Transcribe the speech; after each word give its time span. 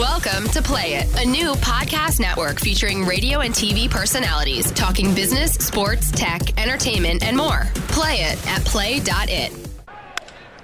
Welcome 0.00 0.48
to 0.52 0.62
Play 0.62 0.94
It, 0.94 1.14
a 1.20 1.28
new 1.28 1.52
podcast 1.56 2.20
network 2.20 2.58
featuring 2.58 3.04
radio 3.04 3.40
and 3.40 3.52
TV 3.52 3.88
personalities 3.88 4.72
talking 4.72 5.14
business, 5.14 5.52
sports, 5.52 6.10
tech, 6.10 6.58
entertainment, 6.58 7.22
and 7.22 7.36
more. 7.36 7.66
Play 7.88 8.20
it 8.20 8.48
at 8.48 8.64
play.it. 8.64 9.52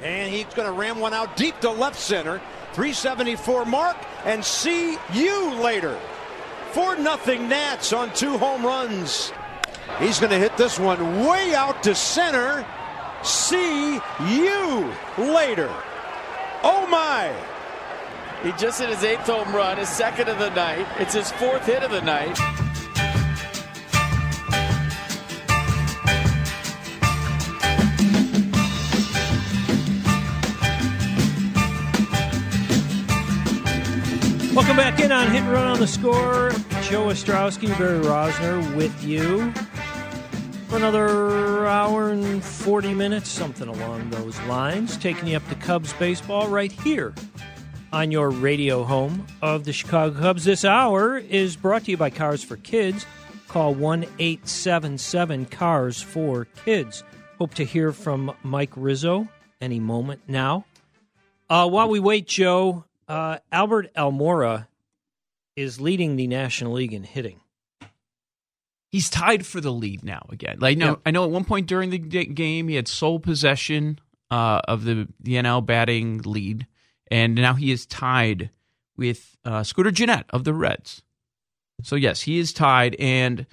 And 0.02 0.34
he's 0.34 0.46
going 0.54 0.66
to 0.66 0.72
ram 0.72 1.00
one 1.00 1.12
out 1.12 1.36
deep 1.36 1.60
to 1.60 1.70
left 1.70 2.00
center. 2.00 2.38
374 2.72 3.66
mark 3.66 3.98
and 4.24 4.42
see 4.42 4.96
you 5.12 5.52
later. 5.56 6.00
4 6.72 6.96
nothing 6.96 7.46
Nats 7.46 7.92
on 7.92 8.14
two 8.14 8.38
home 8.38 8.64
runs. 8.64 9.34
He's 9.98 10.18
going 10.18 10.32
to 10.32 10.38
hit 10.38 10.56
this 10.56 10.78
one 10.78 11.26
way 11.26 11.54
out 11.54 11.82
to 11.82 11.94
center. 11.94 12.64
See 13.22 14.00
you 14.18 14.94
later. 15.18 15.70
Oh 16.62 16.86
my. 16.90 17.36
He 18.42 18.52
just 18.52 18.78
hit 18.78 18.90
his 18.90 19.02
eighth 19.02 19.26
home 19.26 19.52
run, 19.54 19.78
his 19.78 19.88
second 19.88 20.28
of 20.28 20.38
the 20.38 20.50
night. 20.50 20.86
It's 20.98 21.14
his 21.14 21.32
fourth 21.32 21.64
hit 21.64 21.82
of 21.82 21.90
the 21.90 22.02
night. 22.02 22.38
Welcome 34.54 34.76
back 34.76 35.00
in 35.00 35.10
on 35.12 35.30
Hit 35.30 35.42
and 35.42 35.52
Run 35.52 35.66
on 35.66 35.80
the 35.80 35.86
Score. 35.86 36.50
Joe 36.82 37.06
Ostrowski, 37.06 37.76
Barry 37.78 38.00
Rozner 38.00 38.76
with 38.76 39.02
you 39.02 39.50
for 40.68 40.76
another 40.76 41.66
hour 41.66 42.10
and 42.10 42.44
40 42.44 42.94
minutes, 42.94 43.28
something 43.28 43.68
along 43.68 44.10
those 44.10 44.38
lines. 44.42 44.96
Taking 44.98 45.28
you 45.28 45.36
up 45.36 45.48
to 45.48 45.54
Cubs 45.56 45.94
baseball 45.94 46.48
right 46.48 46.70
here 46.70 47.14
on 47.92 48.10
your 48.10 48.30
radio 48.30 48.84
home 48.84 49.26
of 49.42 49.64
the 49.64 49.72
Chicago 49.72 50.18
Cubs. 50.18 50.44
This 50.44 50.64
hour 50.64 51.18
is 51.18 51.56
brought 51.56 51.84
to 51.84 51.90
you 51.92 51.96
by 51.96 52.10
Cars 52.10 52.42
for 52.42 52.56
Kids. 52.56 53.06
Call 53.48 53.74
1 53.74 54.04
877 54.18 55.46
Cars 55.46 56.02
for 56.02 56.46
Kids. 56.64 57.04
Hope 57.38 57.54
to 57.54 57.64
hear 57.64 57.92
from 57.92 58.34
Mike 58.42 58.72
Rizzo 58.76 59.28
any 59.60 59.80
moment 59.80 60.20
now. 60.26 60.64
Uh, 61.48 61.68
while 61.68 61.88
we 61.88 62.00
wait, 62.00 62.26
Joe, 62.26 62.84
uh, 63.08 63.38
Albert 63.52 63.92
Almora 63.94 64.66
is 65.54 65.80
leading 65.80 66.16
the 66.16 66.26
National 66.26 66.72
League 66.72 66.92
in 66.92 67.04
hitting. 67.04 67.40
He's 68.90 69.08
tied 69.10 69.46
for 69.46 69.60
the 69.60 69.72
lead 69.72 70.04
now 70.04 70.26
again. 70.30 70.58
Like 70.60 70.78
no, 70.78 70.90
Yep. 70.90 71.00
I 71.06 71.10
know 71.10 71.24
at 71.24 71.30
one 71.30 71.44
point 71.44 71.66
during 71.66 71.90
the 71.90 71.98
game 71.98 72.68
he 72.68 72.74
had 72.76 72.88
sole 72.88 73.20
possession 73.20 73.98
uh, 74.30 74.60
of 74.66 74.84
the 74.84 75.08
the 75.20 75.34
NL 75.34 75.64
batting 75.64 76.22
lead, 76.22 76.66
and 77.10 77.34
now 77.34 77.54
he 77.54 77.70
is 77.70 77.86
tied 77.86 78.50
with 78.96 79.36
uh, 79.44 79.62
Scooter 79.62 79.90
Gennett 79.90 80.26
of 80.30 80.44
the 80.44 80.54
Reds. 80.54 81.02
So 81.82 81.96
yes, 81.96 82.22
he 82.22 82.38
is 82.38 82.52
tied, 82.52 82.94
and 82.96 83.46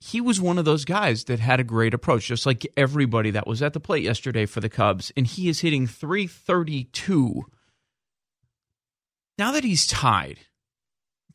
he 0.00 0.20
was 0.20 0.40
one 0.40 0.58
of 0.58 0.64
those 0.64 0.84
guys 0.84 1.24
that 1.24 1.40
had 1.40 1.60
a 1.60 1.64
great 1.64 1.92
approach, 1.92 2.26
just 2.26 2.46
like 2.46 2.66
everybody 2.76 3.30
that 3.32 3.46
was 3.46 3.62
at 3.62 3.74
the 3.74 3.80
plate 3.80 4.02
yesterday 4.02 4.46
for 4.46 4.60
the 4.60 4.70
Cubs, 4.70 5.12
and 5.16 5.26
he 5.26 5.48
is 5.48 5.60
hitting 5.60 5.86
332. 5.86 7.44
Now 9.38 9.52
that 9.52 9.64
he's 9.64 9.86
tied, 9.86 10.38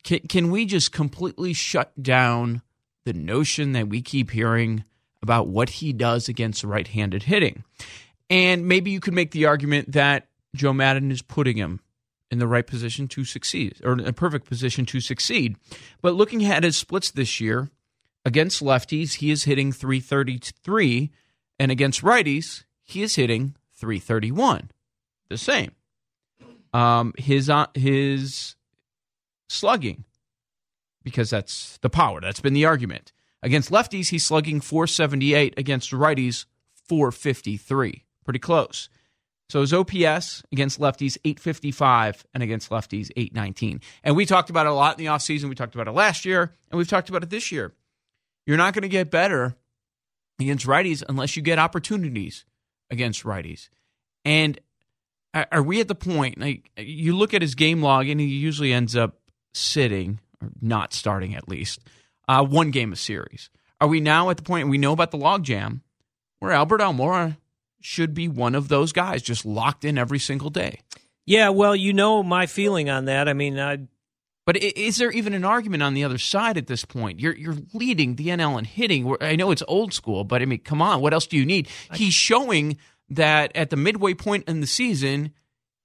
can, 0.02 0.20
can 0.20 0.50
we 0.50 0.66
just 0.66 0.92
completely 0.92 1.52
shut 1.52 1.92
down 2.02 2.62
the 3.04 3.12
notion 3.12 3.72
that 3.72 3.88
we 3.88 4.02
keep 4.02 4.30
hearing 4.30 4.84
about 5.22 5.48
what 5.48 5.68
he 5.68 5.92
does 5.92 6.28
against 6.28 6.64
right 6.64 6.88
handed 6.88 7.24
hitting? 7.24 7.62
And 8.28 8.66
maybe 8.66 8.90
you 8.90 8.98
could 8.98 9.14
make 9.14 9.30
the 9.30 9.46
argument 9.46 9.92
that 9.92 10.26
Joe 10.56 10.72
Maddon 10.72 11.10
is 11.10 11.22
putting 11.22 11.56
him 11.56 11.80
in 12.30 12.38
the 12.38 12.48
right 12.48 12.66
position 12.66 13.06
to 13.08 13.24
succeed, 13.24 13.80
or 13.84 13.92
in 13.92 14.00
a 14.00 14.12
perfect 14.12 14.46
position 14.46 14.84
to 14.86 15.00
succeed. 15.00 15.56
But 16.02 16.14
looking 16.14 16.44
at 16.44 16.64
his 16.64 16.76
splits 16.76 17.10
this 17.10 17.40
year, 17.40 17.70
against 18.24 18.62
lefties, 18.62 19.14
he 19.14 19.30
is 19.30 19.44
hitting 19.44 19.72
333, 19.72 21.10
and 21.58 21.70
against 21.70 22.02
righties, 22.02 22.64
he 22.82 23.02
is 23.02 23.14
hitting 23.14 23.54
331. 23.74 24.70
The 25.28 25.38
same. 25.38 25.72
Um, 26.72 27.14
his 27.16 27.48
uh, 27.48 27.66
his 27.74 28.56
slugging, 29.48 30.04
because 31.04 31.30
that's 31.30 31.78
the 31.78 31.90
power. 31.90 32.20
That's 32.20 32.40
been 32.40 32.54
the 32.54 32.66
argument. 32.66 33.12
Against 33.42 33.70
lefties, 33.70 34.08
he's 34.08 34.24
slugging 34.24 34.60
478. 34.60 35.54
Against 35.56 35.92
righties, 35.92 36.46
453. 36.88 38.04
Pretty 38.24 38.38
close. 38.38 38.88
So 39.48 39.60
his 39.60 39.72
OPS 39.72 40.42
against 40.50 40.80
lefties, 40.80 41.16
855, 41.24 42.26
and 42.34 42.42
against 42.42 42.70
lefties, 42.70 43.10
819. 43.16 43.80
And 44.02 44.16
we 44.16 44.26
talked 44.26 44.50
about 44.50 44.66
it 44.66 44.70
a 44.70 44.74
lot 44.74 44.98
in 44.98 45.04
the 45.04 45.10
offseason. 45.10 45.48
We 45.48 45.54
talked 45.54 45.74
about 45.74 45.86
it 45.86 45.92
last 45.92 46.24
year, 46.24 46.52
and 46.70 46.78
we've 46.78 46.88
talked 46.88 47.08
about 47.08 47.22
it 47.22 47.30
this 47.30 47.52
year. 47.52 47.72
You're 48.44 48.56
not 48.56 48.74
going 48.74 48.82
to 48.82 48.88
get 48.88 49.10
better 49.10 49.56
against 50.40 50.66
righties 50.66 51.02
unless 51.08 51.36
you 51.36 51.42
get 51.42 51.58
opportunities 51.58 52.44
against 52.90 53.22
righties. 53.24 53.68
And 54.24 54.58
are 55.32 55.62
we 55.62 55.80
at 55.80 55.88
the 55.88 55.94
point, 55.94 56.38
like, 56.38 56.70
you 56.76 57.16
look 57.16 57.32
at 57.32 57.42
his 57.42 57.54
game 57.54 57.82
log, 57.82 58.08
and 58.08 58.20
he 58.20 58.26
usually 58.26 58.72
ends 58.72 58.96
up 58.96 59.18
sitting, 59.54 60.20
or 60.40 60.50
not 60.60 60.92
starting 60.92 61.36
at 61.36 61.48
least, 61.48 61.80
uh, 62.28 62.44
one 62.44 62.70
game 62.70 62.92
a 62.92 62.96
series. 62.96 63.50
Are 63.80 63.88
we 63.88 64.00
now 64.00 64.30
at 64.30 64.38
the 64.38 64.42
point 64.42 64.68
we 64.68 64.78
know 64.78 64.92
about 64.92 65.10
the 65.10 65.18
log 65.18 65.44
jam 65.44 65.82
where 66.40 66.52
Albert 66.52 66.80
Almora 66.80 67.36
should 67.86 68.14
be 68.14 68.26
one 68.26 68.56
of 68.56 68.66
those 68.66 68.92
guys 68.92 69.22
just 69.22 69.46
locked 69.46 69.84
in 69.84 69.96
every 69.96 70.18
single 70.18 70.50
day? 70.50 70.80
Yeah, 71.24 71.50
well, 71.50 71.76
you 71.76 71.92
know 71.92 72.22
my 72.22 72.46
feeling 72.46 72.90
on 72.90 73.04
that. 73.04 73.28
I 73.28 73.32
mean, 73.32 73.60
I, 73.60 73.78
But 74.44 74.56
is 74.56 74.96
there 74.96 75.12
even 75.12 75.34
an 75.34 75.44
argument 75.44 75.84
on 75.84 75.94
the 75.94 76.02
other 76.02 76.18
side 76.18 76.58
at 76.58 76.66
this 76.66 76.84
point? 76.84 77.20
You're 77.20 77.36
you're 77.36 77.56
leading 77.72 78.16
the 78.16 78.28
NL 78.28 78.58
in 78.58 78.64
hitting. 78.64 79.16
I 79.20 79.36
know 79.36 79.52
it's 79.52 79.62
old 79.68 79.92
school, 79.92 80.24
but 80.24 80.42
I 80.42 80.46
mean, 80.46 80.60
come 80.60 80.82
on, 80.82 81.00
what 81.00 81.12
else 81.12 81.28
do 81.28 81.36
you 81.36 81.46
need? 81.46 81.68
He's 81.94 82.12
showing 82.12 82.76
that 83.08 83.52
at 83.54 83.70
the 83.70 83.76
midway 83.76 84.14
point 84.14 84.48
in 84.48 84.60
the 84.60 84.66
season, 84.66 85.32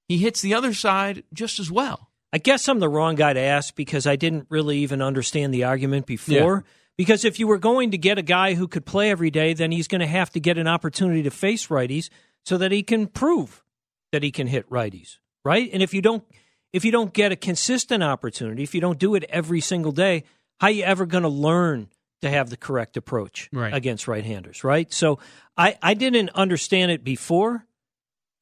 he 0.08 0.18
hits 0.18 0.42
the 0.42 0.56
other 0.56 0.74
side 0.74 1.24
just 1.34 1.60
as 1.60 1.72
well. 1.72 2.10
I 2.34 2.40
guess 2.40 2.68
I'm 2.68 2.80
the 2.80 2.90
wrong 2.90 3.14
guy 3.16 3.34
to 3.34 3.40
ask 3.40 3.76
because 3.76 4.08
I 4.08 4.16
didn't 4.16 4.48
really 4.50 4.80
even 4.80 5.02
understand 5.04 5.54
the 5.54 5.66
argument 5.66 6.08
before. 6.08 6.64
Because 7.02 7.26
if 7.26 7.40
you 7.40 7.48
were 7.48 7.58
going 7.58 7.90
to 7.90 7.98
get 7.98 8.20
a 8.20 8.22
guy 8.22 8.54
who 8.54 8.68
could 8.68 8.86
play 8.86 9.10
every 9.10 9.32
day, 9.32 9.56
then 9.56 9.72
he's 9.72 9.88
going 9.88 10.02
to 10.02 10.06
have 10.20 10.30
to 10.34 10.40
get 10.40 10.60
an 10.60 10.68
opportunity 10.68 11.24
to 11.24 11.32
face 11.32 11.66
righties 11.66 12.12
so 12.46 12.60
that 12.60 12.72
he 12.72 12.84
can 12.84 13.08
prove 13.08 13.64
that 14.12 14.22
he 14.22 14.30
can 14.30 14.46
hit 14.46 14.70
righties, 14.70 15.18
right? 15.44 15.68
And 15.74 15.82
if 15.82 15.96
you 15.96 16.02
don't 16.04 16.24
if 16.72 16.86
you 16.86 16.92
don't 16.92 17.12
get 17.12 17.32
a 17.32 17.36
consistent 17.36 18.04
opportunity, 18.04 18.62
if 18.62 18.76
you 18.76 18.82
don't 18.82 19.00
do 19.00 19.16
it 19.16 19.24
every 19.30 19.62
single 19.62 19.92
day, 19.92 20.26
how 20.60 20.68
you 20.68 20.84
ever 20.84 21.08
going 21.08 21.24
to 21.24 21.30
learn 21.50 21.90
to 22.22 22.30
have 22.30 22.52
the 22.52 22.58
correct 22.58 22.96
approach 22.98 23.50
Right. 23.52 23.74
against 23.74 24.08
right-handers, 24.08 24.64
right? 24.64 24.94
So 24.94 25.18
I 25.58 25.80
I 25.82 25.96
didn't 25.96 26.30
understand 26.36 26.92
it 26.92 27.04
before. 27.04 27.66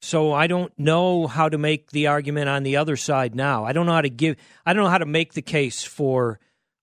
So 0.02 0.34
I 0.34 0.48
don't 0.48 0.72
know 0.78 1.26
how 1.28 1.48
to 1.48 1.56
make 1.56 1.92
the 1.92 2.08
argument 2.08 2.50
on 2.50 2.62
the 2.62 2.76
other 2.76 2.96
side 2.98 3.34
now. 3.34 3.64
I 3.64 3.72
don't 3.72 3.86
know 3.86 3.94
how 3.94 4.02
to 4.02 4.10
give 4.10 4.36
I 4.66 4.74
don't 4.74 4.84
know 4.84 4.90
how 4.90 4.98
to 4.98 5.06
make 5.06 5.32
the 5.32 5.42
case 5.42 5.82
for 5.82 6.38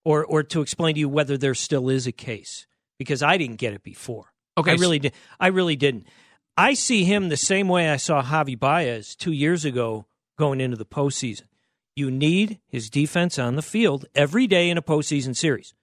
or 0.08 0.24
or 0.26 0.42
to 0.44 0.62
explain 0.62 0.94
to 0.96 1.00
you 1.02 1.10
whether 1.10 1.38
there 1.38 1.54
still 1.54 1.90
is 1.90 2.08
a 2.08 2.12
case 2.14 2.66
because 2.98 3.22
I 3.22 3.36
didn't 3.38 3.58
get 3.58 3.74
it 3.74 3.84
before. 3.84 4.32
Okay, 4.58 4.72
I 4.72 4.76
really 4.76 5.00
did. 5.00 5.12
I 5.40 5.48
really 5.48 5.76
didn't. 5.76 6.08
I 6.56 6.74
see 6.76 7.04
him 7.04 7.28
the 7.30 7.36
same 7.38 7.68
way 7.68 7.90
I 7.90 7.98
saw 7.98 8.24
Javi 8.24 8.58
Baez 8.58 9.16
2 9.16 9.32
years 9.32 9.66
ago 9.66 10.06
going 10.38 10.62
into 10.62 10.78
the 10.78 10.86
postseason. 10.86 11.48
You 11.96 12.10
need 12.10 12.60
his 12.68 12.90
defense 12.90 13.38
on 13.38 13.56
the 13.56 13.62
field 13.62 14.06
every 14.16 14.48
day 14.48 14.70
in 14.70 14.78
a 14.78 14.82
postseason 14.82 15.36
series. 15.36 15.74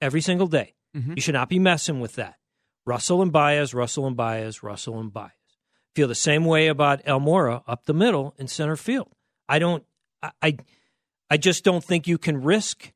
Every 0.00 0.20
single 0.20 0.46
day. 0.46 0.74
Mhm. 0.96 1.16
You 1.16 1.20
should 1.22 1.34
not 1.34 1.48
be 1.48 1.58
messing 1.58 1.98
with 2.00 2.14
that. 2.14 2.36
Russell 2.86 3.20
and 3.20 3.32
Baez, 3.32 3.74
Russell 3.74 4.06
and 4.06 4.16
Baez, 4.16 4.62
Russell 4.62 5.00
and 5.00 5.12
Baez. 5.12 5.32
Feel 5.94 6.08
the 6.08 6.14
same 6.14 6.44
way 6.44 6.68
about 6.68 7.04
Almora 7.04 7.62
up 7.66 7.84
the 7.84 7.94
middle 7.94 8.34
in 8.38 8.46
center 8.48 8.76
field. 8.76 9.12
I 9.48 9.58
don't. 9.58 9.84
I. 10.22 10.30
I, 10.42 10.56
I 11.30 11.36
just 11.38 11.64
don't 11.64 11.82
think 11.84 12.06
you 12.06 12.18
can 12.18 12.42
risk 12.42 12.92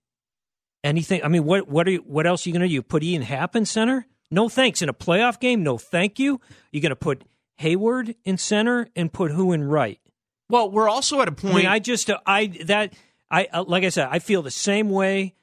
anything. 0.87 1.23
I 1.23 1.29
mean, 1.29 1.45
what 1.45 1.69
what 1.69 1.87
are 1.89 1.93
you, 1.93 2.05
what 2.07 2.27
else 2.27 2.47
are 2.47 2.49
you 2.49 2.53
going 2.53 2.63
to 2.63 2.69
do? 2.69 2.75
You 2.75 2.83
put 2.83 3.03
Ian 3.03 3.23
Happ 3.23 3.57
in 3.57 3.67
center? 3.67 4.07
No 4.31 4.49
thanks. 4.49 4.83
In 4.83 4.89
a 4.89 4.95
playoff 4.95 5.39
game, 5.41 5.63
no 5.63 5.79
thank 5.79 6.19
you. 6.19 6.41
You're 6.71 6.83
going 6.83 6.91
to 6.91 6.97
put 6.97 7.25
Heyward 7.61 8.15
in 8.25 8.39
center 8.39 8.89
and 8.97 9.13
put 9.13 9.33
who 9.33 9.53
in 9.53 9.65
right? 9.65 10.01
Well, 10.49 10.71
we're 10.71 10.89
also 10.89 11.21
at 11.21 11.29
a 11.29 11.33
point. 11.33 11.55
mean, 11.55 11.67
I 11.67 11.79
just 11.81 12.11
I 12.27 12.47
that 12.67 12.95
I 13.31 13.49
uh, 13.53 13.65
like 13.65 13.85
I 13.85 13.89
said, 13.89 14.09
I 14.11 14.21
feel 14.21 14.43
the 14.43 14.51
same 14.51 14.91
way 14.91 15.35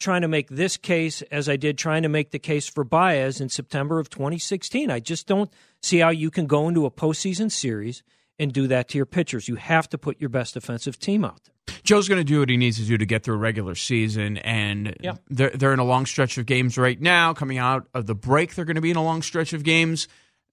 trying 0.00 0.22
to 0.22 0.28
make 0.28 0.48
this 0.48 0.76
case 0.76 1.22
as 1.22 1.48
I 1.48 1.56
did 1.56 1.76
trying 1.76 2.02
to 2.04 2.08
make 2.08 2.30
the 2.30 2.38
case 2.38 2.68
for 2.68 2.84
Baez 2.84 3.40
in 3.40 3.48
September 3.48 3.98
of 3.98 4.08
2016. 4.08 4.90
I 4.90 5.00
just 5.00 5.26
don't 5.26 5.52
see 5.82 5.98
how 5.98 6.10
you 6.10 6.30
can 6.30 6.46
go 6.46 6.68
into 6.68 6.86
a 6.86 6.90
postseason 6.90 7.50
series 7.50 8.02
and 8.38 8.52
do 8.52 8.66
that 8.68 8.88
to 8.88 8.98
your 8.98 9.06
pitchers. 9.06 9.48
You 9.48 9.56
have 9.56 9.88
to 9.90 9.98
put 9.98 10.20
your 10.20 10.30
best 10.30 10.54
defensive 10.54 10.98
team 10.98 11.24
out 11.24 11.40
there. 11.44 11.54
Joe's 11.82 12.08
going 12.08 12.20
to 12.20 12.24
do 12.24 12.40
what 12.40 12.48
he 12.48 12.56
needs 12.56 12.78
to 12.78 12.84
do 12.84 12.96
to 12.96 13.04
get 13.06 13.22
through 13.24 13.34
a 13.34 13.38
regular 13.38 13.74
season, 13.74 14.38
and 14.38 14.96
Yeah. 15.00 15.16
they're 15.28 15.50
they're 15.50 15.72
in 15.72 15.78
a 15.78 15.84
long 15.84 16.06
stretch 16.06 16.38
of 16.38 16.46
games 16.46 16.78
right 16.78 17.00
now. 17.00 17.34
Coming 17.34 17.58
out 17.58 17.88
of 17.94 18.06
the 18.06 18.14
break, 18.14 18.54
they're 18.54 18.64
going 18.64 18.76
to 18.76 18.80
be 18.80 18.90
in 18.90 18.96
a 18.96 19.04
long 19.04 19.22
stretch 19.22 19.52
of 19.52 19.62
games. 19.64 20.08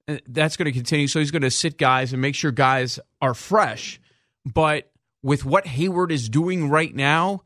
Uh, 0.07 0.17
That's 0.27 0.57
going 0.57 0.65
to 0.65 0.71
continue. 0.71 1.07
So 1.07 1.19
he's 1.19 1.31
going 1.31 1.41
to 1.41 1.51
sit 1.51 1.77
guys 1.77 2.11
and 2.13 2.21
make 2.21 2.35
sure 2.35 2.51
guys 2.51 2.99
are 3.21 3.33
fresh. 3.33 3.99
But 4.45 4.91
with 5.23 5.45
what 5.45 5.65
Heyward 5.65 6.11
is 6.11 6.29
doing 6.29 6.69
right 6.69 6.93
now, 6.93 7.41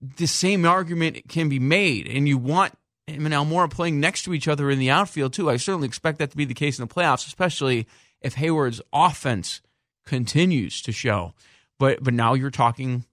the 0.00 0.26
same 0.26 0.66
argument 0.66 1.28
can 1.28 1.48
be 1.48 1.58
made, 1.58 2.06
and 2.08 2.28
you 2.28 2.36
want 2.36 2.74
him 3.06 3.24
and 3.26 3.34
Almora 3.34 3.70
playing 3.70 4.00
next 4.00 4.22
to 4.24 4.34
each 4.34 4.48
other 4.48 4.70
in 4.70 4.78
the 4.78 4.90
outfield 4.90 5.32
too. 5.32 5.48
I 5.50 5.56
certainly 5.56 5.86
expect 5.86 6.18
that 6.18 6.30
to 6.32 6.36
be 6.36 6.44
the 6.44 6.54
case 6.54 6.78
in 6.78 6.86
the 6.86 6.92
playoffs, 6.94 7.26
especially 7.26 7.86
if 8.20 8.34
Heyward's 8.36 8.80
offense 8.92 9.60
continues 10.06 10.82
to 10.82 10.92
show. 10.92 11.34
But 11.78 12.02
but 12.02 12.14
now 12.14 12.34
you're 12.34 12.50
talking 12.50 13.04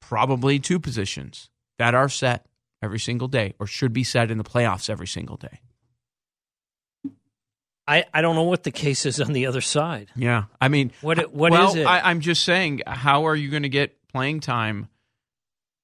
probably 0.00 0.58
two 0.58 0.78
positions 0.78 1.50
that 1.78 1.94
are 1.94 2.08
set 2.08 2.46
every 2.82 2.98
single 3.00 3.28
day, 3.28 3.54
or 3.58 3.66
should 3.66 3.92
be 3.92 4.04
set 4.04 4.30
in 4.30 4.38
the 4.38 4.44
playoffs 4.44 4.90
every 4.90 5.06
single 5.06 5.36
day. 5.36 5.60
I, 7.86 8.04
I 8.14 8.22
don't 8.22 8.34
know 8.34 8.44
what 8.44 8.62
the 8.62 8.70
case 8.70 9.04
is 9.04 9.20
on 9.20 9.32
the 9.32 9.46
other 9.46 9.60
side. 9.60 10.08
Yeah, 10.16 10.44
I 10.60 10.68
mean, 10.68 10.92
What 11.02 11.32
what 11.32 11.52
well, 11.52 11.68
is 11.70 11.76
it? 11.76 11.86
I, 11.86 12.00
I'm 12.00 12.20
just 12.20 12.42
saying, 12.42 12.80
how 12.86 13.26
are 13.26 13.36
you 13.36 13.50
going 13.50 13.64
to 13.64 13.68
get 13.68 13.96
playing 14.08 14.40
time 14.40 14.88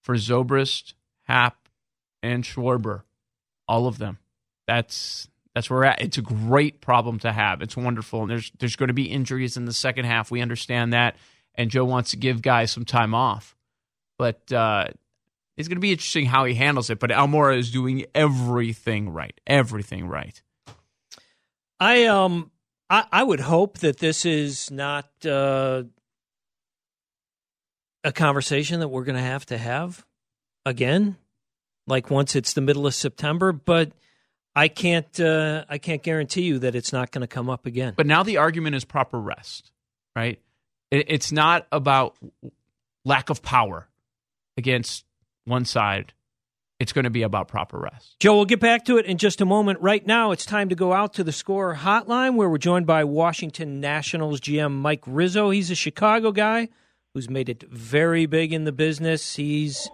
for 0.02 0.14
Zobrist, 0.14 0.94
Happ, 1.24 1.68
and 2.22 2.42
Schwarber? 2.42 3.02
All 3.68 3.86
of 3.86 3.98
them. 3.98 4.18
That's 4.66 5.28
that's 5.54 5.68
where 5.68 5.80
we're 5.80 5.84
at. 5.86 6.00
It's 6.00 6.18
a 6.18 6.22
great 6.22 6.80
problem 6.80 7.18
to 7.20 7.32
have. 7.32 7.62
It's 7.62 7.76
wonderful, 7.76 8.22
and 8.22 8.30
there's 8.30 8.52
there's 8.58 8.76
going 8.76 8.88
to 8.88 8.94
be 8.94 9.10
injuries 9.10 9.56
in 9.56 9.64
the 9.64 9.72
second 9.72 10.04
half. 10.04 10.30
We 10.30 10.40
understand 10.40 10.92
that, 10.92 11.16
and 11.54 11.70
Joe 11.70 11.84
wants 11.84 12.10
to 12.10 12.16
give 12.16 12.42
guys 12.42 12.70
some 12.70 12.84
time 12.84 13.14
off, 13.14 13.56
but 14.18 14.52
uh, 14.52 14.88
it's 15.56 15.68
going 15.68 15.76
to 15.76 15.80
be 15.80 15.92
interesting 15.92 16.26
how 16.26 16.44
he 16.44 16.54
handles 16.54 16.90
it. 16.90 16.98
But 16.98 17.10
Almora 17.10 17.58
is 17.58 17.70
doing 17.70 18.06
everything 18.14 19.10
right, 19.10 19.38
everything 19.46 20.06
right. 20.06 20.40
I 21.80 22.04
um 22.04 22.50
I, 22.90 23.06
I 23.12 23.22
would 23.22 23.40
hope 23.40 23.78
that 23.78 23.98
this 23.98 24.26
is 24.26 24.70
not 24.70 25.08
uh, 25.24 25.84
a 28.02 28.12
conversation 28.12 28.80
that 28.80 28.88
we're 28.88 29.04
going 29.04 29.16
to 29.16 29.22
have 29.22 29.46
to 29.46 29.58
have 29.58 30.04
again, 30.66 31.16
like 31.86 32.10
once 32.10 32.34
it's 32.34 32.52
the 32.52 32.60
middle 32.60 32.86
of 32.86 32.94
September. 32.94 33.52
But 33.52 33.92
I 34.54 34.68
can't 34.68 35.20
uh, 35.20 35.64
I 35.68 35.78
can't 35.78 36.02
guarantee 36.02 36.42
you 36.42 36.58
that 36.60 36.74
it's 36.74 36.92
not 36.92 37.10
going 37.12 37.22
to 37.22 37.28
come 37.28 37.48
up 37.48 37.66
again. 37.66 37.94
But 37.96 38.06
now 38.06 38.22
the 38.22 38.38
argument 38.38 38.76
is 38.76 38.84
proper 38.84 39.20
rest, 39.20 39.70
right? 40.16 40.40
It's 40.90 41.30
not 41.30 41.68
about 41.70 42.16
lack 43.04 43.30
of 43.30 43.42
power 43.42 43.88
against 44.56 45.04
one 45.44 45.64
side. 45.64 46.12
It's 46.80 46.92
going 46.92 47.04
to 47.04 47.10
be 47.10 47.22
about 47.22 47.46
proper 47.46 47.78
rest. 47.78 48.16
Joe, 48.18 48.36
we'll 48.36 48.46
get 48.46 48.58
back 48.58 48.86
to 48.86 48.96
it 48.96 49.04
in 49.04 49.18
just 49.18 49.40
a 49.42 49.44
moment. 49.44 49.80
Right 49.82 50.04
now, 50.04 50.32
it's 50.32 50.46
time 50.46 50.70
to 50.70 50.74
go 50.74 50.94
out 50.94 51.12
to 51.14 51.24
the 51.24 51.30
score 51.30 51.76
hotline 51.76 52.36
where 52.36 52.48
we're 52.48 52.58
joined 52.58 52.86
by 52.86 53.04
Washington 53.04 53.80
Nationals 53.80 54.40
GM 54.40 54.72
Mike 54.72 55.02
Rizzo. 55.06 55.50
He's 55.50 55.70
a 55.70 55.74
Chicago 55.74 56.32
guy 56.32 56.68
who's 57.12 57.28
made 57.28 57.48
it 57.48 57.64
very 57.70 58.24
big 58.26 58.52
in 58.52 58.64
the 58.64 58.72
business. 58.72 59.36
He's 59.36 59.90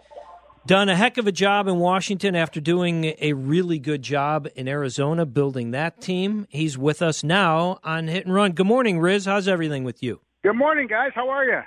done 0.66 0.88
a 0.88 0.96
heck 0.96 1.16
of 1.16 1.26
a 1.28 1.32
job 1.32 1.68
in 1.68 1.78
Washington 1.78 2.34
after 2.34 2.60
doing 2.60 3.14
a 3.20 3.32
really 3.34 3.78
good 3.78 4.02
job 4.02 4.48
in 4.56 4.66
Arizona 4.66 5.24
building 5.24 5.70
that 5.70 6.00
team. 6.00 6.46
He's 6.50 6.76
with 6.76 7.02
us 7.02 7.22
now 7.22 7.78
on 7.84 8.08
Hit 8.08 8.26
and 8.26 8.34
Run. 8.34 8.52
Good 8.52 8.66
morning, 8.66 8.98
Riz. 8.98 9.26
How's 9.26 9.46
everything 9.46 9.84
with 9.84 10.02
you? 10.02 10.20
Good 10.42 10.56
morning, 10.56 10.88
guys. 10.88 11.12
How 11.14 11.28
are 11.28 11.44
you? 11.44 11.60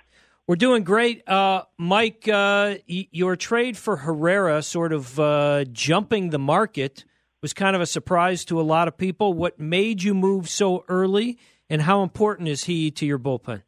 We're 0.47 0.55
doing 0.57 0.83
great. 0.83 1.27
Uh, 1.29 1.63
Mike, 1.77 2.27
uh, 2.27 2.75
y- 2.89 3.07
your 3.11 3.35
trade 3.35 3.77
for 3.77 3.97
Herrera 3.97 4.61
sort 4.63 4.91
of 4.91 5.19
uh, 5.19 5.63
jumping 5.71 6.31
the 6.31 6.39
market 6.39 7.05
was 7.41 7.53
kind 7.53 7.75
of 7.75 7.81
a 7.81 7.85
surprise 7.85 8.43
to 8.45 8.59
a 8.59 8.63
lot 8.63 8.87
of 8.87 8.97
people. 8.97 9.33
What 9.33 9.59
made 9.59 10.03
you 10.03 10.13
move 10.13 10.49
so 10.49 10.83
early, 10.89 11.37
and 11.69 11.83
how 11.83 12.03
important 12.03 12.49
is 12.49 12.65
he 12.65 12.91
to 12.91 13.05
your 13.05 13.19
bullpen? 13.19 13.61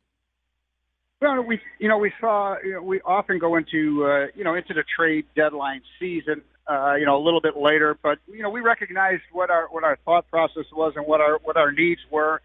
Well, 1.21 1.43
we 1.43 1.59
you 1.77 1.87
know 1.87 1.99
we 1.99 2.11
saw 2.19 2.55
you 2.63 2.73
know, 2.73 2.81
we 2.81 2.99
often 3.01 3.37
go 3.37 3.55
into 3.55 4.05
uh, 4.05 4.27
you 4.35 4.43
know 4.43 4.55
into 4.55 4.73
the 4.73 4.83
trade 4.97 5.25
deadline 5.35 5.81
season 5.99 6.41
uh, 6.67 6.95
you 6.95 7.05
know 7.05 7.15
a 7.15 7.23
little 7.23 7.41
bit 7.41 7.55
later, 7.55 7.95
but 8.01 8.17
you 8.27 8.41
know 8.41 8.49
we 8.49 8.61
recognized 8.61 9.21
what 9.31 9.51
our 9.51 9.67
what 9.69 9.83
our 9.83 9.99
thought 10.03 10.27
process 10.31 10.65
was 10.73 10.93
and 10.95 11.05
what 11.05 11.21
our 11.21 11.37
what 11.43 11.57
our 11.57 11.71
needs 11.71 12.01
were, 12.09 12.41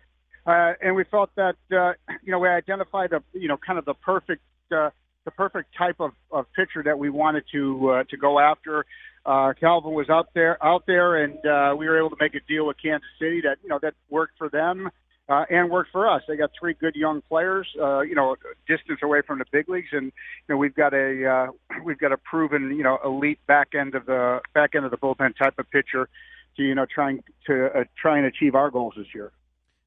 uh, 0.46 0.74
and 0.82 0.94
we 0.94 1.04
felt 1.04 1.30
that 1.36 1.56
uh, 1.72 1.92
you 2.22 2.30
know 2.30 2.38
we 2.38 2.48
identified 2.48 3.08
the 3.08 3.22
you 3.32 3.48
know 3.48 3.56
kind 3.56 3.78
of 3.78 3.86
the 3.86 3.94
perfect 3.94 4.42
uh, 4.70 4.90
the 5.24 5.30
perfect 5.30 5.74
type 5.76 5.96
of, 5.98 6.10
of 6.30 6.44
pitcher 6.52 6.82
that 6.84 6.98
we 6.98 7.08
wanted 7.08 7.44
to 7.52 7.90
uh, 7.90 8.04
to 8.10 8.18
go 8.18 8.38
after. 8.38 8.84
Uh, 9.24 9.54
Kelvin 9.58 9.94
was 9.94 10.10
out 10.10 10.28
there 10.34 10.62
out 10.62 10.84
there, 10.86 11.24
and 11.24 11.38
uh, 11.46 11.74
we 11.74 11.86
were 11.86 11.96
able 11.96 12.10
to 12.10 12.16
make 12.20 12.34
a 12.34 12.40
deal 12.46 12.66
with 12.66 12.76
Kansas 12.82 13.08
City 13.18 13.40
that 13.40 13.56
you 13.62 13.70
know 13.70 13.78
that 13.80 13.94
worked 14.10 14.36
for 14.36 14.50
them 14.50 14.90
uh, 15.28 15.44
and 15.50 15.70
worked 15.70 15.90
for 15.90 16.08
us. 16.08 16.22
They 16.28 16.36
got 16.36 16.50
three 16.58 16.74
good 16.74 16.94
young 16.94 17.22
players, 17.22 17.68
uh, 17.80 18.00
you 18.00 18.14
know, 18.14 18.36
distance 18.68 19.00
away 19.02 19.22
from 19.26 19.38
the 19.38 19.44
big 19.50 19.68
leagues, 19.68 19.88
and 19.92 20.06
you 20.06 20.12
know 20.48 20.56
we've 20.56 20.74
got 20.74 20.94
a 20.94 21.26
uh, 21.26 21.46
we've 21.84 21.98
got 21.98 22.12
a 22.12 22.16
proven 22.16 22.76
you 22.76 22.82
know 22.82 22.98
elite 23.04 23.40
back 23.46 23.74
end 23.74 23.94
of 23.94 24.06
the 24.06 24.40
back 24.54 24.74
end 24.74 24.84
of 24.84 24.90
the 24.90 24.96
bullpen 24.96 25.36
type 25.36 25.58
of 25.58 25.68
pitcher 25.70 26.08
to 26.56 26.62
you 26.62 26.74
know 26.74 26.86
trying 26.86 27.22
to 27.46 27.66
uh, 27.66 27.84
try 28.00 28.18
and 28.18 28.26
achieve 28.26 28.54
our 28.54 28.70
goals 28.70 28.94
this 28.96 29.08
year. 29.14 29.32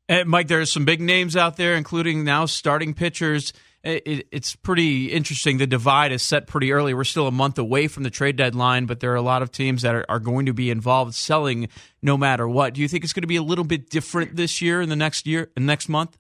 And 0.08 0.28
Mike, 0.28 0.48
there's 0.48 0.72
some 0.72 0.86
big 0.86 1.02
names 1.02 1.38
out 1.38 1.56
there, 1.58 1.76
including 1.76 2.24
now 2.24 2.46
starting 2.46 2.96
pitchers. 2.96 3.54
It, 3.84 4.04
it- 4.06 4.28
it's 4.32 4.56
pretty 4.56 5.12
interesting. 5.12 5.58
The 5.58 5.68
divide 5.68 6.12
is 6.12 6.22
set 6.22 6.48
pretty 6.48 6.72
early. 6.72 6.94
We're 6.94 7.04
still 7.06 7.28
a 7.28 7.32
month 7.32 7.58
away 7.58 7.88
from 7.88 8.04
the 8.04 8.10
trade 8.10 8.36
deadline, 8.36 8.86
but 8.86 9.00
there 9.00 9.12
are 9.12 9.16
a 9.16 9.22
lot 9.22 9.42
of 9.42 9.52
teams 9.52 9.82
that 9.84 9.96
are, 9.96 10.06
are 10.10 10.20
going 10.20 10.46
to 10.48 10.54
be 10.54 10.70
involved 10.70 11.14
selling 11.16 11.70
no 12.02 12.18
matter 12.18 12.48
what. 12.48 12.74
Do 12.74 12.82
you 12.82 12.88
think 12.88 13.04
it's 13.04 13.14
going 13.14 13.22
to 13.22 13.28
be 13.28 13.38
a 13.38 13.44
little 13.44 13.64
bit 13.64 13.90
different 13.90 14.36
this 14.36 14.62
year 14.62 14.82
in 14.82 14.90
the 14.90 14.96
next 14.96 15.26
year, 15.26 15.50
the 15.56 15.62
next 15.62 15.88
month? 15.90 16.18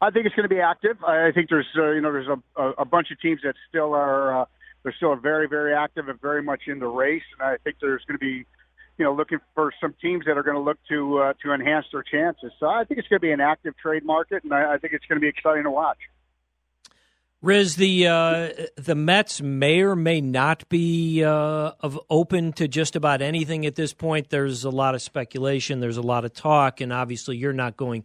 I 0.00 0.10
think 0.10 0.26
it's 0.26 0.34
going 0.34 0.48
to 0.48 0.54
be 0.54 0.60
active. 0.60 0.96
I 1.04 1.26
I 1.28 1.32
think 1.32 1.48
there's 1.50 1.66
uh, 1.76 1.90
you 1.90 2.00
know 2.00 2.12
there's 2.12 2.28
a, 2.28 2.60
a, 2.62 2.70
a 2.78 2.84
bunch 2.84 3.10
of 3.10 3.20
teams 3.20 3.40
that 3.42 3.54
still 3.68 3.94
are 3.94 4.42
uh, 4.42 4.44
they're 4.82 4.94
still 4.96 5.14
very 5.16 5.48
very 5.48 5.74
active 5.74 6.08
and 6.08 6.20
very 6.20 6.42
much 6.42 6.62
in 6.68 6.78
the 6.78 6.86
race, 6.86 7.22
and 7.38 7.48
I 7.48 7.56
think 7.64 7.76
there's 7.80 8.04
going 8.06 8.16
to 8.16 8.24
be 8.24 8.44
you 8.96 9.04
know 9.04 9.12
looking 9.12 9.38
for 9.56 9.72
some 9.80 9.94
teams 10.00 10.24
that 10.26 10.38
are 10.38 10.44
going 10.44 10.54
to 10.56 10.62
look 10.62 10.78
to 10.88 11.18
uh, 11.18 11.32
to 11.42 11.52
enhance 11.52 11.86
their 11.92 12.04
chances. 12.04 12.52
So 12.60 12.68
I 12.68 12.84
think 12.84 12.98
it's 12.98 13.08
going 13.08 13.18
to 13.18 13.26
be 13.26 13.32
an 13.32 13.40
active 13.40 13.76
trade 13.76 14.04
market, 14.04 14.44
and 14.44 14.52
I, 14.54 14.74
I 14.74 14.78
think 14.78 14.92
it's 14.94 15.04
going 15.06 15.16
to 15.16 15.20
be 15.20 15.26
exciting 15.28 15.64
to 15.64 15.70
watch. 15.72 15.98
Riz, 17.40 17.76
the 17.76 18.08
uh, 18.08 18.48
the 18.74 18.96
Mets 18.96 19.40
may 19.40 19.80
or 19.82 19.94
may 19.94 20.20
not 20.20 20.68
be 20.68 21.22
uh, 21.22 21.70
of 21.80 21.98
open 22.10 22.52
to 22.54 22.66
just 22.66 22.96
about 22.96 23.22
anything 23.22 23.64
at 23.64 23.76
this 23.76 23.94
point. 23.94 24.30
There's 24.30 24.64
a 24.64 24.70
lot 24.70 24.96
of 24.96 25.02
speculation. 25.02 25.78
There's 25.78 25.96
a 25.96 26.02
lot 26.02 26.24
of 26.24 26.32
talk, 26.32 26.80
and 26.80 26.92
obviously, 26.92 27.36
you're 27.36 27.52
not 27.52 27.76
going 27.76 28.04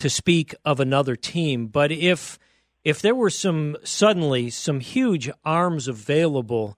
to 0.00 0.10
speak 0.10 0.56
of 0.64 0.80
another 0.80 1.14
team. 1.14 1.68
But 1.68 1.92
if 1.92 2.40
if 2.82 3.00
there 3.02 3.14
were 3.14 3.30
some 3.30 3.76
suddenly 3.84 4.50
some 4.50 4.80
huge 4.80 5.30
arms 5.44 5.86
available, 5.86 6.76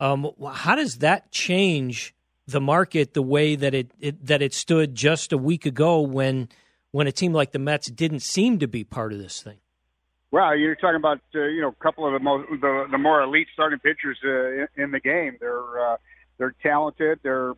um, 0.00 0.30
how 0.54 0.74
does 0.74 0.98
that 0.98 1.30
change 1.30 2.14
the 2.46 2.62
market 2.62 3.12
the 3.12 3.22
way 3.22 3.56
that 3.56 3.74
it, 3.74 3.90
it 4.00 4.24
that 4.24 4.40
it 4.40 4.54
stood 4.54 4.94
just 4.94 5.34
a 5.34 5.38
week 5.38 5.66
ago 5.66 6.00
when 6.00 6.48
when 6.92 7.06
a 7.06 7.12
team 7.12 7.34
like 7.34 7.52
the 7.52 7.58
Mets 7.58 7.90
didn't 7.90 8.20
seem 8.20 8.58
to 8.60 8.66
be 8.66 8.84
part 8.84 9.12
of 9.12 9.18
this 9.18 9.42
thing? 9.42 9.58
Well, 10.32 10.56
you're 10.56 10.76
talking 10.76 10.96
about 10.96 11.20
uh, 11.34 11.42
you 11.44 11.60
know 11.60 11.68
a 11.68 11.82
couple 11.84 12.06
of 12.06 12.14
the 12.14 12.18
most 12.18 12.48
the, 12.60 12.86
the 12.90 12.98
more 12.98 13.20
elite 13.20 13.48
starting 13.52 13.78
pitchers 13.78 14.18
uh, 14.24 14.62
in, 14.82 14.84
in 14.84 14.90
the 14.90 14.98
game. 14.98 15.36
They're 15.38 15.92
uh, 15.92 15.96
they're 16.38 16.54
talented. 16.62 17.20
They're 17.22 17.52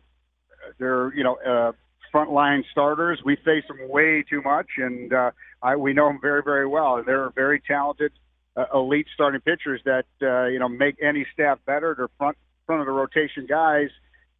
they're 0.77 1.13
you 1.15 1.23
know 1.23 1.37
uh, 1.37 1.71
frontline 2.13 2.63
starters. 2.71 3.21
We 3.23 3.37
face 3.37 3.63
them 3.69 3.89
way 3.89 4.23
too 4.29 4.41
much, 4.41 4.67
and 4.77 5.13
uh, 5.13 5.31
I, 5.63 5.77
we 5.77 5.93
know 5.93 6.07
them 6.07 6.19
very 6.21 6.43
very 6.43 6.67
well. 6.67 7.01
They're 7.01 7.29
very 7.29 7.61
talented, 7.65 8.11
uh, 8.57 8.65
elite 8.73 9.07
starting 9.13 9.39
pitchers 9.39 9.79
that 9.85 10.05
uh, 10.21 10.47
you 10.47 10.59
know 10.59 10.67
make 10.67 10.97
any 11.01 11.25
staff 11.33 11.59
better. 11.65 11.95
They're 11.97 12.09
front 12.17 12.37
front 12.65 12.81
of 12.81 12.87
the 12.87 12.91
rotation 12.91 13.45
guys, 13.47 13.87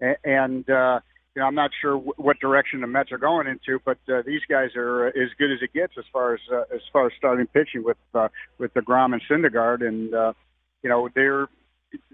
A- 0.01 0.17
and 0.25 0.69
uh, 0.69 0.99
you 1.35 1.41
know 1.41 1.47
I'm 1.47 1.55
not 1.55 1.71
sure 1.81 1.93
w- 1.93 2.13
what 2.17 2.39
direction 2.39 2.81
the 2.81 2.87
Mets 2.87 3.11
are 3.11 3.17
going 3.17 3.47
into, 3.47 3.79
but 3.83 3.97
uh, 4.07 4.21
these 4.25 4.41
guys 4.49 4.69
are 4.75 5.07
as 5.07 5.29
good 5.37 5.51
as 5.51 5.59
it 5.61 5.73
gets 5.73 5.93
as 5.97 6.05
far 6.11 6.33
as 6.33 6.39
uh, 6.51 6.63
as 6.73 6.81
far 6.93 7.07
as 7.07 7.11
starting 7.17 7.45
pitching 7.47 7.83
with 7.83 7.97
uh, 8.13 8.29
with 8.57 8.73
deGrom 8.73 9.13
and 9.13 9.21
Syndergaard, 9.29 9.85
and 9.85 10.13
uh, 10.13 10.33
you 10.81 10.89
know 10.89 11.09
their 11.13 11.47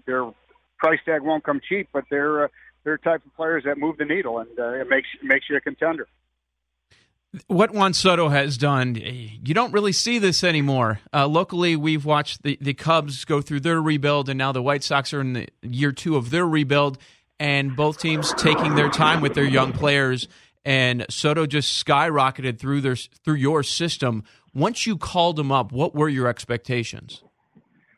their 0.06 0.30
price 0.78 0.98
tag 1.04 1.22
won't 1.22 1.44
come 1.44 1.60
cheap, 1.66 1.88
but 1.92 2.04
they're 2.10 2.44
uh, 2.44 2.48
they're 2.84 2.98
type 2.98 3.24
of 3.24 3.34
players 3.36 3.62
that 3.64 3.78
move 3.78 3.96
the 3.96 4.04
needle, 4.04 4.38
and 4.40 4.58
uh, 4.58 4.72
it 4.72 4.88
makes 4.88 5.08
makes 5.22 5.46
you 5.48 5.56
a 5.56 5.60
contender. 5.60 6.08
what 7.46 7.72
Juan 7.72 7.94
Soto 7.94 8.28
has 8.28 8.58
done, 8.58 8.96
you 8.96 9.54
don't 9.54 9.72
really 9.72 9.92
see 9.92 10.18
this 10.18 10.44
anymore. 10.44 11.00
Uh, 11.14 11.26
locally, 11.26 11.76
we've 11.76 12.04
watched 12.04 12.42
the, 12.42 12.58
the 12.60 12.74
Cubs 12.74 13.24
go 13.24 13.40
through 13.40 13.60
their 13.60 13.80
rebuild, 13.80 14.28
and 14.28 14.36
now 14.36 14.52
the 14.52 14.62
White 14.62 14.82
Sox 14.82 15.14
are 15.14 15.20
in 15.20 15.32
the 15.32 15.48
year 15.62 15.92
two 15.92 16.16
of 16.16 16.30
their 16.30 16.46
rebuild, 16.46 16.98
and 17.42 17.74
both 17.74 17.98
teams 17.98 18.32
taking 18.34 18.76
their 18.76 18.88
time 18.88 19.20
with 19.20 19.34
their 19.34 19.44
young 19.44 19.72
players. 19.72 20.28
And 20.64 21.04
Soto 21.10 21.44
just 21.44 21.84
skyrocketed 21.84 22.60
through 22.60 22.82
their 22.82 22.94
through 22.94 23.34
your 23.34 23.64
system. 23.64 24.22
Once 24.54 24.86
you 24.86 24.96
called 24.96 25.40
him 25.40 25.50
up, 25.50 25.72
what 25.72 25.92
were 25.92 26.08
your 26.08 26.28
expectations? 26.28 27.24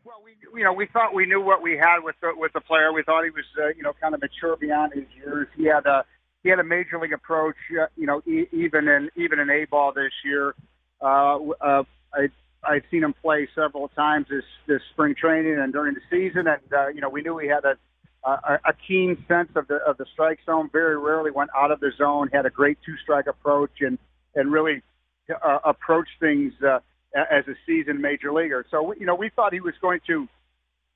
Well, 0.03 0.23
we 0.25 0.35
you 0.59 0.65
know 0.65 0.73
we 0.73 0.87
thought 0.87 1.13
we 1.13 1.27
knew 1.27 1.43
what 1.43 1.61
we 1.61 1.77
had 1.77 1.99
with 2.03 2.17
the, 2.23 2.33
with 2.35 2.55
the 2.55 2.63
player. 2.63 2.91
We 2.91 3.03
thought 3.03 3.25
he 3.25 3.31
was 3.31 3.45
uh, 3.63 3.69
you 3.77 3.83
know 3.83 3.93
kind 4.01 4.15
of 4.15 4.23
mature 4.23 4.57
beyond 4.57 4.95
his 4.95 5.05
years. 5.15 5.47
He 5.59 5.67
had 5.67 5.85
a 5.85 6.07
he 6.43 6.49
had 6.49 6.59
a 6.59 6.65
major 6.65 6.99
league 6.99 7.13
approach, 7.13 7.57
uh, 7.79 7.87
you 7.97 8.07
know, 8.07 8.23
e- 8.27 8.49
even 8.51 8.89
in 8.89 9.11
even 9.15 9.39
in 9.41 9.51
A 9.51 9.67
ball 9.67 9.93
this 9.93 10.13
year. 10.25 10.55
Uh, 11.03 11.37
uh, 11.61 11.83
I 12.15 12.29
I've 12.67 12.85
seen 12.91 13.05
him 13.05 13.15
play 13.21 13.47
several 13.55 13.89
times 13.89 14.29
this 14.31 14.45
this 14.67 14.81
spring 14.93 15.15
training 15.15 15.59
and 15.59 15.71
during 15.71 15.95
the 15.95 16.01
season, 16.11 16.47
and 16.47 16.73
uh, 16.73 16.89
you 16.89 17.03
know 17.03 17.11
we 17.11 17.21
knew 17.21 17.37
he 17.37 17.49
had 17.49 17.67
a, 17.67 17.77
a 18.25 18.59
a 18.67 18.73
keen 18.87 19.25
sense 19.29 19.51
of 19.55 19.69
the 19.69 19.77
of 19.77 19.97
the 19.97 20.07
strike 20.13 20.41
zone. 20.47 20.71
Very 20.73 20.99
rarely 20.99 21.31
went 21.31 21.51
out 21.57 21.71
of 21.71 21.81
the 21.81 21.93
zone. 21.97 22.31
Had 22.33 22.47
a 22.47 22.51
great 22.51 22.79
two 22.85 22.97
strike 23.03 23.27
approach 23.27 23.81
and 23.81 23.99
and 24.35 24.53
really 24.53 24.83
uh, 25.43 25.59
approached 25.65 26.19
things 26.21 26.53
uh, 26.63 26.81
as 27.15 27.47
a 27.49 27.55
seasoned 27.67 28.01
major 28.01 28.33
leaguer. 28.33 28.65
So 28.71 28.95
you 28.95 29.07
know 29.07 29.15
we 29.15 29.31
thought 29.31 29.53
he 29.53 29.61
was 29.61 29.75
going 29.81 30.01
to 30.07 30.29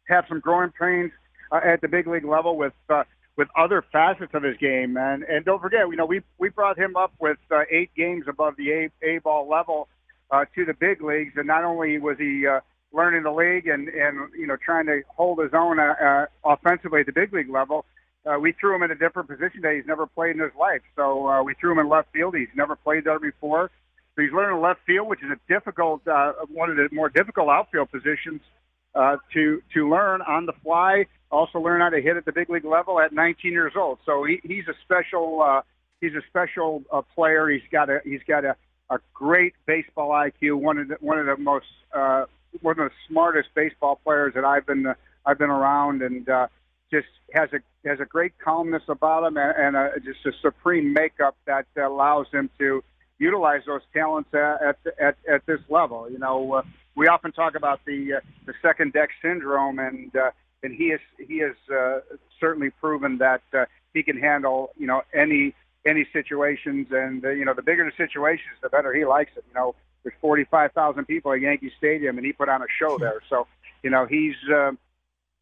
have 0.09 0.25
some 0.29 0.41
growing 0.41 0.71
pains 0.71 1.13
uh, 1.53 1.61
at 1.65 1.81
the 1.81 1.89
big 1.89 2.07
league 2.07 2.25
level 2.25 2.57
with 2.57 2.73
uh, 2.89 3.05
with 3.37 3.49
other 3.57 3.85
facets 3.93 4.33
of 4.35 4.43
his 4.43 4.57
game. 4.59 4.97
And 4.97 5.23
and 5.23 5.45
don't 5.45 5.61
forget, 5.61 5.89
you 5.89 5.97
know, 5.97 6.07
we 6.07 6.21
we 6.39 6.49
brought 6.51 6.79
him 6.79 6.97
up 6.97 7.13
with 7.21 7.39
uh, 7.51 7.63
eight 7.71 7.91
games 7.97 8.25
above 8.29 8.57
the 8.57 8.73
A 8.73 8.91
A 9.03 9.19
ball 9.19 9.49
level 9.49 9.89
uh, 10.31 10.45
to 10.55 10.65
the 10.65 10.75
big 10.75 11.03
leagues, 11.03 11.35
and 11.37 11.47
not 11.47 11.65
only 11.65 11.99
was 11.99 12.19
he 12.19 12.47
uh, 12.47 12.61
learning 12.93 13.23
the 13.23 13.31
league 13.31 13.67
and 13.67 13.89
and 13.89 14.33
you 14.35 14.47
know 14.47 14.57
trying 14.57 14.87
to 14.87 15.03
hold 15.09 15.39
his 15.39 15.53
own 15.55 15.79
uh, 15.79 15.95
uh, 16.01 16.27
offensively 16.45 17.01
at 17.01 17.07
the 17.07 17.13
big 17.13 17.33
league 17.33 17.51
level. 17.51 17.85
Uh, 18.27 18.39
we 18.39 18.53
threw 18.53 18.75
him 18.75 18.83
in 18.83 18.91
a 18.91 18.95
different 18.95 19.29
position 19.29 19.61
that 19.63 19.75
he's 19.75 19.87
never 19.87 20.07
played 20.07 20.37
in 20.37 20.43
his 20.43 20.53
life. 20.59 20.83
So 20.97 21.27
uh, 21.29 21.43
we 21.43 21.55
threw 21.55 21.73
him 21.73 21.79
in 21.79 21.89
left 21.89 22.13
field. 22.13 22.35
He's 22.37 22.49
never 22.55 22.77
played 22.77 23.05
there 23.05 23.19
before. 23.19 23.71
So 24.15 24.23
he's 24.23 24.33
learning 24.33 24.61
left 24.61 24.81
field, 24.87 25.09
which 25.09 25.23
is 25.23 25.31
a 25.31 25.39
difficult, 25.49 26.07
uh, 26.09 26.33
one 26.49 26.71
of 26.71 26.77
the 26.77 26.89
more 26.93 27.09
difficult 27.09 27.49
outfield 27.49 27.91
positions 27.91 28.41
uh, 28.95 29.17
to 29.33 29.63
to 29.75 29.89
learn 29.89 30.23
on 30.23 30.47
the 30.47 30.53
fly. 30.65 31.07
Also 31.31 31.59
learn 31.59 31.81
how 31.81 31.91
to 31.91 32.01
hit 32.01 32.17
at 32.17 32.25
the 32.25 32.33
big 32.33 32.51
league 32.51 32.65
level 32.65 33.01
at 33.01 33.13
19 33.13 33.53
years 33.53 33.75
old. 33.77 33.99
So 34.05 34.25
he, 34.25 34.41
he's 34.43 34.67
a 34.67 34.75
special 34.85 35.41
uh, 35.43 35.63
he's 36.01 36.15
a 36.15 36.23
special 36.29 36.83
uh, 36.93 37.03
player. 37.15 37.49
He's 37.49 37.63
got 37.71 37.91
a 37.91 38.01
he's 38.05 38.23
got 38.27 38.45
a, 38.45 38.57
a 38.91 38.99
great 39.15 39.55
baseball 39.67 40.11
IQ. 40.11 40.55
One 40.55 40.79
of 40.79 40.89
the 40.89 40.97
one 41.01 41.19
of 41.19 41.27
the 41.27 41.37
most 41.37 41.67
uh, 41.95 42.25
one 42.63 42.79
of 42.79 42.91
the 42.91 42.95
smartest 43.09 43.49
baseball 43.55 44.01
players 44.05 44.35
that 44.35 44.45
I've 44.45 44.67
been 44.67 44.87
uh, 44.87 44.95
I've 45.27 45.39
been 45.39 45.51
around, 45.51 46.03
and 46.03 46.29
uh, 46.29 46.49
just 46.91 47.09
has 47.33 47.51
a 47.53 47.89
has 47.89 48.01
a 48.01 48.05
great 48.05 48.33
calmness 48.39 48.83
about 48.89 49.25
him 49.25 49.37
and, 49.37 49.57
and 49.57 49.77
a, 49.77 50.01
just 50.01 50.25
a 50.27 50.33
supreme 50.41 50.93
makeup 50.93 51.37
that 51.47 51.67
allows 51.77 52.27
him 52.33 52.51
to 52.59 52.83
utilize 53.19 53.63
those 53.67 53.83
talents 53.93 54.31
at 54.33 54.79
at 55.01 55.17
at 55.29 55.47
this 55.47 55.61
level. 55.69 56.11
You 56.11 56.19
know, 56.19 56.55
uh, 56.55 56.63
we 56.95 57.07
often 57.09 57.33
talk 57.33 57.55
about 57.55 57.81
the 57.85 58.15
uh, 58.15 58.21
the 58.47 58.55
second 58.63 58.93
deck 58.93 59.11
syndrome, 59.23 59.79
and 59.79 60.15
uh, 60.17 60.31
and 60.63 60.75
he 60.75 60.87
is 60.87 61.01
he 61.19 61.39
has 61.39 61.55
uh, 61.73 62.01
certainly 62.41 62.71
proven 62.71 63.19
that 63.19 63.43
uh, 63.53 63.67
he 63.95 64.03
can 64.03 64.19
handle 64.19 64.71
you 64.77 64.87
know 64.87 65.03
any 65.15 65.55
any 65.87 66.07
situations, 66.13 66.89
and 66.91 67.25
uh, 67.25 67.31
you 67.31 67.45
know 67.45 67.55
the 67.55 67.63
bigger 67.63 67.85
the 67.85 68.05
situations, 68.05 68.55
the 68.63 68.69
better 68.69 68.93
he 68.93 69.05
likes 69.05 69.33
it. 69.37 69.45
You 69.49 69.55
know, 69.55 69.75
there's 70.09 70.21
45,000 70.21 71.05
people 71.07 71.33
at 71.33 71.41
Yankee 71.41 71.73
Stadium, 71.77 72.17
and 72.17 72.27
he 72.27 72.33
put 72.33 72.49
on 72.49 72.63
a 72.63 72.67
show 72.79 72.99
there. 72.99 73.21
So 73.29 73.47
you 73.83 73.91
know 73.91 74.07
he's. 74.07 74.35
Uh, 74.53 74.73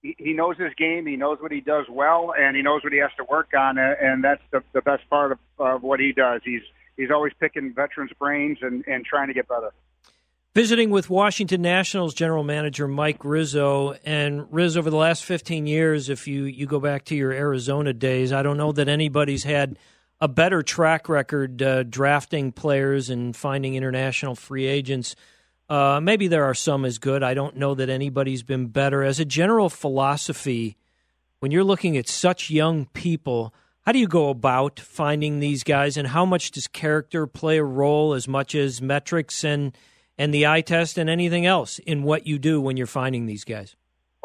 he, 0.02 0.14
he 0.18 0.32
knows 0.34 0.56
his 0.58 0.74
game. 0.76 1.06
He 1.06 1.16
knows 1.16 1.38
what 1.40 1.50
he 1.50 1.60
does 1.60 1.86
well, 1.88 2.34
and 2.38 2.54
he 2.54 2.62
knows 2.62 2.84
what 2.84 2.92
he 2.92 2.98
has 2.98 3.10
to 3.16 3.24
work 3.24 3.48
on, 3.58 3.78
and 3.78 4.22
that's 4.22 4.42
the, 4.50 4.62
the 4.74 4.82
best 4.82 5.08
part 5.08 5.32
of, 5.32 5.38
of 5.58 5.82
what 5.82 6.00
he 6.00 6.12
does. 6.12 6.42
He's 6.44 6.60
he's 6.96 7.10
always 7.10 7.32
picking 7.40 7.72
veterans' 7.72 8.10
brains 8.18 8.58
and, 8.60 8.84
and 8.86 9.04
trying 9.04 9.28
to 9.28 9.34
get 9.34 9.48
better. 9.48 9.72
Visiting 10.54 10.90
with 10.90 11.10
Washington 11.10 11.60
Nationals 11.60 12.14
general 12.14 12.42
manager 12.42 12.88
Mike 12.88 13.24
Rizzo. 13.24 13.94
And 14.04 14.50
Riz, 14.50 14.76
over 14.76 14.88
the 14.88 14.96
last 14.96 15.24
15 15.24 15.66
years, 15.66 16.08
if 16.08 16.26
you, 16.26 16.44
you 16.44 16.66
go 16.66 16.80
back 16.80 17.04
to 17.06 17.14
your 17.14 17.30
Arizona 17.30 17.92
days, 17.92 18.32
I 18.32 18.42
don't 18.42 18.56
know 18.56 18.72
that 18.72 18.88
anybody's 18.88 19.44
had 19.44 19.78
a 20.20 20.28
better 20.28 20.62
track 20.62 21.08
record 21.08 21.62
uh, 21.62 21.82
drafting 21.82 22.52
players 22.52 23.10
and 23.10 23.36
finding 23.36 23.74
international 23.74 24.34
free 24.34 24.66
agents. 24.66 25.14
Uh, 25.68 26.00
maybe 26.02 26.28
there 26.28 26.44
are 26.44 26.54
some 26.54 26.84
as 26.84 26.98
good. 26.98 27.22
I 27.22 27.34
don't 27.34 27.56
know 27.56 27.74
that 27.74 27.88
anybody's 27.88 28.42
been 28.42 28.68
better. 28.68 29.02
As 29.02 29.20
a 29.20 29.24
general 29.24 29.68
philosophy, 29.68 30.76
when 31.40 31.50
you're 31.50 31.64
looking 31.64 31.96
at 31.96 32.08
such 32.08 32.50
young 32.50 32.86
people, 32.86 33.52
how 33.84 33.92
do 33.92 33.98
you 33.98 34.08
go 34.08 34.30
about 34.30 34.80
finding 34.80 35.40
these 35.40 35.64
guys, 35.64 35.96
and 35.96 36.08
how 36.08 36.24
much 36.24 36.50
does 36.50 36.66
character 36.66 37.26
play 37.26 37.58
a 37.58 37.64
role 37.64 38.14
as 38.14 38.26
much 38.26 38.54
as 38.54 38.80
metrics 38.80 39.44
and– 39.44 39.76
and 40.18 40.32
the 40.32 40.46
eye 40.46 40.60
test 40.60 40.98
and 40.98 41.10
anything 41.10 41.46
else 41.46 41.78
in 41.80 42.02
what 42.02 42.26
you 42.26 42.38
do 42.38 42.60
when 42.60 42.76
you're 42.76 42.86
finding 42.86 43.26
these 43.26 43.44
guys? 43.44 43.76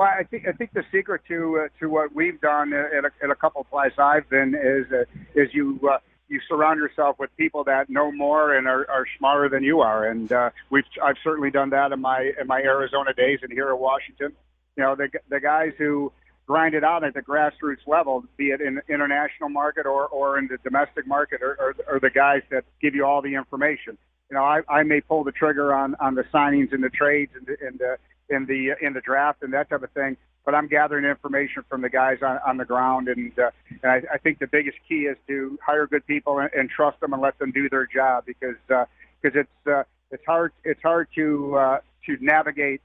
Well, 0.02 0.10
I 0.10 0.24
think 0.24 0.48
I 0.48 0.52
think 0.52 0.74
the 0.74 0.84
secret 0.92 1.22
to 1.28 1.60
uh, 1.60 1.68
to 1.80 1.88
what 1.88 2.16
we've 2.16 2.42
done 2.42 2.74
at 2.74 3.06
a, 3.06 3.12
at 3.22 3.30
a 3.30 3.36
couple 3.36 3.62
of 3.62 3.70
places 3.70 4.00
I've 4.00 4.28
been 4.32 4.56
is 4.56 4.92
uh, 4.92 5.04
is 5.36 5.54
you 5.54 5.80
uh, 5.88 6.00
you 6.28 6.40
surround 6.50 6.80
yourself 6.80 7.20
with 7.20 7.30
people 7.38 7.64
that 7.66 7.88
know 7.88 8.12
more 8.12 8.56
and 8.56 8.68
are, 8.68 8.90
are 8.90 9.06
smarter 9.20 9.48
than 9.48 9.64
you 9.64 9.82
are, 9.82 10.08
and 10.08 10.32
uh, 10.32 10.50
we've 10.72 10.86
I've 11.04 11.18
certainly 11.24 11.52
done 11.52 11.70
that 11.70 11.92
in 11.92 12.02
my 12.02 12.32
in 12.42 12.48
my 12.48 12.62
Arizona 12.62 13.14
days 13.14 13.42
and 13.44 13.52
here 13.52 13.70
at 13.70 13.78
Washington. 13.78 14.32
You 14.76 14.82
know, 14.82 14.96
the 14.96 15.08
the 15.30 15.40
guys 15.40 15.74
who 15.78 16.12
grind 16.48 16.74
it 16.74 16.84
out 16.84 17.04
at 17.04 17.14
the 17.14 17.22
grassroots 17.22 17.86
level, 17.86 18.26
be 18.38 18.46
it 18.46 18.60
in 18.60 18.82
the 18.82 18.82
international 18.92 19.50
market 19.50 19.86
or 19.86 20.08
or 20.08 20.40
in 20.40 20.48
the 20.48 20.58
domestic 20.64 21.06
market, 21.06 21.44
are, 21.44 21.56
are, 21.62 21.76
are 21.88 22.00
the 22.00 22.10
guys 22.10 22.42
that 22.50 22.66
give 22.82 22.96
you 22.96 23.06
all 23.06 23.22
the 23.22 23.36
information 23.36 24.00
you 24.32 24.38
know, 24.38 24.44
I, 24.44 24.62
I 24.70 24.84
may 24.84 25.02
pull 25.02 25.26
the 25.26 25.34
trigger 25.34 25.74
on 25.74 25.96
on 26.00 26.16
the 26.16 26.24
signings 26.34 26.72
and 26.72 26.82
the 26.82 26.90
trades 26.90 27.34
and 27.36 27.46
the 27.46 27.68
in 27.68 27.78
the 27.78 27.98
in 28.34 28.46
the 28.46 28.86
in 28.86 28.94
the 28.94 29.02
draft 29.02 29.44
and 29.44 29.54
that 29.54 29.70
type 29.70 29.84
of 29.84 29.92
thing. 29.92 30.16
But 30.46 30.56
I'm 30.56 30.68
gathering 30.68 31.06
information 31.06 31.64
from 31.70 31.82
the 31.82 31.90
guys 31.90 32.20
on, 32.24 32.40
on 32.48 32.58
the 32.58 32.66
ground, 32.66 33.10
and, 33.10 33.32
uh, 33.38 33.52
and 33.84 33.92
I, 33.92 34.02
I 34.16 34.18
think 34.18 34.40
the 34.40 34.48
biggest 34.48 34.78
key 34.90 35.02
is 35.02 35.16
to 35.28 35.60
hire 35.64 35.86
good 35.86 36.08
people 36.08 36.40
and, 36.40 36.50
and 36.52 36.68
trust 36.68 37.00
them 37.00 37.14
and 37.14 37.22
let 37.22 37.38
them 37.38 37.52
do 37.52 37.70
their 37.70 37.86
job 37.86 38.26
because 38.26 38.56
because 38.68 39.36
uh, 39.36 39.42
it's 39.42 39.68
uh, 39.68 39.84
it's 40.12 40.26
hard 40.26 40.54
it's 40.64 40.82
hard 40.82 41.10
to 41.16 41.58
uh, 41.58 41.80
to 42.06 42.18
navigate 42.22 42.82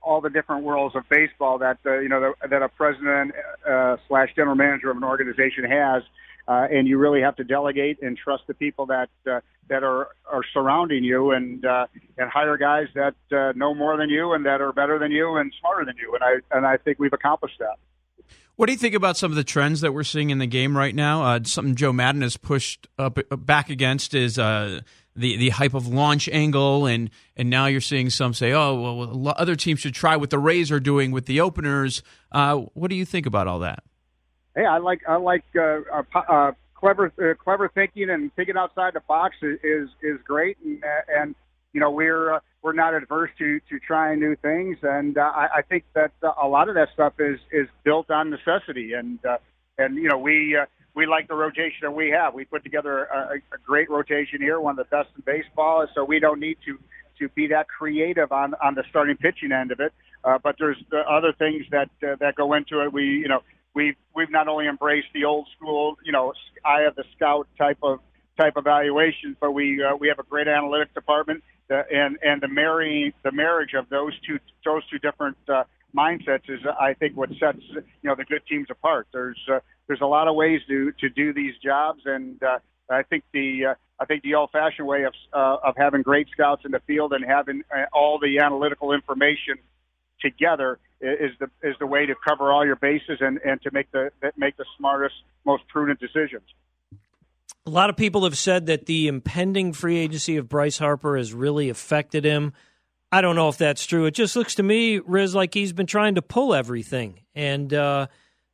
all 0.00 0.20
the 0.20 0.30
different 0.30 0.64
worlds 0.64 0.96
of 0.96 1.04
baseball 1.10 1.58
that 1.58 1.78
uh, 1.84 1.98
you 1.98 2.08
know 2.08 2.32
that, 2.40 2.50
that 2.50 2.62
a 2.62 2.68
president 2.70 3.32
uh, 3.68 3.98
slash 4.08 4.30
general 4.34 4.56
manager 4.56 4.90
of 4.90 4.96
an 4.96 5.04
organization 5.04 5.64
has 5.64 6.02
uh, 6.48 6.66
and 6.70 6.86
you 6.88 6.98
really 6.98 7.20
have 7.20 7.36
to 7.36 7.44
delegate 7.44 8.02
and 8.02 8.16
trust 8.16 8.44
the 8.46 8.54
people 8.54 8.86
that 8.86 9.10
uh, 9.30 9.40
that 9.68 9.82
are 9.82 10.08
are 10.30 10.42
surrounding 10.52 11.04
you, 11.04 11.30
and 11.30 11.64
uh, 11.64 11.86
and 12.18 12.30
hire 12.30 12.56
guys 12.56 12.88
that 12.94 13.14
uh, 13.36 13.52
know 13.56 13.74
more 13.74 13.96
than 13.96 14.10
you 14.10 14.32
and 14.32 14.44
that 14.46 14.60
are 14.60 14.72
better 14.72 14.98
than 14.98 15.10
you 15.10 15.36
and 15.36 15.52
smarter 15.60 15.84
than 15.84 15.96
you. 15.96 16.14
And 16.14 16.24
I 16.24 16.56
and 16.56 16.66
I 16.66 16.76
think 16.76 16.98
we've 16.98 17.12
accomplished 17.12 17.58
that. 17.58 17.78
What 18.56 18.66
do 18.66 18.72
you 18.72 18.78
think 18.78 18.94
about 18.94 19.16
some 19.16 19.32
of 19.32 19.36
the 19.36 19.44
trends 19.44 19.80
that 19.80 19.92
we're 19.92 20.04
seeing 20.04 20.30
in 20.30 20.38
the 20.38 20.46
game 20.46 20.76
right 20.76 20.94
now? 20.94 21.24
Uh, 21.24 21.40
something 21.44 21.74
Joe 21.74 21.92
Maddon 21.92 22.20
has 22.20 22.36
pushed 22.36 22.86
up 22.98 23.18
uh, 23.18 23.36
back 23.36 23.70
against 23.70 24.14
is 24.14 24.38
uh, 24.38 24.82
the 25.16 25.36
the 25.36 25.48
hype 25.50 25.74
of 25.74 25.86
launch 25.86 26.28
angle, 26.28 26.86
and 26.86 27.10
and 27.36 27.48
now 27.48 27.66
you're 27.66 27.80
seeing 27.80 28.10
some 28.10 28.34
say, 28.34 28.52
oh, 28.52 28.74
well, 29.14 29.34
other 29.36 29.56
teams 29.56 29.80
should 29.80 29.94
try 29.94 30.16
what 30.16 30.30
the 30.30 30.38
Rays 30.38 30.70
are 30.70 30.80
doing 30.80 31.12
with 31.12 31.26
the 31.26 31.40
openers. 31.40 32.02
Uh, 32.30 32.56
what 32.74 32.88
do 32.88 32.96
you 32.96 33.04
think 33.04 33.26
about 33.26 33.46
all 33.46 33.60
that? 33.60 33.84
Hey, 34.54 34.64
I 34.64 34.78
like 34.78 35.00
I 35.08 35.16
like 35.16 35.44
uh, 35.56 35.80
uh, 35.92 36.18
uh, 36.28 36.52
clever 36.74 37.12
uh, 37.18 37.34
clever 37.42 37.70
thinking 37.74 38.10
and 38.10 38.34
thinking 38.34 38.56
outside 38.56 38.94
the 38.94 39.00
box 39.00 39.36
is 39.42 39.58
is, 39.62 39.88
is 40.02 40.18
great, 40.24 40.58
and, 40.64 40.82
uh, 40.82 41.20
and 41.20 41.34
you 41.72 41.80
know 41.80 41.90
we're 41.90 42.34
uh, 42.34 42.40
we're 42.62 42.72
not 42.72 42.94
adverse 42.94 43.30
to 43.38 43.60
to 43.70 43.78
trying 43.78 44.20
new 44.20 44.36
things, 44.36 44.78
and 44.82 45.18
uh, 45.18 45.22
I, 45.22 45.48
I 45.56 45.62
think 45.62 45.84
that 45.94 46.12
uh, 46.22 46.32
a 46.42 46.48
lot 46.48 46.68
of 46.68 46.74
that 46.74 46.88
stuff 46.92 47.14
is 47.18 47.38
is 47.50 47.68
built 47.84 48.10
on 48.10 48.30
necessity, 48.30 48.92
and 48.92 49.24
uh, 49.24 49.38
and 49.78 49.96
you 49.96 50.08
know 50.08 50.18
we. 50.18 50.56
Uh, 50.56 50.66
we 50.94 51.06
like 51.06 51.26
the 51.26 51.34
rotation 51.34 51.78
that 51.80 51.92
we 51.92 52.10
have. 52.10 52.34
We 52.34 52.44
put 52.44 52.62
together 52.62 53.04
a, 53.04 53.36
a 53.36 53.58
great 53.64 53.88
rotation 53.88 54.42
here, 54.42 54.60
one 54.60 54.78
of 54.78 54.86
the 54.86 54.94
best 54.94 55.08
in 55.16 55.22
baseball. 55.24 55.86
So 55.94 56.04
we 56.04 56.20
don't 56.20 56.38
need 56.38 56.58
to 56.66 56.78
to 57.18 57.28
be 57.30 57.46
that 57.46 57.68
creative 57.68 58.30
on 58.30 58.54
on 58.62 58.74
the 58.74 58.84
starting 58.90 59.16
pitching 59.16 59.52
end 59.52 59.72
of 59.72 59.80
it. 59.80 59.94
Uh, 60.22 60.38
but 60.42 60.56
there's 60.58 60.76
the 60.90 60.98
other 60.98 61.32
things 61.32 61.64
that 61.70 61.88
uh, 62.02 62.16
that 62.20 62.34
go 62.34 62.52
into 62.52 62.82
it. 62.82 62.92
We 62.92 63.04
you 63.04 63.28
know 63.28 63.40
we've 63.74 63.96
we've 64.14 64.30
not 64.30 64.48
only 64.48 64.66
embraced 64.66 65.08
the 65.14 65.24
old 65.24 65.48
school, 65.56 65.96
you 66.04 66.12
know, 66.12 66.32
eye 66.64 66.82
of 66.82 66.94
the 66.94 67.04
scout 67.16 67.48
type 67.58 67.78
of 67.82 68.00
type 68.38 68.54
evaluations, 68.56 69.36
but 69.40 69.52
we 69.52 69.82
uh, 69.82 69.96
we 69.96 70.08
have 70.08 70.18
a 70.18 70.24
great 70.24 70.46
analytics 70.46 70.94
department, 70.94 71.42
that, 71.68 71.90
and 71.92 72.18
and 72.22 72.40
the 72.40 72.48
marrying 72.48 73.12
the 73.22 73.32
marriage 73.32 73.74
of 73.74 73.88
those 73.88 74.12
two 74.26 74.38
those 74.64 74.86
two 74.88 74.98
different 74.98 75.36
uh, 75.48 75.64
mindsets 75.96 76.48
is, 76.48 76.60
I 76.80 76.94
think, 76.94 77.16
what 77.16 77.30
sets 77.38 77.62
you 77.70 77.84
know 78.04 78.14
the 78.14 78.24
good 78.24 78.42
teams 78.48 78.68
apart. 78.70 79.08
There's 79.12 79.40
uh, 79.50 79.60
there's 79.86 80.00
a 80.00 80.06
lot 80.06 80.28
of 80.28 80.34
ways 80.34 80.60
to 80.68 80.92
to 81.00 81.08
do 81.08 81.32
these 81.32 81.54
jobs, 81.62 82.02
and 82.04 82.42
uh, 82.42 82.58
I 82.90 83.02
think 83.02 83.24
the 83.32 83.66
uh, 83.66 83.74
I 84.00 84.04
think 84.04 84.22
the 84.22 84.34
old-fashioned 84.34 84.86
way 84.86 85.04
of 85.04 85.14
uh, 85.32 85.56
of 85.62 85.76
having 85.76 86.02
great 86.02 86.28
scouts 86.32 86.62
in 86.64 86.72
the 86.72 86.80
field 86.80 87.12
and 87.12 87.24
having 87.24 87.62
uh, 87.74 87.84
all 87.92 88.18
the 88.18 88.38
analytical 88.38 88.92
information 88.92 89.56
together 90.20 90.78
is 91.02 91.32
the 91.40 91.50
is 91.62 91.74
the 91.78 91.86
way 91.86 92.06
to 92.06 92.14
cover 92.26 92.52
all 92.52 92.64
your 92.64 92.76
bases 92.76 93.18
and, 93.20 93.38
and 93.44 93.60
to 93.62 93.70
make 93.72 93.90
the 93.90 94.10
make 94.36 94.56
the 94.56 94.64
smartest, 94.78 95.14
most 95.44 95.66
prudent 95.68 96.00
decisions. 96.00 96.44
A 97.66 97.70
lot 97.70 97.90
of 97.90 97.96
people 97.96 98.24
have 98.24 98.38
said 98.38 98.66
that 98.66 98.86
the 98.86 99.08
impending 99.08 99.72
free 99.72 99.98
agency 99.98 100.36
of 100.36 100.48
Bryce 100.48 100.78
Harper 100.78 101.16
has 101.16 101.32
really 101.32 101.68
affected 101.68 102.24
him. 102.24 102.52
I 103.12 103.20
don't 103.20 103.36
know 103.36 103.48
if 103.48 103.58
that's 103.58 103.84
true. 103.84 104.06
It 104.06 104.14
just 104.14 104.34
looks 104.36 104.54
to 104.56 104.62
me, 104.62 104.98
Riz, 104.98 105.34
like 105.34 105.54
he's 105.54 105.72
been 105.72 105.86
trying 105.86 106.14
to 106.14 106.22
pull 106.22 106.54
everything, 106.54 107.20
and 107.34 107.72
uh, 107.72 108.06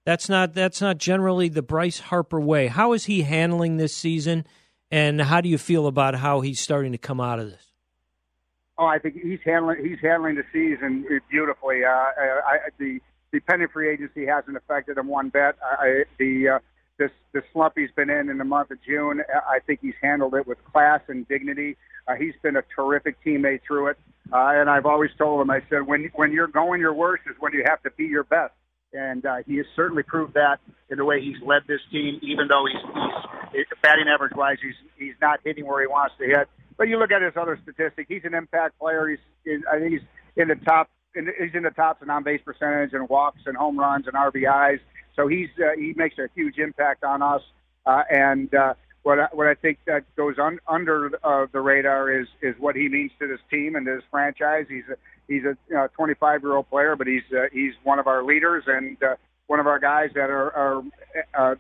that's 0.05 0.29
not 0.29 0.55
that's 0.55 0.81
not 0.81 0.99
generally 0.99 1.49
the 1.49 1.63
Bryce 1.63 2.01
Harper 2.01 2.41
way. 2.41 2.67
How 2.67 2.93
is 2.93 3.05
he 3.05 3.23
handling 3.23 3.77
this 3.77 3.95
season, 3.95 4.47
and 4.91 5.21
how 5.21 5.41
do 5.41 5.49
you 5.49 5.59
feel 5.59 5.87
about 5.87 6.17
how 6.17 6.41
he's 6.41 6.61
starting 6.61 6.93
to 6.93 6.99
come 6.99 7.21
out 7.21 7.39
of 7.39 7.51
this? 7.51 7.68
Oh, 8.79 8.87
I 8.87 8.99
think 8.99 9.17
he's 9.21 9.41
handling 9.45 9.85
he's 9.85 9.99
handling 10.01 10.37
the 10.37 10.45
season 10.53 11.05
beautifully. 11.29 11.85
Uh, 11.85 11.89
I, 11.89 12.59
the 12.79 13.01
the 13.33 13.41
pending 13.41 13.69
free 13.69 13.93
agency 13.93 14.25
hasn't 14.25 14.57
affected 14.57 14.97
him 14.97 15.09
one 15.09 15.31
bit. 15.31 15.57
I, 15.61 16.05
the 16.19 16.49
uh, 16.49 16.59
this 16.99 17.11
the 17.33 17.43
slump 17.53 17.75
he's 17.77 17.91
been 17.97 18.11
in 18.11 18.29
in 18.29 18.39
the 18.39 18.45
month 18.45 18.71
of 18.71 18.79
June, 18.87 19.23
I 19.49 19.59
think 19.67 19.81
he's 19.83 19.95
handled 20.01 20.35
it 20.35 20.47
with 20.47 20.59
class 20.65 21.01
and 21.09 21.27
dignity. 21.27 21.77
Uh, 22.07 22.15
he's 22.15 22.35
been 22.43 22.57
a 22.57 22.63
terrific 22.75 23.17
teammate 23.25 23.61
through 23.67 23.89
it. 23.89 23.99
Uh, 24.33 24.61
and 24.61 24.69
I've 24.71 24.87
always 24.87 25.11
told 25.19 25.41
him, 25.41 25.51
I 25.51 25.61
said, 25.69 25.87
when 25.87 26.11
when 26.15 26.33
you're 26.33 26.49
going 26.49 26.81
your 26.81 26.95
worst 26.95 27.25
is 27.29 27.37
when 27.41 27.53
you 27.53 27.65
have 27.67 27.83
to 27.83 27.91
be 27.91 28.05
your 28.05 28.25
best. 28.25 28.53
And 28.93 29.27
uh, 29.27 29.37
he 29.47 29.57
has 29.59 29.67
certainly 29.77 30.03
proved 30.03 30.35
that 30.35 30.61
in 30.89 30.97
the 30.97 31.05
way 31.05 31.21
he's 31.21 31.37
led 31.45 31.63
this 31.67 31.81
team. 31.93 32.21
Even 32.23 32.49
though 32.49 32.65
he's, 32.65 32.81
he's 33.53 33.67
batting 33.83 34.07
average 34.09 34.33
wise, 34.35 34.57
he's 34.63 34.75
he's 34.97 35.15
not 35.21 35.41
hitting 35.45 35.67
where 35.67 35.81
he 35.81 35.87
wants 35.87 36.15
to 36.19 36.25
hit. 36.25 36.49
But 36.79 36.89
you 36.89 36.99
look 36.99 37.11
at 37.11 37.21
his 37.21 37.35
other 37.37 37.59
statistic; 37.63 38.07
he's 38.09 38.25
an 38.25 38.35
impact 38.35 38.79
player. 38.79 39.09
He's 39.09 39.19
in, 39.45 39.65
I 39.71 39.79
think 39.79 39.93
he's 39.93 40.09
in 40.37 40.49
the 40.49 40.55
top. 40.55 40.89
In, 41.15 41.29
he's 41.39 41.55
in 41.55 41.65
the 41.65 41.71
tops 41.71 42.03
in 42.03 42.09
on 42.09 42.23
base 42.23 42.41
percentage 42.45 42.93
and 42.93 43.09
walks 43.09 43.41
and 43.47 43.57
home 43.57 43.79
runs 43.79 44.07
and 44.07 44.15
RBIs. 44.15 44.79
So 45.17 45.27
he's 45.27 45.49
uh, 45.59 45.77
he 45.77 45.93
makes 45.97 46.17
a 46.19 46.29
huge 46.35 46.59
impact 46.59 47.05
on 47.05 47.21
us. 47.21 47.43
Uh, 47.85 48.03
and 48.11 48.55
uh, 48.55 48.75
what 49.03 49.19
I, 49.19 49.27
what 49.33 49.49
I 49.49 49.55
think 49.55 49.79
that 49.87 50.05
goes 50.17 50.37
un, 50.39 50.59
under 50.69 51.11
uh, 51.25 51.47
the 51.53 51.61
radar 51.61 52.11
is 52.13 52.29
is 52.43 52.55
what 52.59 52.77
he 52.77 52.89
means 52.89 53.11
to 53.19 53.27
this 53.27 53.41
team 53.51 53.75
and 53.75 53.85
to 53.87 53.97
this 53.97 54.05
franchise. 54.11 54.67
He's 54.69 54.85
a 54.91 54.97
he's 55.27 55.43
a 55.45 55.57
know, 55.75 55.89
25 55.97 56.43
year 56.43 56.57
old 56.57 56.71
player, 56.71 56.95
but 56.95 57.09
he's 57.09 57.23
uh, 57.33 57.47
he's 57.53 57.73
one 57.83 57.99
of 57.99 58.07
our 58.07 58.23
leaders 58.23 58.65
and 58.69 59.03
uh, 59.03 59.17
one 59.49 59.59
of 59.59 59.67
our 59.67 59.81
guys 59.81 60.11
that 60.15 60.31
are, 60.31 60.53
are 60.55 60.83
uh, 61.35 61.55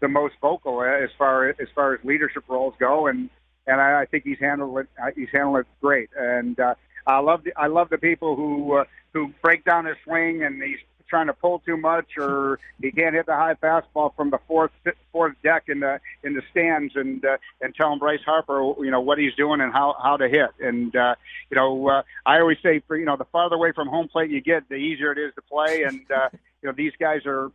the 0.00 0.08
most 0.08 0.34
vocal 0.42 0.82
as 0.82 1.10
far 1.16 1.48
as 1.48 1.68
far 1.74 1.94
as 1.94 2.00
leadership 2.04 2.44
roles 2.48 2.74
go. 2.78 3.06
And 3.06 3.30
and 3.66 3.80
I, 3.80 4.02
I 4.02 4.06
think 4.06 4.24
he's 4.24 4.38
handled 4.38 4.78
it 4.78 4.88
uh, 5.02 5.10
he's 5.14 5.28
handled 5.32 5.60
it 5.60 5.66
great. 5.80 6.10
And 6.16 6.58
uh, 6.58 6.74
I 7.06 7.18
love 7.18 7.44
the 7.44 7.52
I 7.56 7.66
love 7.66 7.88
the 7.90 7.98
people 7.98 8.36
who 8.36 8.74
uh, 8.74 8.84
who 9.12 9.32
break 9.42 9.64
down 9.64 9.86
his 9.86 9.96
swing 10.04 10.42
and 10.42 10.62
he's 10.62 10.78
trying 11.08 11.26
to 11.26 11.32
pull 11.32 11.58
too 11.66 11.76
much 11.76 12.06
or 12.16 12.60
he 12.80 12.92
can't 12.92 13.16
hit 13.16 13.26
the 13.26 13.34
high 13.34 13.54
fastball 13.54 14.14
from 14.14 14.30
the 14.30 14.38
fourth 14.46 14.70
fourth 15.10 15.34
deck 15.42 15.64
in 15.66 15.80
the 15.80 16.00
in 16.22 16.34
the 16.34 16.42
stands 16.50 16.94
and 16.94 17.24
uh, 17.24 17.36
and 17.60 17.74
telling 17.74 17.98
Bryce 17.98 18.20
Harper 18.24 18.60
you 18.78 18.90
know 18.90 19.00
what 19.00 19.18
he's 19.18 19.34
doing 19.34 19.60
and 19.60 19.72
how 19.72 19.96
how 20.02 20.16
to 20.16 20.28
hit. 20.28 20.50
And 20.60 20.94
uh, 20.94 21.16
you 21.50 21.56
know 21.56 21.88
uh, 21.88 22.02
I 22.24 22.40
always 22.40 22.58
say 22.62 22.80
for 22.86 22.96
you 22.96 23.06
know 23.06 23.16
the 23.16 23.26
farther 23.26 23.56
away 23.56 23.72
from 23.72 23.88
home 23.88 24.08
plate 24.08 24.30
you 24.30 24.40
get 24.40 24.68
the 24.68 24.76
easier 24.76 25.12
it 25.12 25.18
is 25.18 25.34
to 25.34 25.42
play. 25.42 25.82
And 25.82 26.00
uh, 26.10 26.28
you 26.62 26.68
know 26.68 26.72
these 26.76 26.92
guys 26.98 27.26
are 27.26 27.50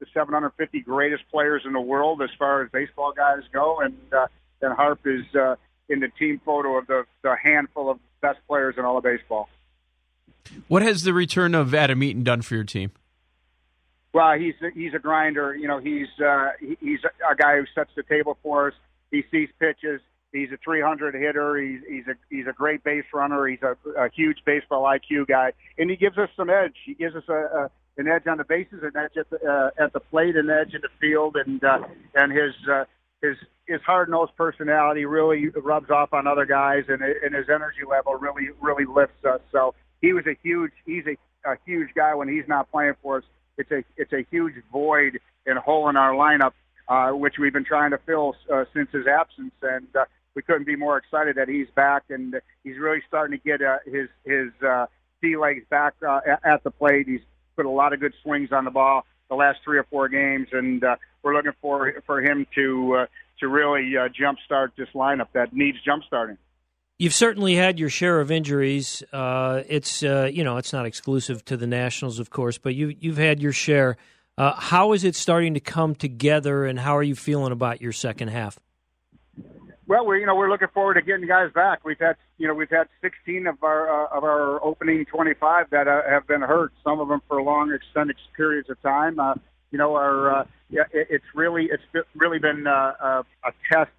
the 0.00 0.06
750 0.12 0.80
greatest 0.80 1.24
players 1.30 1.62
in 1.64 1.72
the 1.72 1.80
world 1.80 2.22
as 2.22 2.30
far 2.38 2.62
as 2.62 2.70
baseball 2.70 3.12
guys 3.12 3.42
go. 3.52 3.80
And 3.80 3.96
uh, 4.12 4.26
and 4.64 4.74
Harp 4.74 5.00
is 5.04 5.24
uh, 5.34 5.56
in 5.88 6.00
the 6.00 6.08
team 6.18 6.40
photo 6.44 6.78
of 6.78 6.86
the, 6.86 7.04
the 7.22 7.36
handful 7.42 7.90
of 7.90 7.98
best 8.20 8.38
players 8.48 8.74
in 8.78 8.84
all 8.84 8.96
of 8.96 9.04
baseball. 9.04 9.48
What 10.68 10.82
has 10.82 11.02
the 11.02 11.12
return 11.12 11.54
of 11.54 11.74
Adam 11.74 12.02
Eaton 12.02 12.22
done 12.22 12.42
for 12.42 12.54
your 12.54 12.64
team? 12.64 12.92
Well, 14.12 14.38
he's 14.38 14.54
a, 14.62 14.70
he's 14.74 14.94
a 14.94 14.98
grinder. 14.98 15.56
You 15.56 15.66
know, 15.66 15.78
he's 15.78 16.06
uh, 16.24 16.50
he's 16.80 17.00
a 17.28 17.34
guy 17.34 17.56
who 17.56 17.64
sets 17.74 17.90
the 17.96 18.02
table 18.04 18.38
for 18.42 18.68
us. 18.68 18.74
He 19.10 19.24
sees 19.30 19.48
pitches. 19.58 20.00
He's 20.32 20.50
a 20.52 20.56
300 20.64 21.14
hitter. 21.14 21.56
He's 21.56 21.80
he's 21.88 22.06
a 22.06 22.14
he's 22.30 22.46
a 22.46 22.52
great 22.52 22.84
base 22.84 23.04
runner. 23.12 23.46
He's 23.46 23.62
a, 23.62 23.76
a 23.98 24.08
huge 24.10 24.38
baseball 24.44 24.82
IQ 24.84 25.26
guy, 25.26 25.52
and 25.78 25.90
he 25.90 25.96
gives 25.96 26.18
us 26.18 26.28
some 26.36 26.50
edge. 26.50 26.74
He 26.84 26.94
gives 26.94 27.16
us 27.16 27.24
a, 27.28 27.32
a 27.32 27.70
an 27.96 28.08
edge 28.08 28.26
on 28.26 28.38
the 28.38 28.44
bases, 28.44 28.82
an 28.82 28.92
edge 28.96 29.16
at 29.16 29.30
the 29.30 29.38
uh, 29.44 29.84
at 29.84 29.92
the 29.92 30.00
plate, 30.00 30.36
an 30.36 30.50
edge 30.50 30.74
in 30.74 30.80
the 30.80 30.88
field, 31.00 31.36
and 31.36 31.62
uh, 31.62 31.78
and 32.14 32.32
his 32.32 32.52
uh, 32.70 32.84
his 33.24 33.36
his 33.66 33.80
hard 33.82 34.10
nosed 34.10 34.36
personality 34.36 35.06
really 35.06 35.48
rubs 35.48 35.90
off 35.90 36.12
on 36.12 36.26
other 36.26 36.46
guys, 36.46 36.84
and 36.88 37.02
and 37.02 37.34
his 37.34 37.48
energy 37.48 37.84
level 37.88 38.14
really 38.14 38.48
really 38.60 38.84
lifts 38.84 39.24
us. 39.24 39.40
So 39.52 39.74
he 40.00 40.12
was 40.12 40.26
a 40.26 40.36
huge 40.42 40.72
he's 40.86 41.04
a, 41.06 41.50
a 41.50 41.56
huge 41.64 41.90
guy 41.94 42.14
when 42.14 42.28
he's 42.28 42.46
not 42.46 42.70
playing 42.70 42.94
for 43.02 43.18
us. 43.18 43.24
It's 43.56 43.70
a 43.70 43.84
it's 43.96 44.12
a 44.12 44.26
huge 44.30 44.54
void 44.70 45.18
and 45.46 45.58
hole 45.58 45.88
in 45.88 45.96
our 45.96 46.12
lineup, 46.12 46.52
uh, 46.88 47.16
which 47.16 47.34
we've 47.38 47.52
been 47.52 47.64
trying 47.64 47.90
to 47.92 47.98
fill 47.98 48.36
uh, 48.52 48.64
since 48.74 48.90
his 48.92 49.06
absence, 49.06 49.54
and 49.62 49.86
uh, 49.96 50.04
we 50.34 50.42
couldn't 50.42 50.66
be 50.66 50.76
more 50.76 50.98
excited 50.98 51.36
that 51.36 51.48
he's 51.48 51.68
back 51.74 52.04
and 52.10 52.34
he's 52.64 52.76
really 52.78 53.00
starting 53.06 53.38
to 53.38 53.44
get 53.44 53.62
uh, 53.62 53.78
his 53.86 54.08
his 54.24 54.50
uh, 54.66 54.86
sea 55.20 55.36
legs 55.36 55.64
back 55.70 55.94
uh, 56.06 56.20
at 56.44 56.62
the 56.64 56.70
plate. 56.70 57.06
He's 57.06 57.20
put 57.56 57.66
a 57.66 57.70
lot 57.70 57.92
of 57.92 58.00
good 58.00 58.14
swings 58.22 58.50
on 58.52 58.64
the 58.64 58.70
ball 58.70 59.06
the 59.28 59.34
last 59.34 59.60
three 59.64 59.78
or 59.78 59.84
four 59.84 60.08
games, 60.08 60.48
and 60.52 60.82
uh, 60.82 60.96
we're 61.22 61.34
looking 61.34 61.52
for 61.60 61.92
for 62.06 62.20
him 62.22 62.46
to 62.54 62.94
uh, 62.94 63.06
to 63.40 63.48
really 63.48 63.96
uh, 63.96 64.08
jumpstart 64.08 64.72
this 64.76 64.88
lineup 64.94 65.28
that 65.32 65.52
needs 65.52 65.78
jumpstarting. 65.86 66.36
You've 66.98 67.14
certainly 67.14 67.56
had 67.56 67.78
your 67.80 67.88
share 67.88 68.20
of 68.20 68.30
injuries. 68.30 69.02
Uh, 69.12 69.62
it's 69.68 70.02
uh, 70.02 70.30
you 70.32 70.44
know 70.44 70.56
it's 70.56 70.72
not 70.72 70.86
exclusive 70.86 71.44
to 71.46 71.56
the 71.56 71.66
Nationals, 71.66 72.18
of 72.18 72.30
course, 72.30 72.58
but 72.58 72.74
you 72.74 72.94
you've 72.98 73.18
had 73.18 73.40
your 73.40 73.52
share. 73.52 73.96
Uh, 74.36 74.52
how 74.54 74.92
is 74.92 75.04
it 75.04 75.14
starting 75.14 75.54
to 75.54 75.60
come 75.60 75.94
together, 75.94 76.64
and 76.64 76.78
how 76.78 76.96
are 76.96 77.02
you 77.02 77.14
feeling 77.14 77.52
about 77.52 77.80
your 77.80 77.92
second 77.92 78.28
half? 78.28 78.58
Well, 79.86 80.06
we're 80.06 80.18
you 80.18 80.26
know 80.26 80.34
we're 80.34 80.50
looking 80.50 80.68
forward 80.72 80.94
to 80.94 81.02
getting 81.02 81.26
guys 81.26 81.52
back. 81.52 81.84
We've 81.84 81.98
had 81.98 82.16
you 82.38 82.48
know 82.48 82.54
we've 82.54 82.70
had 82.70 82.88
16 83.02 83.46
of 83.46 83.62
our 83.62 84.06
uh, 84.06 84.16
of 84.16 84.24
our 84.24 84.64
opening 84.64 85.04
25 85.04 85.70
that 85.70 85.88
uh, 85.88 86.02
have 86.08 86.26
been 86.26 86.40
hurt. 86.40 86.72
Some 86.82 87.00
of 87.00 87.08
them 87.08 87.20
for 87.28 87.42
long 87.42 87.72
extended 87.72 88.16
periods 88.36 88.70
of 88.70 88.80
time. 88.82 89.20
Uh, 89.20 89.34
you 89.70 89.78
know, 89.78 89.94
our 89.94 90.40
uh, 90.40 90.44
yeah, 90.70 90.84
it, 90.92 91.08
it's 91.10 91.24
really 91.34 91.68
it's 91.70 92.06
really 92.14 92.38
been 92.38 92.66
uh, 92.66 92.92
a, 93.00 93.24
a 93.44 93.52
test 93.70 93.90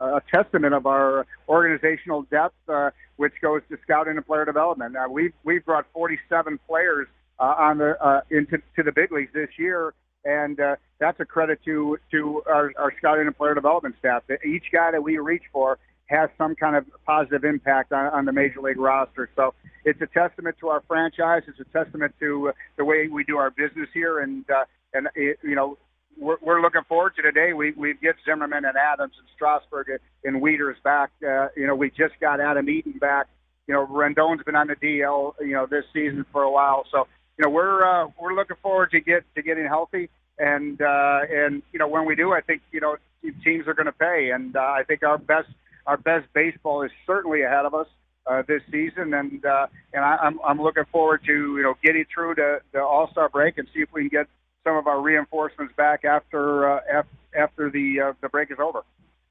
a 0.00 0.20
testament 0.34 0.74
of 0.74 0.86
our 0.86 1.26
organizational 1.48 2.22
depth, 2.22 2.54
uh, 2.68 2.90
which 3.16 3.32
goes 3.40 3.62
to 3.70 3.78
scouting 3.82 4.16
and 4.16 4.26
player 4.26 4.44
development. 4.44 4.96
Uh, 4.96 5.08
we've 5.08 5.32
we've 5.44 5.64
brought 5.64 5.86
47 5.92 6.58
players 6.66 7.06
uh, 7.38 7.54
on 7.58 7.78
the 7.78 7.96
uh, 8.04 8.20
into 8.30 8.58
to 8.76 8.82
the 8.82 8.92
big 8.92 9.12
leagues 9.12 9.32
this 9.32 9.50
year, 9.58 9.94
and 10.24 10.60
uh, 10.60 10.76
that's 10.98 11.18
a 11.20 11.24
credit 11.24 11.60
to 11.64 11.98
to 12.10 12.42
our, 12.46 12.72
our 12.78 12.92
scouting 12.98 13.26
and 13.26 13.36
player 13.36 13.54
development 13.54 13.94
staff. 13.98 14.22
Each 14.44 14.64
guy 14.72 14.90
that 14.90 15.02
we 15.02 15.18
reach 15.18 15.44
for 15.52 15.78
has 16.06 16.28
some 16.36 16.54
kind 16.54 16.76
of 16.76 16.84
positive 17.06 17.44
impact 17.44 17.92
on, 17.92 18.06
on 18.06 18.24
the 18.24 18.32
major 18.32 18.60
league 18.60 18.78
roster. 18.78 19.30
So 19.34 19.54
it's 19.84 20.00
a 20.02 20.06
testament 20.06 20.56
to 20.60 20.68
our 20.68 20.82
franchise. 20.86 21.42
It's 21.48 21.58
a 21.60 21.72
testament 21.72 22.14
to 22.20 22.50
uh, 22.50 22.52
the 22.76 22.84
way 22.84 23.08
we 23.08 23.24
do 23.24 23.38
our 23.38 23.50
business 23.50 23.88
here, 23.94 24.20
and 24.20 24.44
uh, 24.50 24.64
and 24.92 25.08
it, 25.14 25.38
you 25.42 25.54
know 25.54 25.78
we're, 26.18 26.36
we're 26.42 26.60
looking 26.60 26.82
forward 26.88 27.14
to 27.16 27.22
today. 27.22 27.52
We 27.52 27.72
we 27.72 27.94
get 27.94 28.16
Zimmerman 28.24 28.64
and 28.64 28.76
Adams 28.76 29.14
and 29.18 29.26
Strasburg 29.34 29.88
and 30.24 30.42
Wieters 30.42 30.82
back. 30.82 31.10
Uh, 31.26 31.48
you 31.56 31.66
know, 31.66 31.74
we 31.74 31.90
just 31.90 32.14
got 32.20 32.40
Adam 32.40 32.68
Eaton 32.68 32.98
back. 32.98 33.28
You 33.66 33.74
know, 33.74 33.86
Rendon's 33.86 34.42
been 34.44 34.56
on 34.56 34.66
the 34.66 34.76
DL. 34.76 35.34
You 35.40 35.54
know, 35.54 35.66
this 35.66 35.84
season 35.92 36.26
for 36.32 36.42
a 36.42 36.50
while. 36.50 36.84
So 36.90 37.06
you 37.42 37.48
know, 37.48 37.54
we're 37.54 37.84
uh, 37.84 38.08
we're 38.20 38.34
looking 38.34 38.56
forward 38.62 38.92
to 38.92 39.00
get 39.00 39.24
to 39.34 39.42
getting 39.42 39.66
healthy. 39.66 40.08
And 40.38 40.80
uh, 40.80 41.20
and 41.28 41.62
you 41.72 41.78
know, 41.80 41.88
when 41.88 42.06
we 42.06 42.14
do, 42.14 42.32
I 42.32 42.40
think 42.40 42.62
you 42.70 42.80
know 42.80 42.96
teams 43.42 43.66
are 43.66 43.74
going 43.74 43.86
to 43.86 43.92
pay. 43.92 44.30
And 44.32 44.54
uh, 44.54 44.60
I 44.60 44.84
think 44.86 45.02
our 45.02 45.18
best 45.18 45.48
our 45.84 45.96
best 45.96 46.32
baseball 46.34 46.82
is 46.82 46.92
certainly 47.04 47.42
ahead 47.42 47.64
of 47.64 47.74
us. 47.74 47.88
Uh, 48.24 48.40
this 48.46 48.62
season, 48.70 49.12
and 49.14 49.44
uh, 49.44 49.66
and 49.92 50.04
I, 50.04 50.16
I'm 50.22 50.38
I'm 50.46 50.62
looking 50.62 50.84
forward 50.92 51.24
to 51.26 51.32
you 51.32 51.62
know 51.64 51.74
getting 51.82 52.04
through 52.14 52.36
the, 52.36 52.60
the 52.70 52.80
All 52.80 53.10
Star 53.10 53.28
break 53.28 53.58
and 53.58 53.66
see 53.74 53.80
if 53.80 53.92
we 53.92 54.02
can 54.02 54.20
get 54.20 54.26
some 54.62 54.76
of 54.76 54.86
our 54.86 55.00
reinforcements 55.00 55.74
back 55.76 56.04
after 56.04 56.70
uh, 56.70 57.02
after 57.36 57.68
the 57.68 58.00
uh, 58.00 58.12
the 58.20 58.28
break 58.28 58.52
is 58.52 58.58
over. 58.60 58.84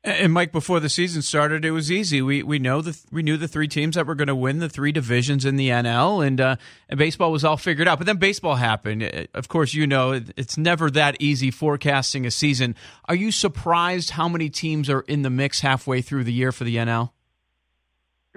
And 0.04 0.34
Mike, 0.34 0.52
before 0.52 0.80
the 0.80 0.90
season 0.90 1.22
started, 1.22 1.64
it 1.64 1.72
was 1.72 1.92
easy. 1.92 2.24
We 2.24 2.42
we 2.42 2.58
know 2.58 2.82
the 2.82 3.00
we 3.12 3.22
knew 3.22 3.38
the 3.38 3.48
three 3.48 3.68
teams 3.68 3.94
that 3.96 4.08
were 4.08 4.16
going 4.16 4.30
to 4.30 4.36
win 4.36 4.58
the 4.58 4.68
three 4.68 4.92
divisions 4.92 5.46
in 5.46 5.58
the 5.58 5.70
NL, 5.70 6.26
and 6.26 6.42
uh, 6.42 6.56
and 6.90 6.98
baseball 6.98 7.32
was 7.32 7.46
all 7.46 7.56
figured 7.56 7.88
out. 7.88 8.00
But 8.00 8.08
then 8.08 8.18
baseball 8.18 8.56
happened. 8.56 9.04
Uh, 9.04 9.26
of 9.36 9.48
course, 9.48 9.76
you 9.76 9.86
know 9.86 10.20
it's 10.36 10.58
never 10.58 10.90
that 10.90 11.18
easy 11.20 11.52
forecasting 11.52 12.26
a 12.26 12.32
season. 12.32 12.76
Are 13.06 13.14
you 13.14 13.32
surprised 13.32 14.12
how 14.12 14.28
many 14.28 14.50
teams 14.50 14.90
are 14.90 15.02
in 15.02 15.22
the 15.22 15.30
mix 15.30 15.60
halfway 15.60 16.02
through 16.02 16.24
the 16.24 16.34
year 16.34 16.52
for 16.52 16.64
the 16.64 16.78
NL? 16.78 17.12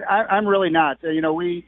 I, 0.07 0.23
I'm 0.23 0.45
really 0.45 0.69
not. 0.69 0.97
You 1.01 1.21
know, 1.21 1.33
we 1.33 1.65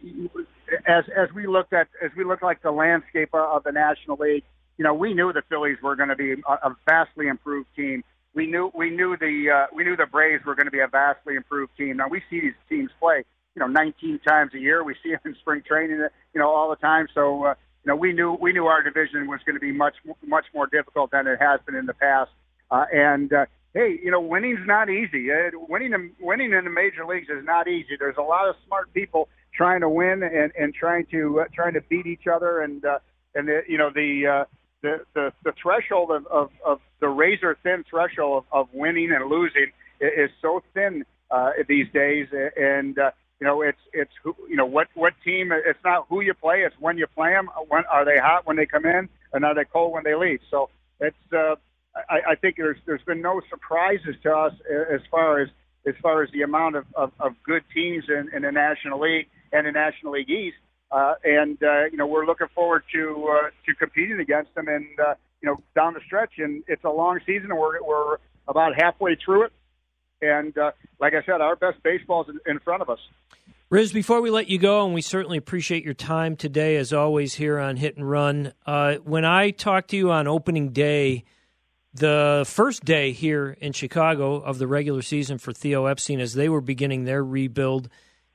as 0.86 1.05
as 1.15 1.33
we 1.33 1.47
looked 1.47 1.73
at 1.73 1.88
as 2.03 2.12
we 2.15 2.23
looked 2.23 2.43
like 2.43 2.62
the 2.62 2.71
landscape 2.71 3.29
of 3.33 3.63
the 3.63 3.71
National 3.71 4.17
League, 4.17 4.43
you 4.77 4.83
know, 4.83 4.93
we 4.93 5.15
knew 5.15 5.33
the 5.33 5.41
Phillies 5.49 5.77
were 5.81 5.95
going 5.95 6.10
to 6.10 6.15
be 6.15 6.33
a, 6.33 6.53
a 6.53 6.75
vastly 6.88 7.27
improved 7.27 7.69
team. 7.75 8.03
We 8.38 8.45
knew 8.45 8.69
we 8.76 8.91
knew 8.91 9.17
the 9.17 9.50
uh, 9.50 9.65
we 9.76 9.84
knew 9.84 9.95
the 9.95 10.06
Braves 10.06 10.45
were 10.45 10.54
going 10.54 10.67
to 10.67 10.71
be 10.71 10.82
a 10.82 10.88
vastly 10.88 11.34
improved 11.34 11.76
team. 11.76 11.97
Now 11.97 12.08
we 12.08 12.21
see 12.30 12.39
these 12.39 12.54
teams 12.69 12.91
play, 13.00 13.23
you 13.56 13.60
know, 13.60 13.65
19 13.65 14.19
times 14.19 14.54
a 14.54 14.60
year. 14.60 14.84
We 14.84 14.93
see 15.02 15.10
them 15.10 15.21
in 15.26 15.36
spring 15.39 15.63
training, 15.67 15.97
you 16.36 16.39
know, 16.39 16.47
all 16.47 16.69
the 16.69 16.76
time. 16.76 17.08
So 17.15 17.45
uh, 17.45 17.56
you 17.84 17.89
know, 17.89 17.95
we 17.95 18.13
knew 18.13 18.38
we 18.39 18.54
knew 18.54 18.67
our 18.67 18.84
division 18.84 19.26
was 19.26 19.39
going 19.43 19.56
to 19.56 19.60
be 19.60 19.71
much 19.71 19.95
much 20.23 20.45
more 20.54 20.67
difficult 20.67 21.10
than 21.10 21.26
it 21.26 21.39
has 21.41 21.62
been 21.65 21.73
in 21.73 21.88
the 21.88 21.95
past. 21.95 22.30
Uh, 22.69 22.86
and 22.93 23.34
uh, 23.34 23.45
hey, 23.73 24.00
you 24.04 24.12
know, 24.12 24.21
winning's 24.21 24.67
not 24.67 24.88
easy. 24.88 25.32
Uh, 25.32 25.50
winning 25.67 26.12
winning 26.19 26.54
in 26.54 26.63
the 26.63 26.69
major 26.69 27.08
leagues 27.08 27.30
is 27.30 27.43
not 27.43 27.67
easy. 27.67 27.97
There's 27.97 28.17
a 28.17 28.21
lot 28.21 28.47
of 28.47 28.56
smart 28.67 28.93
people 28.93 29.30
trying 29.52 29.82
to 29.82 29.89
win 29.89 30.21
and 30.21 30.52
and 30.56 30.76
trying 30.76 31.08
to 31.08 31.39
uh, 31.39 31.45
trying 31.56 31.73
to 31.73 31.82
beat 31.82 32.06
each 32.06 32.28
other 32.32 32.62
and 32.62 32.86
uh, 32.86 33.00
and 33.34 33.47
the, 33.47 33.62
you 33.67 33.80
know 33.80 33.89
the 33.89 34.28
uh, 34.28 34.45
the, 34.81 35.01
the 35.13 35.33
the 35.43 35.53
threshold 35.61 36.11
of, 36.11 36.27
of, 36.27 36.51
of 36.65 36.79
the 36.99 37.07
razor 37.07 37.57
thin 37.63 37.83
threshold 37.89 38.45
of, 38.51 38.67
of 38.67 38.73
winning 38.73 39.11
and 39.11 39.29
losing 39.29 39.71
is 39.99 40.29
so 40.41 40.61
thin 40.73 41.05
uh, 41.31 41.51
these 41.67 41.87
days. 41.93 42.27
And 42.55 42.97
uh, 42.97 43.11
you 43.39 43.47
know 43.47 43.61
it's 43.61 43.79
it's 43.93 44.11
who 44.23 44.35
you 44.49 44.55
know 44.55 44.65
what 44.65 44.87
what 44.93 45.13
team 45.23 45.51
it's 45.51 45.79
not 45.83 46.07
who 46.09 46.21
you 46.21 46.33
play 46.33 46.63
it's 46.63 46.75
when 46.79 46.97
you 46.97 47.07
play 47.07 47.31
them 47.31 47.49
when 47.67 47.83
are 47.85 48.05
they 48.05 48.17
hot 48.17 48.45
when 48.45 48.55
they 48.57 48.65
come 48.65 48.85
in 48.85 49.09
and 49.33 49.45
are 49.45 49.55
they 49.55 49.65
cold 49.65 49.93
when 49.93 50.03
they 50.03 50.15
leave? 50.15 50.39
So 50.49 50.69
it's 50.99 51.15
uh, 51.33 51.55
I, 52.09 52.31
I 52.31 52.35
think 52.35 52.57
there's 52.57 52.77
there's 52.85 53.03
been 53.03 53.21
no 53.21 53.41
surprises 53.49 54.15
to 54.23 54.35
us 54.35 54.53
as 54.91 55.01
far 55.09 55.39
as 55.39 55.49
as 55.87 55.95
far 56.01 56.21
as 56.21 56.29
the 56.31 56.41
amount 56.41 56.75
of, 56.75 56.85
of, 56.95 57.11
of 57.19 57.33
good 57.43 57.63
teams 57.73 58.05
in, 58.09 58.29
in 58.35 58.41
the 58.41 58.51
National 58.51 58.99
League 58.99 59.27
and 59.53 59.65
the 59.65 59.71
National 59.71 60.13
League 60.13 60.29
East. 60.29 60.57
Uh, 60.91 61.15
and 61.23 61.62
uh, 61.62 61.86
you 61.91 61.97
know 61.97 62.08
we're 62.08 62.26
looking 62.26 62.47
forward 62.56 62.84
to 62.93 63.28
uh, 63.30 63.50
to 63.65 63.76
competing 63.76 64.19
against 64.19 64.54
them 64.56 64.67
and 64.67 64.88
uh, 65.00 65.15
you 65.41 65.47
know 65.50 65.58
down 65.76 65.93
the 65.93 66.00
stretch. 66.06 66.34
And 66.38 66.63
it's 66.67 66.84
a 66.84 66.89
long 66.89 67.19
season, 67.26 67.52
and 67.52 67.60
we're 67.60 67.84
we're 67.84 68.17
about 68.47 68.73
halfway 68.76 69.15
through 69.15 69.43
it. 69.43 69.54
And 70.21 70.58
uh, 70.58 70.71
like 71.00 71.13
I 71.13 71.23
said, 71.26 71.41
our 71.41 71.56
best 71.56 71.82
baseball 71.84 72.26
is 72.28 72.36
in 72.45 72.60
front 72.60 72.82
of 72.82 72.89
us. 72.89 73.00
Riz, 73.69 73.91
before 73.91 74.21
we 74.21 74.30
let 74.30 74.47
you 74.47 74.58
go, 74.58 74.86
and 74.86 74.93
we 74.93 75.02
certainly 75.02 75.38
appreciate 75.38 75.84
your 75.84 75.93
time 75.93 76.38
today, 76.38 76.78
as 76.78 76.93
always, 76.93 77.34
here 77.34 77.60
on 77.60 77.76
Hit 77.76 77.97
and 77.97 78.10
Run. 78.10 78.54
Uh, 78.65 78.95
when 79.04 79.26
I 79.26 79.52
talked 79.52 79.89
to 79.89 79.97
you 79.97 80.10
on 80.10 80.26
opening 80.26 80.69
day, 80.69 81.26
the 81.93 82.45
first 82.47 82.86
day 82.86 83.12
here 83.12 83.58
in 83.60 83.73
Chicago 83.73 84.36
of 84.36 84.58
the 84.58 84.67
regular 84.67 85.02
season 85.02 85.38
for 85.38 85.52
Theo 85.52 85.86
Epstein, 85.86 86.21
as 86.21 86.34
they 86.34 86.47
were 86.47 86.62
beginning 86.62 87.04
their 87.04 87.21
rebuild, 87.21 87.89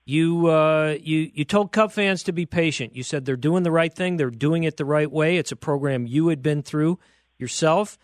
you 0.05 0.49
uh, 0.49 0.97
you 1.01 1.31
you 1.33 1.45
told 1.45 1.73
Cub 1.73 1.93
fans 1.93 2.25
to 2.25 2.33
be 2.33 2.47
patient. 2.47 2.97
You 2.97 3.03
said 3.03 3.25
they're 3.25 3.37
doing 3.37 3.63
the 3.63 3.71
right 3.71 3.93
thing. 3.93 4.17
They're 4.17 4.31
doing 4.31 4.65
it 4.65 4.77
the 4.77 4.85
right 4.85 5.11
way. 5.11 5.37
It's 5.37 5.53
a 5.53 5.57
program 5.57 6.07
you 6.07 6.29
had 6.29 6.43
been 6.43 6.63
through 6.63 6.99
yourself, 7.39 7.99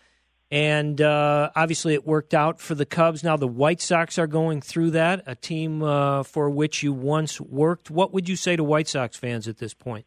and 0.49 1.01
uh, 1.01 1.49
obviously 1.55 1.93
it 1.93 2.05
worked 2.05 2.33
out 2.33 2.61
for 2.61 2.73
the 2.73 2.85
Cubs. 2.85 3.23
Now 3.23 3.35
the 3.35 3.47
White 3.47 3.81
Sox 3.81 4.17
are 4.17 4.27
going 4.27 4.61
through 4.61 4.91
that, 4.91 5.23
a 5.25 5.35
team 5.35 5.83
uh, 5.83 6.23
for 6.23 6.49
which 6.49 6.83
you 6.83 6.93
once 6.93 7.41
worked. 7.41 7.91
What 7.91 8.13
would 8.13 8.29
you 8.29 8.37
say 8.37 8.55
to 8.55 8.63
White 8.63 8.87
Sox 8.87 9.17
fans 9.17 9.47
at 9.47 9.57
this 9.57 9.73
point? 9.73 10.05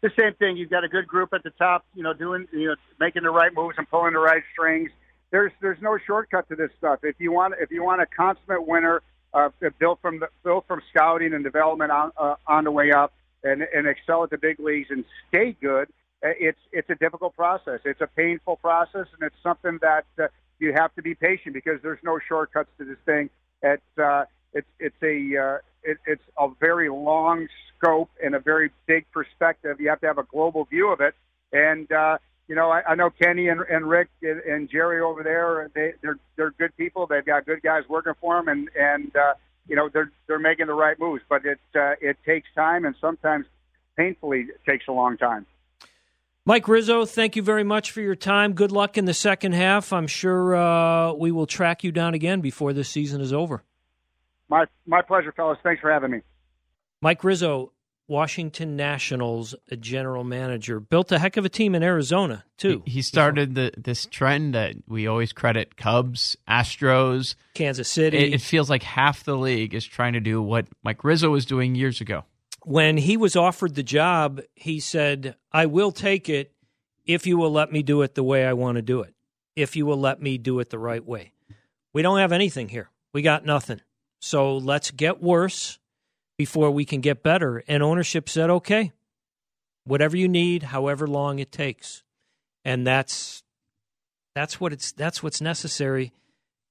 The 0.00 0.10
same 0.16 0.34
thing. 0.34 0.56
You've 0.56 0.70
got 0.70 0.84
a 0.84 0.88
good 0.88 1.08
group 1.08 1.32
at 1.32 1.42
the 1.42 1.50
top. 1.50 1.86
You 1.94 2.02
know, 2.02 2.12
doing 2.12 2.46
you 2.52 2.68
know 2.68 2.74
making 3.00 3.22
the 3.22 3.30
right 3.30 3.52
moves 3.54 3.76
and 3.78 3.88
pulling 3.88 4.12
the 4.12 4.20
right 4.20 4.42
strings. 4.52 4.90
There's 5.30 5.52
there's 5.62 5.80
no 5.80 5.98
shortcut 6.06 6.48
to 6.50 6.54
this 6.54 6.70
stuff. 6.76 7.00
If 7.02 7.16
you 7.18 7.32
want 7.32 7.54
if 7.58 7.70
you 7.70 7.82
want 7.82 8.02
a 8.02 8.06
consummate 8.06 8.66
winner 8.66 9.02
uh, 9.34 9.50
built 9.78 10.00
from 10.00 10.20
the, 10.20 10.28
built 10.42 10.66
from 10.66 10.82
scouting 10.90 11.34
and 11.34 11.44
development 11.44 11.90
on 11.90 12.12
uh, 12.16 12.34
on 12.46 12.64
the 12.64 12.70
way 12.70 12.92
up, 12.92 13.12
and, 13.44 13.62
and 13.62 13.86
excel 13.86 14.24
at 14.24 14.30
the 14.30 14.38
big 14.38 14.58
leagues 14.58 14.88
and 14.90 15.04
stay 15.28 15.56
good. 15.60 15.88
Uh, 16.24 16.30
it's 16.38 16.58
it's 16.72 16.90
a 16.90 16.94
difficult 16.96 17.34
process. 17.36 17.80
It's 17.84 18.00
a 18.00 18.06
painful 18.06 18.56
process, 18.56 19.06
and 19.12 19.22
it's 19.22 19.36
something 19.42 19.78
that 19.82 20.04
uh, 20.18 20.28
you 20.58 20.72
have 20.74 20.94
to 20.96 21.02
be 21.02 21.14
patient 21.14 21.54
because 21.54 21.80
there's 21.82 22.02
no 22.02 22.18
shortcuts 22.26 22.70
to 22.78 22.84
this 22.84 22.98
thing. 23.04 23.30
It's 23.62 23.98
uh, 23.98 24.24
it's 24.52 24.66
it's 24.80 24.96
a 25.02 25.36
uh, 25.36 25.58
it, 25.82 25.98
it's 26.06 26.22
a 26.38 26.48
very 26.58 26.88
long 26.88 27.46
scope 27.76 28.10
and 28.22 28.34
a 28.34 28.40
very 28.40 28.70
big 28.86 29.06
perspective. 29.12 29.80
You 29.80 29.90
have 29.90 30.00
to 30.00 30.06
have 30.06 30.18
a 30.18 30.24
global 30.24 30.64
view 30.64 30.92
of 30.92 31.00
it, 31.00 31.14
and 31.52 31.90
uh, 31.92 32.18
you 32.48 32.54
know, 32.54 32.70
I, 32.70 32.82
I 32.88 32.94
know 32.94 33.10
Kenny 33.10 33.48
and, 33.48 33.60
and 33.60 33.88
Rick 33.88 34.08
and, 34.22 34.40
and 34.40 34.70
Jerry 34.70 35.00
over 35.00 35.22
there. 35.22 35.70
They, 35.74 35.92
they're 36.02 36.18
they're 36.36 36.50
good 36.52 36.74
people. 36.76 37.06
They've 37.06 37.24
got 37.24 37.44
good 37.46 37.62
guys 37.62 37.84
working 37.88 38.14
for 38.20 38.36
them, 38.36 38.48
and 38.48 38.68
and 38.74 39.14
uh, 39.14 39.34
you 39.68 39.76
know 39.76 39.90
they're 39.92 40.10
they're 40.26 40.38
making 40.38 40.66
the 40.66 40.74
right 40.74 40.98
moves. 40.98 41.22
But 41.28 41.44
it 41.44 41.60
uh, 41.76 41.92
it 42.00 42.16
takes 42.24 42.48
time, 42.54 42.86
and 42.86 42.94
sometimes 43.00 43.44
painfully 43.96 44.46
takes 44.66 44.88
a 44.88 44.92
long 44.92 45.18
time. 45.18 45.46
Mike 46.46 46.66
Rizzo, 46.66 47.04
thank 47.04 47.36
you 47.36 47.42
very 47.42 47.64
much 47.64 47.90
for 47.90 48.00
your 48.00 48.14
time. 48.14 48.54
Good 48.54 48.72
luck 48.72 48.96
in 48.96 49.04
the 49.04 49.12
second 49.12 49.52
half. 49.52 49.92
I'm 49.92 50.06
sure 50.06 50.56
uh, 50.56 51.12
we 51.12 51.30
will 51.30 51.46
track 51.46 51.84
you 51.84 51.92
down 51.92 52.14
again 52.14 52.40
before 52.40 52.72
this 52.72 52.88
season 52.88 53.20
is 53.20 53.34
over. 53.34 53.62
My 54.48 54.64
my 54.86 55.02
pleasure, 55.02 55.32
fellas. 55.32 55.58
Thanks 55.62 55.82
for 55.82 55.92
having 55.92 56.10
me. 56.10 56.20
Mike 57.02 57.22
Rizzo, 57.22 57.72
Washington 58.08 58.74
Nationals 58.74 59.54
general 59.78 60.24
manager. 60.24 60.80
Built 60.80 61.12
a 61.12 61.18
heck 61.18 61.36
of 61.36 61.44
a 61.44 61.48
team 61.48 61.74
in 61.74 61.82
Arizona, 61.82 62.44
too. 62.56 62.82
He, 62.86 62.92
he 62.92 63.02
started 63.02 63.54
the, 63.54 63.72
this 63.76 64.06
trend 64.06 64.54
that 64.54 64.74
we 64.88 65.06
always 65.06 65.32
credit 65.32 65.76
Cubs, 65.76 66.36
Astros, 66.48 67.34
Kansas 67.54 67.88
City. 67.88 68.16
It, 68.16 68.34
it, 68.34 68.40
feels 68.40 68.70
like 68.70 68.82
half 68.82 69.24
the 69.24 69.36
league 69.36 69.74
is 69.74 69.84
trying 69.84 70.14
to 70.14 70.20
do 70.20 70.42
what 70.42 70.66
Mike 70.82 71.04
Rizzo 71.04 71.30
was 71.30 71.44
doing 71.44 71.74
years 71.74 72.00
ago. 72.00 72.24
When 72.64 72.96
he 72.96 73.16
was 73.16 73.36
offered 73.36 73.74
the 73.74 73.82
job, 73.82 74.40
he 74.54 74.80
said, 74.80 75.36
I 75.52 75.66
will 75.66 75.92
take 75.92 76.28
it 76.28 76.52
if 77.06 77.26
you 77.26 77.36
will 77.38 77.52
let 77.52 77.72
me 77.72 77.82
do 77.82 78.02
it 78.02 78.14
the 78.14 78.22
way 78.22 78.46
I 78.46 78.54
want 78.54 78.76
to 78.76 78.82
do 78.82 79.02
it, 79.02 79.14
if 79.54 79.76
you 79.76 79.86
will 79.86 80.00
let 80.00 80.20
me 80.20 80.38
do 80.38 80.58
it 80.60 80.70
the 80.70 80.78
right 80.78 81.04
way. 81.04 81.32
We 81.92 82.02
don't 82.02 82.18
have 82.18 82.32
anything 82.32 82.68
here. 82.68 82.90
We 83.12 83.22
got 83.22 83.46
nothing. 83.46 83.80
So 84.20 84.56
let's 84.58 84.90
get 84.90 85.22
worse 85.22 85.78
before 86.38 86.70
we 86.70 86.86
can 86.86 87.02
get 87.02 87.22
better. 87.22 87.62
And 87.68 87.82
ownership 87.82 88.28
said, 88.28 88.48
okay, 88.48 88.92
whatever 89.84 90.16
you 90.16 90.28
need, 90.28 90.62
however 90.62 91.06
long 91.06 91.40
it 91.40 91.52
takes. 91.52 92.04
And 92.64 92.86
that's 92.86 93.42
that's 94.34 94.60
what 94.60 94.72
it's 94.72 94.92
that's 94.92 95.22
what's 95.22 95.40
necessary 95.40 96.12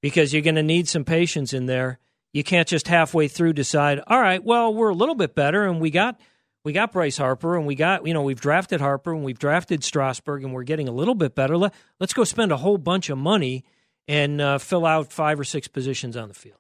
because 0.01 0.31
you're 0.31 0.41
going 0.41 0.55
to 0.55 0.63
need 0.63 0.87
some 0.87 1.03
patience 1.03 1.53
in 1.53 1.65
there. 1.65 1.99
You 2.33 2.43
can't 2.43 2.67
just 2.67 2.87
halfway 2.87 3.27
through 3.27 3.53
decide, 3.53 3.99
all 4.07 4.21
right, 4.21 4.43
well, 4.43 4.73
we're 4.73 4.89
a 4.89 4.95
little 4.95 5.15
bit 5.15 5.35
better 5.35 5.65
and 5.65 5.81
we 5.81 5.91
got 5.91 6.19
we 6.63 6.71
got 6.71 6.91
Bryce 6.91 7.17
Harper 7.17 7.55
and 7.55 7.65
we 7.65 7.75
got, 7.75 8.05
you 8.05 8.13
know, 8.13 8.21
we've 8.21 8.39
drafted 8.39 8.79
Harper 8.79 9.13
and 9.13 9.23
we've 9.23 9.39
drafted 9.39 9.83
Strasburg 9.83 10.43
and 10.43 10.53
we're 10.53 10.63
getting 10.63 10.87
a 10.87 10.91
little 10.91 11.15
bit 11.15 11.33
better. 11.33 11.57
Let, 11.57 11.73
us 11.99 12.13
go 12.13 12.23
spend 12.23 12.51
a 12.51 12.57
whole 12.57 12.77
bunch 12.77 13.09
of 13.09 13.17
money 13.17 13.63
and 14.07 14.39
uh, 14.39 14.57
fill 14.57 14.85
out 14.85 15.11
five 15.11 15.39
or 15.39 15.43
six 15.43 15.67
positions 15.67 16.15
on 16.15 16.27
the 16.27 16.33
field 16.33 16.59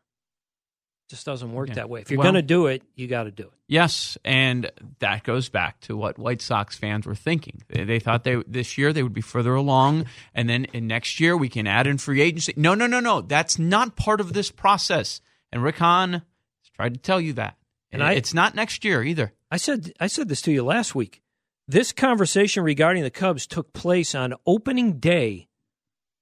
just 1.07 1.25
doesn't 1.25 1.53
work 1.53 1.69
yeah. 1.69 1.75
that 1.75 1.89
way. 1.89 2.01
If 2.01 2.11
you're 2.11 2.17
well, 2.17 2.25
going 2.25 2.35
to 2.35 2.41
do 2.41 2.67
it, 2.67 2.83
you 2.95 3.07
got 3.07 3.23
to 3.23 3.31
do 3.31 3.43
it. 3.43 3.53
Yes, 3.67 4.17
and 4.23 4.71
that 4.99 5.23
goes 5.23 5.49
back 5.49 5.79
to 5.81 5.95
what 5.95 6.17
White 6.17 6.41
Sox 6.41 6.77
fans 6.77 7.05
were 7.05 7.15
thinking. 7.15 7.63
They, 7.69 7.83
they, 7.83 7.99
thought 7.99 8.23
they 8.23 8.41
this 8.47 8.77
year 8.77 8.93
they 8.93 9.03
would 9.03 9.13
be 9.13 9.21
further 9.21 9.55
along, 9.55 10.05
and 10.33 10.49
then 10.49 10.65
in 10.65 10.87
next 10.87 11.19
year 11.19 11.35
we 11.35 11.49
can 11.49 11.67
add 11.67 11.87
in 11.87 11.97
free 11.97 12.21
agency. 12.21 12.53
No, 12.55 12.75
no, 12.75 12.87
no, 12.87 12.99
no. 12.99 13.21
That's 13.21 13.57
not 13.57 13.95
part 13.95 14.21
of 14.21 14.33
this 14.33 14.51
process. 14.51 15.21
And 15.51 15.63
Rick 15.63 15.77
Hahn 15.77 16.13
has 16.13 16.69
tried 16.75 16.93
to 16.93 16.99
tell 16.99 17.21
you 17.21 17.33
that. 17.33 17.57
And 17.91 18.03
I, 18.03 18.13
it's 18.13 18.33
not 18.33 18.53
next 18.53 18.83
year 18.83 19.01
either. 19.01 19.33
I 19.49 19.57
said 19.57 19.93
I 19.99 20.07
said 20.07 20.27
this 20.27 20.41
to 20.43 20.51
you 20.51 20.63
last 20.63 20.93
week. 20.93 21.21
This 21.67 21.91
conversation 21.91 22.63
regarding 22.63 23.03
the 23.03 23.09
Cubs 23.09 23.45
took 23.47 23.73
place 23.73 24.15
on 24.15 24.33
opening 24.45 24.99
day 24.99 25.47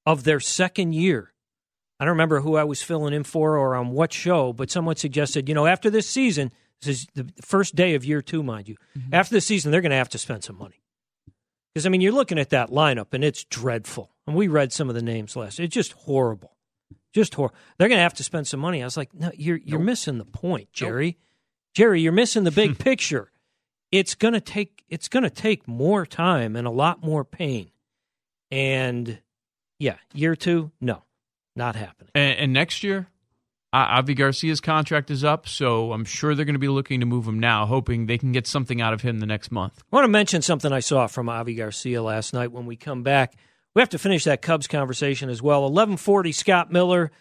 of 0.06 0.24
their 0.24 0.40
second 0.40 0.94
year. 0.94 1.34
I 2.00 2.06
don't 2.06 2.14
remember 2.14 2.42
who 2.42 2.56
I 2.56 2.64
was 2.64 2.82
filling 2.82 3.14
in 3.14 3.24
for 3.24 3.58
or 3.58 3.76
on 3.76 3.92
what 3.92 4.12
show, 4.12 4.52
but 4.54 4.70
someone 4.70 4.96
suggested, 4.98 5.48
you 5.48 5.56
know, 5.56 5.66
after 5.66 5.90
this 5.90 6.08
season, 6.08 6.52
this 6.82 7.00
is 7.00 7.08
the 7.16 7.32
first 7.42 7.76
day 7.76 7.96
of 7.96 8.04
year 8.04 8.22
two, 8.22 8.44
mind 8.44 8.68
you. 8.68 8.76
Mm-hmm. 8.98 9.14
After 9.14 9.34
this 9.34 9.46
season, 9.46 9.72
they're 9.72 9.82
going 9.82 9.92
to 9.92 9.96
have 9.96 10.10
to 10.10 10.18
spend 10.18 10.44
some 10.44 10.58
money. 10.58 10.84
Because, 11.74 11.86
I 11.86 11.90
mean, 11.90 12.02
you're 12.02 12.12
looking 12.12 12.40
at 12.40 12.50
that 12.50 12.70
lineup 12.70 13.14
and 13.14 13.24
it's 13.24 13.44
dreadful. 13.46 14.12
And 14.28 14.36
we 14.36 14.48
read 14.48 14.74
some 14.74 14.90
of 14.90 14.96
the 14.96 15.02
names 15.02 15.36
last. 15.36 15.60
It's 15.60 15.74
just 15.74 15.94
horrible. 15.94 16.56
Just 17.14 17.36
horrible. 17.36 17.56
They're 17.78 17.88
going 17.88 17.98
to 17.98 18.04
have 18.04 18.14
to 18.16 18.24
spend 18.24 18.48
some 18.48 18.60
money. 18.60 18.82
I 18.82 18.86
was 18.86 18.98
like, 18.98 19.14
no, 19.14 19.32
you're, 19.34 19.58
you're 19.58 19.80
nope. 19.80 19.86
missing 19.86 20.18
the 20.18 20.26
point, 20.26 20.72
Jerry. 20.74 21.08
Nope. 21.08 21.16
Jerry, 21.76 22.02
you're 22.02 22.12
missing 22.12 22.44
the 22.44 22.52
big 22.52 22.78
picture. 22.80 23.32
It's 23.92 24.16
going 24.16 24.34
to 24.34 24.42
take 24.42 24.84
it's 24.90 25.08
going 25.08 25.24
to 25.24 25.30
take 25.30 25.68
more 25.68 26.06
time 26.06 26.56
and 26.56 26.68
a 26.68 26.72
lot 26.72 27.04
more 27.04 27.24
pain. 27.24 27.72
And 28.52 29.20
yeah, 29.80 29.96
year 30.14 30.36
2, 30.36 30.72
no. 30.82 31.04
Not 31.56 31.76
happening. 31.76 32.12
And, 32.14 32.40
and 32.40 32.54
next 32.54 32.84
year, 32.84 33.08
Avi 33.72 34.14
Garcia's 34.14 34.62
contract 34.62 35.12
is 35.12 35.24
up, 35.24 35.48
so 35.48 35.92
I'm 35.92 36.06
sure 36.06 36.34
they're 36.34 36.46
going 36.46 36.54
to 36.54 36.60
be 36.60 36.68
looking 36.68 37.02
to 37.02 37.06
move 37.06 37.28
him 37.28 37.40
now, 37.40 37.66
hoping 37.66 38.06
they 38.06 38.18
can 38.18 38.32
get 38.32 38.48
something 38.48 38.82
out 38.82 38.94
of 38.94 39.02
him 39.02 39.20
the 39.20 39.26
next 39.26 39.52
month. 39.52 39.84
I 39.92 39.96
want 39.96 40.06
to 40.06 40.10
mention 40.10 40.42
something 40.42 40.72
I 40.72 40.80
saw 40.80 41.08
from 41.08 41.28
Avi 41.28 41.56
Garcia 41.56 42.02
last 42.02 42.34
night 42.34 42.52
when 42.52 42.66
we 42.66 42.76
come 42.78 43.04
back. 43.04 43.36
We 43.74 43.82
have 43.82 43.90
to 43.90 43.98
finish 43.98 44.24
that 44.24 44.42
Cubs 44.42 44.68
conversation 44.68 45.30
as 45.30 45.42
well. 45.42 45.62
1140, 45.64 46.32
Scott 46.32 46.72
Miller, 46.72 47.12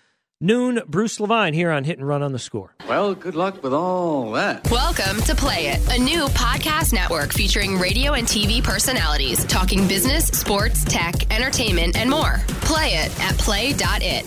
Noon, 0.40 0.83
Bruce 0.88 1.20
Levine 1.20 1.55
here 1.55 1.70
on 1.70 1.85
Hit 1.85 1.99
and 1.99 2.07
Run 2.09 2.23
on 2.23 2.33
the 2.33 2.38
Score. 2.40 2.75
Well, 2.88 3.14
good 3.14 3.37
luck 3.37 3.62
with 3.62 3.73
all 3.73 4.33
that. 4.33 4.68
Welcome 4.68 5.23
to 5.23 5.35
Play 5.35 5.68
It, 5.68 5.92
a 5.92 5.99
new 6.03 6.25
podcast 6.27 6.92
network 6.92 7.33
featuring 7.33 7.79
radio 7.79 8.14
and 8.14 8.27
TV 8.27 8.62
personalities 8.62 9.44
talking 9.44 9.87
business, 9.87 10.27
sports, 10.27 10.85
tech, 10.85 11.33
entertainment, 11.33 11.97
and 11.97 12.11
more. 12.11 12.42
Play 12.62 12.97
it 12.97 13.20
at 13.20 13.38
play.it. 13.38 14.27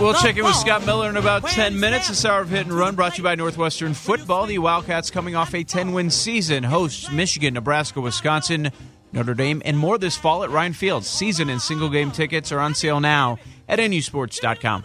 We'll 0.00 0.14
check 0.14 0.38
in 0.38 0.44
with 0.44 0.56
Scott 0.56 0.86
Miller 0.86 1.10
in 1.10 1.18
about 1.18 1.46
10 1.46 1.78
minutes. 1.78 2.08
This 2.08 2.24
hour 2.24 2.40
of 2.40 2.48
Hit 2.48 2.64
and 2.66 2.72
Run 2.72 2.94
brought 2.94 3.12
to 3.12 3.18
you 3.18 3.24
by 3.24 3.34
Northwestern 3.34 3.92
Football. 3.92 4.46
The 4.46 4.58
Wildcats 4.58 5.10
coming 5.10 5.36
off 5.36 5.54
a 5.54 5.62
10 5.62 5.92
win 5.92 6.08
season, 6.08 6.64
hosts 6.64 7.10
Michigan, 7.12 7.52
Nebraska, 7.52 8.00
Wisconsin, 8.00 8.72
Notre 9.12 9.34
Dame, 9.34 9.60
and 9.66 9.78
more 9.78 9.98
this 9.98 10.16
fall 10.16 10.42
at 10.42 10.48
Ryan 10.48 10.72
Field. 10.72 11.04
Season 11.04 11.50
and 11.50 11.60
single 11.60 11.90
game 11.90 12.10
tickets 12.12 12.50
are 12.50 12.60
on 12.60 12.74
sale 12.74 12.98
now 12.98 13.38
at 13.68 13.78
nusports.com. 13.78 14.84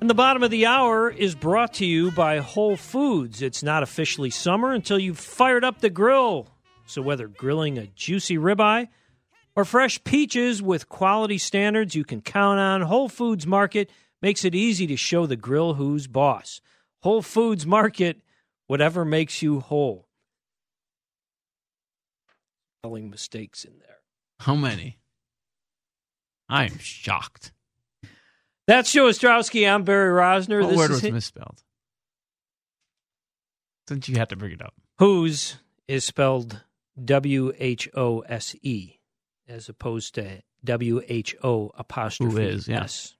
And 0.00 0.08
the 0.08 0.14
bottom 0.14 0.42
of 0.42 0.50
the 0.50 0.64
hour 0.64 1.10
is 1.10 1.34
brought 1.34 1.74
to 1.74 1.84
you 1.84 2.10
by 2.10 2.38
Whole 2.38 2.78
Foods. 2.78 3.42
It's 3.42 3.62
not 3.62 3.82
officially 3.82 4.30
summer 4.30 4.72
until 4.72 4.98
you've 4.98 5.18
fired 5.18 5.62
up 5.62 5.80
the 5.80 5.90
grill. 5.90 6.48
So 6.86 7.02
whether 7.02 7.28
grilling 7.28 7.76
a 7.76 7.86
juicy 7.86 8.38
ribeye 8.38 8.88
or 9.54 9.66
fresh 9.66 10.02
peaches 10.02 10.62
with 10.62 10.88
quality 10.88 11.36
standards 11.36 11.94
you 11.94 12.04
can 12.04 12.22
count 12.22 12.58
on, 12.58 12.80
Whole 12.80 13.10
Foods 13.10 13.46
Market 13.46 13.90
makes 14.22 14.42
it 14.42 14.54
easy 14.54 14.86
to 14.86 14.96
show 14.96 15.26
the 15.26 15.36
grill 15.36 15.74
who's 15.74 16.06
boss. 16.06 16.62
Whole 17.02 17.20
Foods 17.20 17.66
Market, 17.66 18.22
whatever 18.68 19.04
makes 19.04 19.42
you 19.42 19.60
whole. 19.60 20.08
Spelling 22.78 23.10
mistakes 23.10 23.66
in 23.66 23.78
there. 23.80 23.98
How 24.40 24.54
many? 24.54 24.98
I 26.48 26.64
am 26.64 26.78
shocked. 26.78 27.52
That's 28.70 28.92
Joe 28.92 29.06
Ostrowski. 29.08 29.68
I'm 29.68 29.82
Barry 29.82 30.12
Rozner. 30.12 30.60
What 30.62 30.68
this 30.68 30.76
word 30.78 30.84
is 30.84 30.90
was 30.90 31.00
Hit- 31.00 31.12
misspelled? 31.12 31.60
Since 33.88 34.08
you 34.08 34.16
had 34.16 34.28
to 34.28 34.36
bring 34.36 34.52
it 34.52 34.62
up. 34.62 34.74
Whose 35.00 35.56
is 35.88 36.04
spelled 36.04 36.62
W 37.04 37.52
H 37.58 37.88
O 37.96 38.20
S 38.20 38.54
E 38.62 39.00
as 39.48 39.68
opposed 39.68 40.14
to 40.14 40.42
W 40.62 41.02
H 41.08 41.34
O 41.42 41.72
apostrophe 41.76 42.32
Who 42.32 42.38
is, 42.38 42.68
yeah. 42.68 42.84
S. 42.84 43.16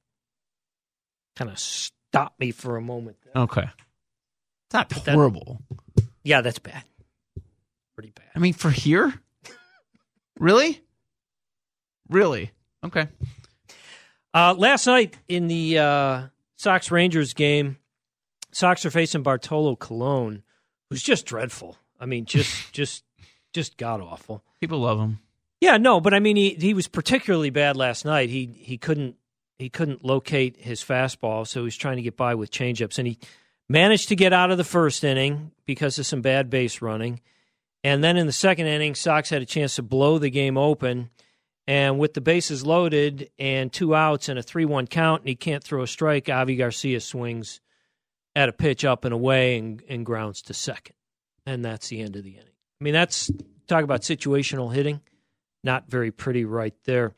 Kind 1.34 1.50
of 1.50 1.58
stop 1.58 2.34
me 2.38 2.52
for 2.52 2.76
a 2.76 2.80
moment. 2.80 3.16
there. 3.24 3.42
Okay. 3.42 3.62
It's 4.68 4.74
not 4.74 4.88
that- 4.88 5.14
horrible. 5.14 5.62
Yeah, 6.22 6.42
that's 6.42 6.60
bad. 6.60 6.84
Pretty 7.96 8.10
bad. 8.10 8.26
I 8.36 8.38
mean, 8.38 8.52
for 8.52 8.70
here? 8.70 9.12
really? 10.38 10.80
Really? 12.08 12.52
Okay. 12.84 13.08
Uh, 14.32 14.54
last 14.56 14.86
night 14.86 15.16
in 15.28 15.48
the 15.48 15.78
uh, 15.78 16.22
Sox 16.56 16.90
Rangers 16.90 17.34
game, 17.34 17.78
Sox 18.52 18.84
are 18.86 18.90
facing 18.90 19.22
Bartolo 19.22 19.76
Colon, 19.76 20.42
who's 20.88 21.02
just 21.02 21.26
dreadful. 21.26 21.76
I 21.98 22.06
mean, 22.06 22.24
just 22.24 22.72
just 22.72 23.04
just 23.52 23.76
god 23.76 24.00
awful. 24.00 24.42
People 24.60 24.80
love 24.80 24.98
him. 24.98 25.18
Yeah, 25.60 25.76
no, 25.76 26.00
but 26.00 26.14
I 26.14 26.20
mean, 26.20 26.36
he 26.36 26.50
he 26.54 26.74
was 26.74 26.88
particularly 26.88 27.50
bad 27.50 27.76
last 27.76 28.04
night. 28.04 28.30
He 28.30 28.46
he 28.56 28.78
couldn't 28.78 29.16
he 29.58 29.68
couldn't 29.68 30.04
locate 30.04 30.56
his 30.56 30.82
fastball, 30.82 31.46
so 31.46 31.60
he 31.60 31.64
was 31.64 31.76
trying 31.76 31.96
to 31.96 32.02
get 32.02 32.16
by 32.16 32.34
with 32.34 32.50
changeups, 32.50 32.98
and 32.98 33.08
he 33.08 33.18
managed 33.68 34.08
to 34.08 34.16
get 34.16 34.32
out 34.32 34.50
of 34.50 34.58
the 34.58 34.64
first 34.64 35.04
inning 35.04 35.50
because 35.66 35.98
of 35.98 36.06
some 36.06 36.22
bad 36.22 36.48
base 36.50 36.80
running, 36.80 37.20
and 37.84 38.02
then 38.02 38.16
in 38.16 38.26
the 38.26 38.32
second 38.32 38.66
inning, 38.66 38.94
Sox 38.94 39.30
had 39.30 39.42
a 39.42 39.46
chance 39.46 39.74
to 39.76 39.82
blow 39.82 40.18
the 40.18 40.30
game 40.30 40.56
open, 40.56 41.10
and 41.66 41.99
with 41.99 42.14
the 42.14 42.20
bases 42.20 42.66
loaded 42.66 43.31
and 43.38 43.73
two 43.73 43.94
outs 43.94 44.29
and 44.29 44.38
a 44.38 44.42
three-one 44.42 44.87
count, 44.87 45.23
and 45.23 45.29
he 45.29 45.37
can't 45.37 45.62
throw 45.62 45.83
a 45.83 45.87
strike. 45.87 46.29
Avi 46.29 46.57
Garcia 46.57 47.01
swings 47.01 47.61
at 48.35 48.49
a 48.49 48.53
pitch 48.53 48.85
up 48.85 49.05
and 49.05 49.14
away 49.14 49.59
and, 49.59 49.83
and 49.88 50.07
grounds 50.07 50.42
to 50.42 50.55
second, 50.55 50.96
and 51.46 51.64
that's 51.64 51.88
the 51.88 52.01
end 52.01 52.16
of 52.16 52.25
the 52.25 52.33
inning. 52.33 52.46
I 52.81 52.85
mean, 52.85 52.94
that's 52.94 53.31
talk 53.66 53.85
about 53.85 54.03
situational 54.03 54.73
hitting 54.73 55.01
not 55.62 55.88
very 55.88 56.11
pretty 56.11 56.44
right 56.44 56.75
there. 56.85 57.12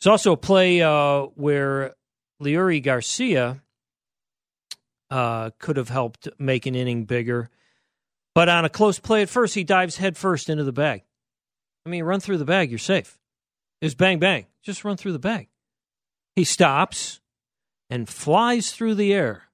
There's 0.00 0.10
also 0.10 0.32
a 0.32 0.36
play 0.36 0.82
uh, 0.82 1.22
where 1.34 1.94
Leury 2.42 2.82
Garcia 2.82 3.62
uh, 5.10 5.50
could 5.58 5.76
have 5.76 5.88
helped 5.88 6.28
make 6.38 6.66
an 6.66 6.74
inning 6.74 7.04
bigger, 7.04 7.48
but 8.34 8.48
on 8.48 8.64
a 8.64 8.68
close 8.68 8.98
play 8.98 9.22
at 9.22 9.28
first, 9.28 9.54
he 9.54 9.64
dives 9.64 9.96
head 9.96 10.16
first 10.16 10.50
into 10.50 10.64
the 10.64 10.72
bag. 10.72 11.04
I 11.84 11.88
mean, 11.88 12.04
run 12.04 12.20
through 12.20 12.38
the 12.38 12.44
bag, 12.44 12.70
you're 12.70 12.78
safe. 12.78 13.18
It's 13.80 13.94
bang 13.94 14.18
bang, 14.18 14.46
just 14.62 14.84
run 14.84 14.96
through 14.96 15.12
the 15.12 15.18
bag. 15.18 15.48
He 16.34 16.44
stops 16.44 17.20
and 17.90 18.08
flies 18.08 18.72
through 18.72 18.94
the 18.94 19.12
air, 19.12 19.44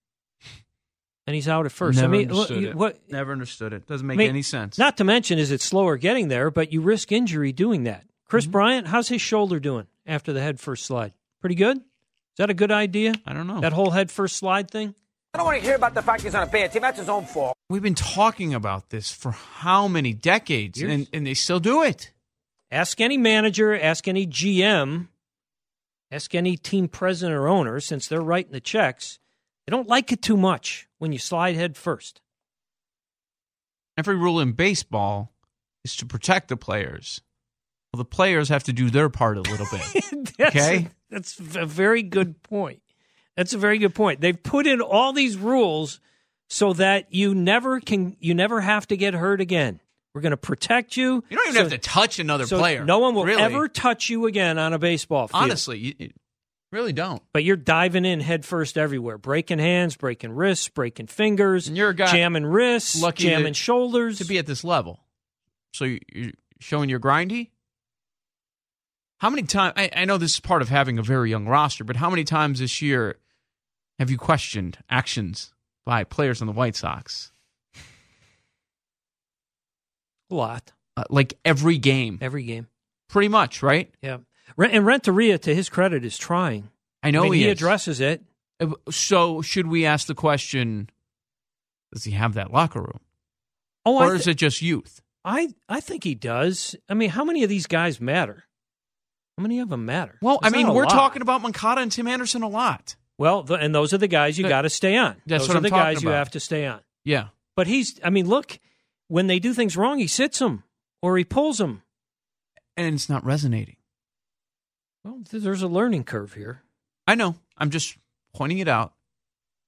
and 1.26 1.34
he's 1.34 1.48
out 1.48 1.66
at 1.66 1.72
first. 1.72 1.96
Never 1.96 2.14
I 2.14 2.18
mean, 2.18 2.30
understood 2.30 2.56
what- 2.56 2.64
it. 2.64 2.76
what? 2.76 3.10
Never 3.10 3.32
understood 3.32 3.72
it. 3.72 3.86
Doesn't 3.86 4.06
make 4.06 4.16
I 4.16 4.18
mean, 4.18 4.30
any 4.30 4.42
sense. 4.42 4.78
Not 4.78 4.96
to 4.98 5.04
mention, 5.04 5.38
is 5.38 5.50
it 5.50 5.60
slower 5.60 5.96
getting 5.96 6.28
there, 6.28 6.50
but 6.50 6.72
you 6.72 6.80
risk 6.80 7.12
injury 7.12 7.52
doing 7.52 7.84
that. 7.84 8.04
Chris 8.26 8.44
mm-hmm. 8.44 8.52
Bryant, 8.52 8.86
how's 8.88 9.08
his 9.08 9.20
shoulder 9.20 9.60
doing 9.60 9.86
after 10.06 10.32
the 10.32 10.40
head 10.40 10.58
first 10.60 10.84
slide? 10.86 11.12
Pretty 11.40 11.56
good? 11.56 11.78
Is 11.78 12.38
that 12.38 12.48
a 12.48 12.54
good 12.54 12.72
idea? 12.72 13.14
I 13.26 13.34
don't 13.34 13.46
know. 13.46 13.60
That 13.60 13.74
whole 13.74 13.90
head 13.90 14.10
first 14.10 14.36
slide 14.36 14.70
thing? 14.70 14.94
I 15.34 15.38
don't 15.38 15.46
want 15.46 15.60
to 15.60 15.64
hear 15.64 15.76
about 15.76 15.94
the 15.94 16.02
fact 16.02 16.22
he's 16.22 16.34
on 16.34 16.42
a 16.42 16.50
bad 16.50 16.72
team. 16.72 16.82
That's 16.82 16.98
his 16.98 17.08
own 17.08 17.24
fault. 17.26 17.56
We've 17.68 17.82
been 17.82 17.94
talking 17.94 18.54
about 18.54 18.90
this 18.90 19.10
for 19.10 19.32
how 19.32 19.88
many 19.88 20.12
decades, 20.12 20.80
and, 20.80 21.08
and 21.12 21.26
they 21.26 21.34
still 21.34 21.60
do 21.60 21.82
it. 21.82 22.12
Ask 22.72 23.02
any 23.02 23.18
manager, 23.18 23.78
ask 23.78 24.08
any 24.08 24.26
GM, 24.26 25.08
ask 26.10 26.34
any 26.34 26.56
team 26.56 26.88
president 26.88 27.38
or 27.38 27.46
owner, 27.46 27.80
since 27.80 28.08
they're 28.08 28.22
writing 28.22 28.52
the 28.52 28.60
checks. 28.60 29.18
They 29.66 29.70
don't 29.70 29.88
like 29.88 30.10
it 30.10 30.22
too 30.22 30.38
much 30.38 30.88
when 30.98 31.12
you 31.12 31.18
slide 31.18 31.54
head 31.54 31.76
first. 31.76 32.22
Every 33.98 34.16
rule 34.16 34.40
in 34.40 34.52
baseball 34.52 35.32
is 35.84 35.94
to 35.96 36.06
protect 36.06 36.48
the 36.48 36.56
players. 36.56 37.20
Well, 37.92 37.98
the 37.98 38.06
players 38.08 38.48
have 38.48 38.64
to 38.64 38.72
do 38.72 38.88
their 38.88 39.10
part 39.10 39.36
a 39.36 39.42
little 39.42 39.66
bit. 39.70 40.04
that's 40.38 40.56
Okay. 40.56 40.88
that's 41.10 41.38
a 41.54 41.66
very 41.66 42.02
good 42.02 42.42
point. 42.42 42.80
That's 43.36 43.52
a 43.52 43.58
very 43.58 43.76
good 43.76 43.94
point. 43.94 44.22
They've 44.22 44.42
put 44.42 44.66
in 44.66 44.80
all 44.80 45.12
these 45.12 45.36
rules 45.36 46.00
so 46.48 46.72
that 46.72 47.12
you 47.12 47.34
never 47.34 47.80
can 47.80 48.16
you 48.18 48.32
never 48.32 48.62
have 48.62 48.86
to 48.88 48.96
get 48.96 49.12
hurt 49.12 49.42
again. 49.42 49.80
We're 50.14 50.20
going 50.20 50.32
to 50.32 50.36
protect 50.36 50.96
you. 50.96 51.24
You 51.30 51.36
don't 51.36 51.46
even 51.48 51.54
so- 51.54 51.60
have 51.62 51.70
to 51.70 51.78
touch 51.78 52.18
another 52.18 52.46
so 52.46 52.58
player. 52.58 52.84
No 52.84 52.98
one 52.98 53.14
will 53.14 53.24
Really. 53.24 53.40
ever 53.42 53.68
touch 53.68 54.10
you 54.10 54.26
again 54.26 54.58
on 54.58 54.72
a 54.72 54.78
baseball 54.78 55.28
field. 55.28 55.42
Honestly, 55.42 55.78
you, 55.78 55.94
you 55.98 56.10
really 56.70 56.92
don't. 56.92 57.22
But 57.32 57.44
you're 57.44 57.56
diving 57.56 58.04
in 58.04 58.20
headfirst 58.20 58.76
everywhere, 58.76 59.16
breaking 59.18 59.58
hands, 59.58 59.96
breaking 59.96 60.32
wrists, 60.32 60.68
breaking 60.68 61.06
fingers, 61.06 61.66
And 61.68 61.76
you're 61.76 61.90
a 61.90 61.94
guy 61.94 62.12
jamming 62.12 62.44
wrists, 62.44 63.00
lucky 63.00 63.24
jamming 63.24 63.54
to- 63.54 63.58
shoulders. 63.58 64.18
to 64.18 64.24
be 64.26 64.36
at 64.38 64.46
this 64.46 64.62
level. 64.64 65.00
So 65.72 65.84
you- 65.86 66.00
you're 66.12 66.32
showing 66.60 66.90
your 66.90 67.00
grindy. 67.00 67.48
How 69.20 69.30
many 69.30 69.44
times? 69.44 69.74
I, 69.76 69.88
I 69.96 70.04
know 70.04 70.18
this 70.18 70.32
is 70.34 70.40
part 70.40 70.62
of 70.62 70.68
having 70.68 70.98
a 70.98 71.02
very 71.02 71.30
young 71.30 71.46
roster, 71.46 71.84
but 71.84 71.96
how 71.96 72.10
many 72.10 72.24
times 72.24 72.58
this 72.58 72.82
year 72.82 73.18
have 73.98 74.10
you 74.10 74.18
questioned 74.18 74.78
actions 74.90 75.54
by 75.86 76.04
players 76.04 76.40
on 76.40 76.46
the 76.48 76.52
White 76.52 76.74
Sox? 76.76 77.31
A 80.32 80.34
lot 80.34 80.72
Uh, 80.96 81.04
like 81.10 81.38
every 81.44 81.78
game, 81.78 82.18
every 82.20 82.42
game. 82.42 82.66
pretty 83.08 83.28
much, 83.28 83.62
right? 83.62 83.92
Yeah, 84.02 84.18
and 84.58 84.84
Renteria, 84.86 85.38
to 85.38 85.54
his 85.54 85.68
credit, 85.68 86.04
is 86.04 86.18
trying. 86.18 86.70
I 87.02 87.10
know 87.10 87.20
I 87.20 87.24
mean, 87.24 87.32
he, 87.34 87.42
he 87.44 87.48
addresses 87.50 88.00
it. 88.00 88.22
Uh, 88.60 88.72
So 88.90 89.42
should 89.42 89.66
we 89.66 89.86
ask 89.86 90.06
the 90.06 90.14
question? 90.14 90.88
Does 91.92 92.04
he 92.04 92.12
have 92.12 92.34
that 92.34 92.52
locker 92.52 92.80
room, 92.80 93.00
Oh, 93.84 93.98
or 93.98 94.12
I, 94.12 94.16
is 94.16 94.26
it 94.26 94.34
just 94.34 94.62
youth? 94.62 95.00
I 95.24 95.50
I 95.68 95.80
think 95.80 96.04
he 96.04 96.14
does. 96.14 96.74
I 96.88 96.94
mean, 96.94 97.10
how 97.10 97.24
many 97.24 97.42
of 97.42 97.48
these 97.48 97.66
guys 97.66 98.00
matter? 98.00 98.44
How 99.38 99.42
many 99.42 99.60
of 99.60 99.68
them 99.68 99.86
matter? 99.86 100.18
Well, 100.20 100.38
I 100.42 100.50
mean, 100.50 100.72
we're 100.72 100.84
lot. 100.84 100.90
talking 100.92 101.22
about 101.22 101.40
Moncada 101.42 101.80
and 101.80 101.90
Tim 101.92 102.06
Anderson 102.06 102.42
a 102.42 102.48
lot. 102.48 102.96
Well, 103.18 103.44
th- 103.44 103.60
and 103.62 103.74
those 103.74 103.92
are 103.94 103.98
the 103.98 104.08
guys 104.08 104.38
you 104.38 104.48
got 104.48 104.62
to 104.62 104.70
stay 104.70 104.96
on. 104.96 105.16
that's 105.26 105.42
those 105.44 105.48
what 105.48 105.54
are 105.54 105.56
I'm 105.58 105.62
the 105.62 105.68
talking 105.70 105.94
guys 105.94 106.02
you 106.02 106.08
have 106.10 106.30
to 106.32 106.40
stay 106.40 106.66
on. 106.66 106.80
Yeah, 107.04 107.28
But 107.56 107.66
he's. 107.66 107.98
I 108.04 108.10
mean, 108.10 108.28
look, 108.28 108.58
when 109.12 109.26
they 109.26 109.38
do 109.38 109.52
things 109.52 109.76
wrong, 109.76 109.98
he 109.98 110.06
sits 110.06 110.38
them 110.38 110.64
or 111.02 111.18
he 111.18 111.24
pulls 111.24 111.58
them. 111.58 111.82
and 112.78 112.94
it's 112.94 113.10
not 113.10 113.22
resonating. 113.26 113.76
Well, 115.04 115.20
there's 115.30 115.60
a 115.60 115.68
learning 115.68 116.04
curve 116.04 116.32
here. 116.32 116.62
I 117.06 117.14
know. 117.14 117.34
I'm 117.58 117.68
just 117.68 117.98
pointing 118.32 118.58
it 118.58 118.68
out. 118.68 118.94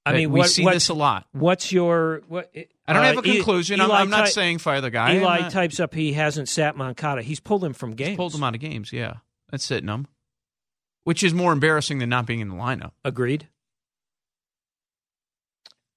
I 0.03 0.13
mean, 0.13 0.31
we 0.31 0.39
what, 0.39 0.49
see 0.49 0.65
this 0.65 0.89
a 0.89 0.95
lot. 0.95 1.27
What's 1.31 1.71
your 1.71 2.23
what? 2.27 2.51
I 2.87 2.93
don't 2.93 3.03
uh, 3.03 3.05
have 3.05 3.17
a 3.19 3.21
conclusion. 3.21 3.81
I'm, 3.81 3.91
I'm 3.91 4.09
not 4.09 4.25
ty- 4.25 4.29
saying 4.29 4.57
fire 4.59 4.81
the 4.81 4.89
guy. 4.89 5.17
Eli 5.17 5.41
not- 5.41 5.51
types 5.51 5.79
up 5.79 5.93
he 5.93 6.13
hasn't 6.13 6.49
sat 6.49 6.75
Moncada. 6.75 7.21
He's 7.21 7.39
pulled 7.39 7.63
him 7.63 7.73
from 7.73 7.93
games. 7.93 8.17
pulled 8.17 8.33
him 8.33 8.43
out 8.43 8.55
of 8.55 8.61
games. 8.61 8.91
Yeah, 8.91 9.15
that's 9.51 9.63
sitting 9.63 9.89
him, 9.89 10.07
which 11.03 11.23
is 11.23 11.35
more 11.35 11.53
embarrassing 11.53 11.99
than 11.99 12.09
not 12.09 12.25
being 12.25 12.39
in 12.39 12.49
the 12.49 12.55
lineup. 12.55 12.91
Agreed. 13.03 13.47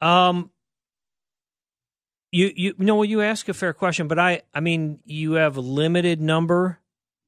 Um, 0.00 0.50
you 2.32 2.52
you 2.56 2.74
know 2.78 3.02
you 3.02 3.20
ask 3.22 3.48
a 3.48 3.54
fair 3.54 3.72
question, 3.72 4.08
but 4.08 4.18
I 4.18 4.42
I 4.54 4.60
mean 4.60 5.00
you 5.04 5.32
have 5.34 5.56
a 5.56 5.60
limited 5.60 6.20
number 6.20 6.78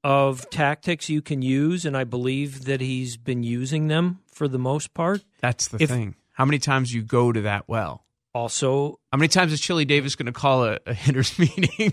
of 0.03 0.49
tactics 0.51 1.09
you 1.09 1.21
can 1.23 1.43
use, 1.43 1.85
and 1.85 1.97
I 1.97 2.05
believe 2.05 2.65
that 2.65 2.81
he's 2.81 3.17
been 3.17 3.43
using 3.43 3.89
them 3.89 4.21
for 4.33 4.49
the 4.49 4.59
most 4.59 4.95
part. 4.95 5.23
That's 5.41 5.69
the 5.69 5.83
If- 5.83 5.91
thing. 5.91 6.15
How 6.33 6.47
many 6.47 6.59
times 6.59 6.95
you 6.95 7.03
go 7.03 7.33
to 7.33 7.43
that 7.43 7.69
well? 7.69 8.05
Also, 8.33 8.99
How 9.13 9.19
many 9.19 9.29
times 9.29 9.53
is 9.53 9.61
Chili 9.61 9.85
Davis 9.85 10.15
going 10.17 10.25
to 10.27 10.33
call 10.33 10.65
a, 10.65 10.79
a 10.87 10.95
hitters 10.95 11.39
meeting? 11.39 11.93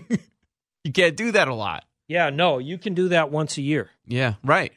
you 0.84 0.92
can't 0.92 1.16
do 1.16 1.32
that 1.32 1.48
a 1.48 1.54
lot. 1.54 1.84
yeah, 2.06 2.30
no, 2.30 2.56
you 2.58 2.78
can 2.78 2.94
do 2.94 3.08
that 3.08 3.30
once 3.30 3.58
a 3.58 3.62
year. 3.62 3.90
Yeah, 4.06 4.34
right. 4.42 4.72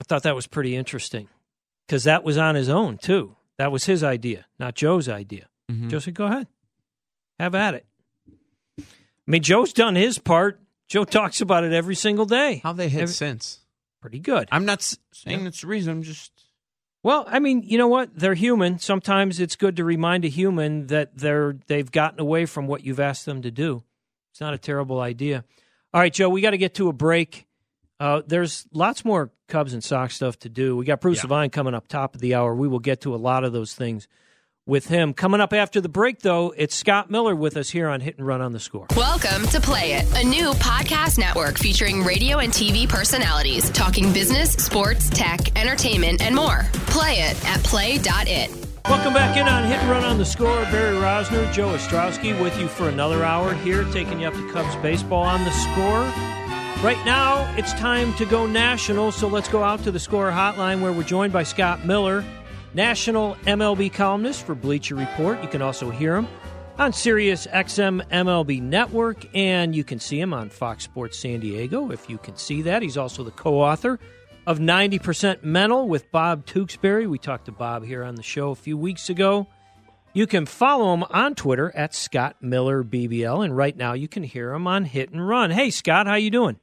I 0.00 0.04
thought 0.04 0.24
that 0.24 0.34
was 0.34 0.46
pretty 0.46 0.76
interesting 0.76 1.28
because 1.86 2.04
that 2.04 2.22
was 2.24 2.36
on 2.36 2.54
his 2.54 2.68
own 2.68 2.98
too. 2.98 3.36
That 3.58 3.72
was 3.72 3.84
his 3.84 4.02
idea, 4.04 4.46
not 4.58 4.74
Joe's 4.74 5.08
idea. 5.08 5.48
Mhm. 5.70 5.88
Joe 5.90 5.98
said, 5.98 6.14
"Go 6.14 6.26
ahead, 6.26 6.46
have 7.38 7.54
at 7.54 7.74
it." 7.74 7.86
I 8.78 8.82
mean, 9.26 9.42
Joe's 9.42 9.72
done 9.72 9.96
his 9.96 10.18
part. 10.18 10.60
Joe 10.88 11.04
talks 11.04 11.40
about 11.40 11.64
it 11.64 11.72
every 11.72 11.94
single 11.96 12.26
day. 12.26 12.60
How 12.62 12.72
they 12.72 12.88
hit 12.88 13.02
Every- 13.02 13.14
since? 13.14 13.60
Pretty 14.00 14.20
good. 14.20 14.48
I'm 14.52 14.64
not 14.64 14.82
saying 15.12 15.46
it's 15.46 15.62
the 15.62 15.66
reason. 15.66 15.92
I'm 15.92 16.02
just 16.02 16.32
Well, 17.02 17.24
I 17.28 17.38
mean, 17.38 17.62
you 17.62 17.78
know 17.78 17.86
what? 17.88 18.16
They're 18.18 18.34
human. 18.34 18.78
Sometimes 18.80 19.38
it's 19.38 19.54
good 19.54 19.76
to 19.76 19.84
remind 19.84 20.24
a 20.24 20.28
human 20.28 20.88
that 20.88 21.16
they're 21.16 21.56
they've 21.68 21.90
gotten 21.90 22.18
away 22.20 22.46
from 22.46 22.66
what 22.66 22.84
you've 22.84 22.98
asked 23.00 23.26
them 23.26 23.42
to 23.42 23.50
do. 23.50 23.84
It's 24.32 24.40
not 24.40 24.54
a 24.54 24.58
terrible 24.58 25.00
idea. 25.00 25.44
All 25.94 26.00
right, 26.00 26.12
Joe, 26.12 26.28
we 26.28 26.40
got 26.40 26.50
to 26.50 26.58
get 26.58 26.74
to 26.74 26.88
a 26.88 26.92
break. 26.92 27.46
Uh, 27.98 28.22
there's 28.26 28.66
lots 28.72 29.04
more 29.04 29.30
Cubs 29.48 29.72
and 29.72 29.82
Sox 29.82 30.14
stuff 30.14 30.38
to 30.40 30.48
do. 30.48 30.76
We 30.76 30.84
got 30.84 31.00
Bruce 31.00 31.22
Levine 31.22 31.50
coming 31.50 31.74
up 31.74 31.88
top 31.88 32.14
of 32.14 32.20
the 32.20 32.34
hour. 32.34 32.54
We 32.54 32.68
will 32.68 32.78
get 32.78 33.00
to 33.02 33.14
a 33.14 33.16
lot 33.16 33.44
of 33.44 33.52
those 33.52 33.74
things 33.74 34.06
with 34.66 34.88
him. 34.88 35.14
Coming 35.14 35.40
up 35.40 35.52
after 35.52 35.80
the 35.80 35.88
break, 35.88 36.20
though, 36.20 36.52
it's 36.56 36.74
Scott 36.74 37.10
Miller 37.10 37.34
with 37.34 37.56
us 37.56 37.70
here 37.70 37.88
on 37.88 38.00
Hit 38.00 38.18
and 38.18 38.26
Run 38.26 38.42
on 38.42 38.52
the 38.52 38.60
Score. 38.60 38.86
Welcome 38.96 39.46
to 39.48 39.60
Play 39.60 39.92
It, 39.92 40.04
a 40.14 40.26
new 40.26 40.50
podcast 40.54 41.18
network 41.18 41.56
featuring 41.56 42.02
radio 42.02 42.38
and 42.38 42.52
TV 42.52 42.88
personalities 42.88 43.70
talking 43.70 44.12
business, 44.12 44.52
sports, 44.52 45.08
tech, 45.08 45.56
entertainment, 45.58 46.20
and 46.20 46.34
more. 46.34 46.66
Play 46.88 47.20
it 47.20 47.44
at 47.46 47.62
play.it. 47.62 48.50
Welcome 48.88 49.14
back 49.14 49.36
in 49.36 49.48
on 49.48 49.64
Hit 49.64 49.78
and 49.78 49.90
Run 49.90 50.04
on 50.04 50.18
the 50.18 50.24
Score. 50.24 50.62
Barry 50.64 50.96
Rozner, 50.96 51.50
Joe 51.52 51.68
Ostrowski 51.68 52.38
with 52.40 52.56
you 52.58 52.68
for 52.68 52.88
another 52.88 53.24
hour 53.24 53.54
here, 53.54 53.84
taking 53.84 54.20
you 54.20 54.28
up 54.28 54.34
to 54.34 54.52
Cubs 54.52 54.76
baseball 54.76 55.22
on 55.22 55.44
the 55.44 55.50
score. 55.50 56.35
Right 56.82 57.02
now, 57.06 57.52
it's 57.56 57.72
time 57.72 58.14
to 58.14 58.26
go 58.26 58.46
national, 58.46 59.10
so 59.10 59.26
let's 59.26 59.48
go 59.48 59.64
out 59.64 59.82
to 59.84 59.90
the 59.90 59.98
score 59.98 60.30
hotline 60.30 60.82
where 60.82 60.92
we're 60.92 61.02
joined 61.02 61.32
by 61.32 61.42
Scott 61.42 61.84
Miller, 61.84 62.22
national 62.74 63.34
MLB 63.46 63.92
columnist 63.92 64.44
for 64.44 64.54
Bleacher 64.54 64.94
Report. 64.94 65.42
You 65.42 65.48
can 65.48 65.62
also 65.62 65.90
hear 65.90 66.14
him 66.14 66.28
on 66.78 66.92
Sirius 66.92 67.46
XM 67.48 68.06
MLB 68.10 68.60
Network, 68.60 69.26
and 69.34 69.74
you 69.74 69.84
can 69.84 69.98
see 69.98 70.20
him 70.20 70.34
on 70.34 70.50
Fox 70.50 70.84
Sports 70.84 71.18
San 71.18 71.40
Diego 71.40 71.90
if 71.90 72.10
you 72.10 72.18
can 72.18 72.36
see 72.36 72.62
that. 72.62 72.82
He's 72.82 72.98
also 72.98 73.24
the 73.24 73.30
co 73.30 73.54
author 73.54 73.98
of 74.46 74.58
90% 74.58 75.42
Mental 75.42 75.88
with 75.88 76.12
Bob 76.12 76.44
Tewksbury. 76.44 77.06
We 77.06 77.18
talked 77.18 77.46
to 77.46 77.52
Bob 77.52 77.84
here 77.84 78.04
on 78.04 78.16
the 78.16 78.22
show 78.22 78.50
a 78.50 78.54
few 78.54 78.76
weeks 78.76 79.08
ago. 79.08 79.48
You 80.12 80.26
can 80.26 80.46
follow 80.46 80.94
him 80.94 81.04
on 81.10 81.34
Twitter 81.34 81.74
at 81.74 81.94
Scott 81.94 82.36
Miller 82.40 82.84
BBL, 82.84 83.44
and 83.44 83.56
right 83.56 83.76
now 83.76 83.94
you 83.94 84.08
can 84.08 84.22
hear 84.22 84.52
him 84.52 84.66
on 84.66 84.84
Hit 84.84 85.10
and 85.10 85.26
Run. 85.26 85.50
Hey, 85.50 85.70
Scott, 85.70 86.06
how 86.06 86.14
you 86.14 86.30
doing? 86.30 86.60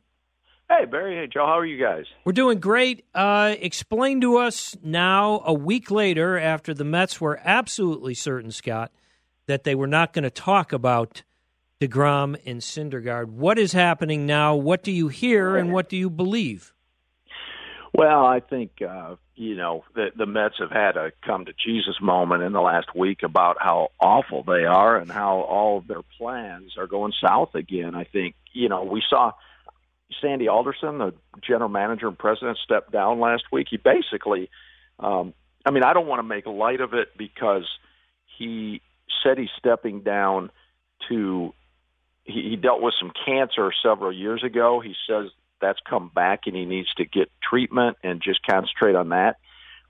Hey, 0.70 0.86
Barry. 0.86 1.16
Hey, 1.16 1.28
Joe. 1.28 1.46
How 1.46 1.60
are 1.60 1.66
you 1.66 1.84
guys? 1.84 2.06
We're 2.26 2.34
doing 2.34 2.60
great. 2.60 3.06
Uh, 3.14 3.56
explain 3.60 4.22
to 4.22 4.38
us 4.38 4.76
now, 4.82 5.42
a 5.46 5.54
week 5.54 5.92
later, 5.92 6.38
after 6.38 6.74
the 6.74 6.84
Mets 6.84 7.22
were 7.22 7.40
absolutely 7.44 8.14
certain, 8.14 8.52
Scott, 8.52 8.92
that 9.46 9.66
they 9.66 9.76
were 9.76 9.88
not 9.88 10.14
going 10.14 10.24
to 10.24 10.30
talk 10.30 10.74
about 10.74 11.24
deGrom 11.82 12.40
and 12.46 12.62
Syndergaard. 12.62 13.28
What 13.28 13.60
is 13.60 13.74
happening 13.74 14.26
now? 14.26 14.56
What 14.56 14.84
do 14.84 14.92
you 14.92 15.10
hear, 15.10 15.58
and 15.58 15.72
what 15.72 15.90
do 15.90 15.98
you 15.98 16.10
believe? 16.10 16.74
Well, 17.94 18.26
I 18.26 18.40
think 18.40 18.82
uh, 18.82 19.16
you 19.36 19.56
know 19.56 19.84
the 19.94 20.08
the 20.16 20.26
Mets 20.26 20.56
have 20.60 20.72
had 20.72 20.98
a 20.98 21.12
come 21.24 21.46
to 21.46 21.54
Jesus 21.54 21.96
moment 22.02 22.42
in 22.42 22.52
the 22.52 22.62
last 22.62 22.96
week 22.96 23.22
about 23.22 23.58
how 23.60 23.90
awful 24.00 24.44
they 24.44 24.66
are 24.66 24.98
and 24.98 25.12
how 25.12 25.42
all 25.42 25.78
of 25.78 25.88
their 25.88 26.02
plans 26.18 26.74
are 26.78 26.88
going 26.88 27.14
south 27.22 27.54
again. 27.54 27.94
I 27.94 28.06
think 28.06 28.36
you 28.54 28.70
know 28.70 28.84
we 28.84 29.04
saw 29.08 29.34
Sandy 30.22 30.48
Alderson, 30.48 30.98
the 30.98 31.14
general 31.42 31.70
manager 31.70 32.08
and 32.08 32.18
president, 32.18 32.58
stepped 32.64 32.92
down 32.92 33.20
last 33.20 33.44
week. 33.52 33.68
He 33.70 33.78
basically, 33.78 34.50
um, 35.00 35.34
I 35.66 35.72
mean, 35.72 35.84
I 35.84 35.94
don't 35.94 36.08
want 36.08 36.20
to 36.20 36.24
make 36.24 36.46
light 36.46 36.82
of 36.82 36.94
it 36.94 37.10
because 37.18 37.68
he 38.38 38.82
said 39.24 39.38
he's 39.38 39.50
stepping 39.58 40.02
down 40.02 40.52
to. 41.10 41.54
He, 42.26 42.52
he 42.52 42.56
dealt 42.56 42.82
with 42.82 42.94
some 43.00 43.12
cancer 43.26 43.72
several 43.84 44.14
years 44.14 44.44
ago. 44.44 44.80
He 44.80 44.96
says 45.08 45.30
that's 45.64 45.80
come 45.90 46.12
back 46.14 46.42
and 46.46 46.56
he 46.56 46.66
needs 46.66 46.94
to 46.96 47.06
get 47.06 47.30
treatment 47.42 47.98
and 48.04 48.22
just 48.22 48.46
concentrate 48.46 48.96
on 48.96 49.10
that. 49.10 49.38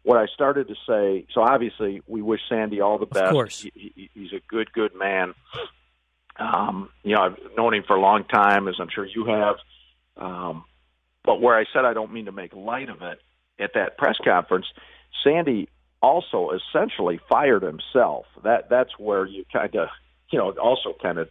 What 0.04 0.18
I 0.18 0.28
started 0.34 0.68
to 0.68 0.76
say, 0.88 1.26
so 1.34 1.42
obviously 1.42 2.02
we 2.08 2.22
wish 2.22 2.42
Sandy 2.50 2.82
all 2.82 2.98
the 2.98 3.06
best. 3.06 3.26
Of 3.26 3.32
course. 3.32 3.62
He, 3.62 3.72
he, 3.96 4.10
he's 4.14 4.34
a 4.34 4.42
good, 4.48 4.72
good 4.74 4.94
man. 4.96 5.34
Um, 6.38 6.90
you 7.04 7.16
know, 7.16 7.22
I've 7.22 7.38
known 7.58 7.74
him 7.74 7.84
for 7.88 7.96
a 7.96 8.02
long 8.02 8.24
time, 8.26 8.68
as 8.68 8.76
I'm 8.80 8.90
sure 8.94 9.06
you 9.06 9.26
have. 9.26 9.56
Um, 10.18 10.66
but 11.24 11.42
where 11.42 11.58
I 11.58 11.66
said 11.74 11.86
I 11.86 11.94
don't 11.94 12.12
mean 12.12 12.26
to 12.26 12.32
make 12.32 12.54
light 12.54 12.90
of 12.90 13.02
it 13.02 13.20
at 13.60 13.72
that 13.76 13.98
press 13.98 14.18
conference, 14.24 14.66
Sandy 15.24 15.70
also 16.02 16.52
essentially 16.52 17.20
fired 17.30 17.64
himself. 17.64 18.26
That 18.44 18.70
that's 18.70 18.92
where 19.00 19.26
you 19.26 19.46
kind 19.52 19.74
of, 19.76 19.88
you 20.32 20.38
know, 20.38 20.50
it 20.50 20.58
also 20.58 20.94
kind 21.02 21.18
of 21.18 21.30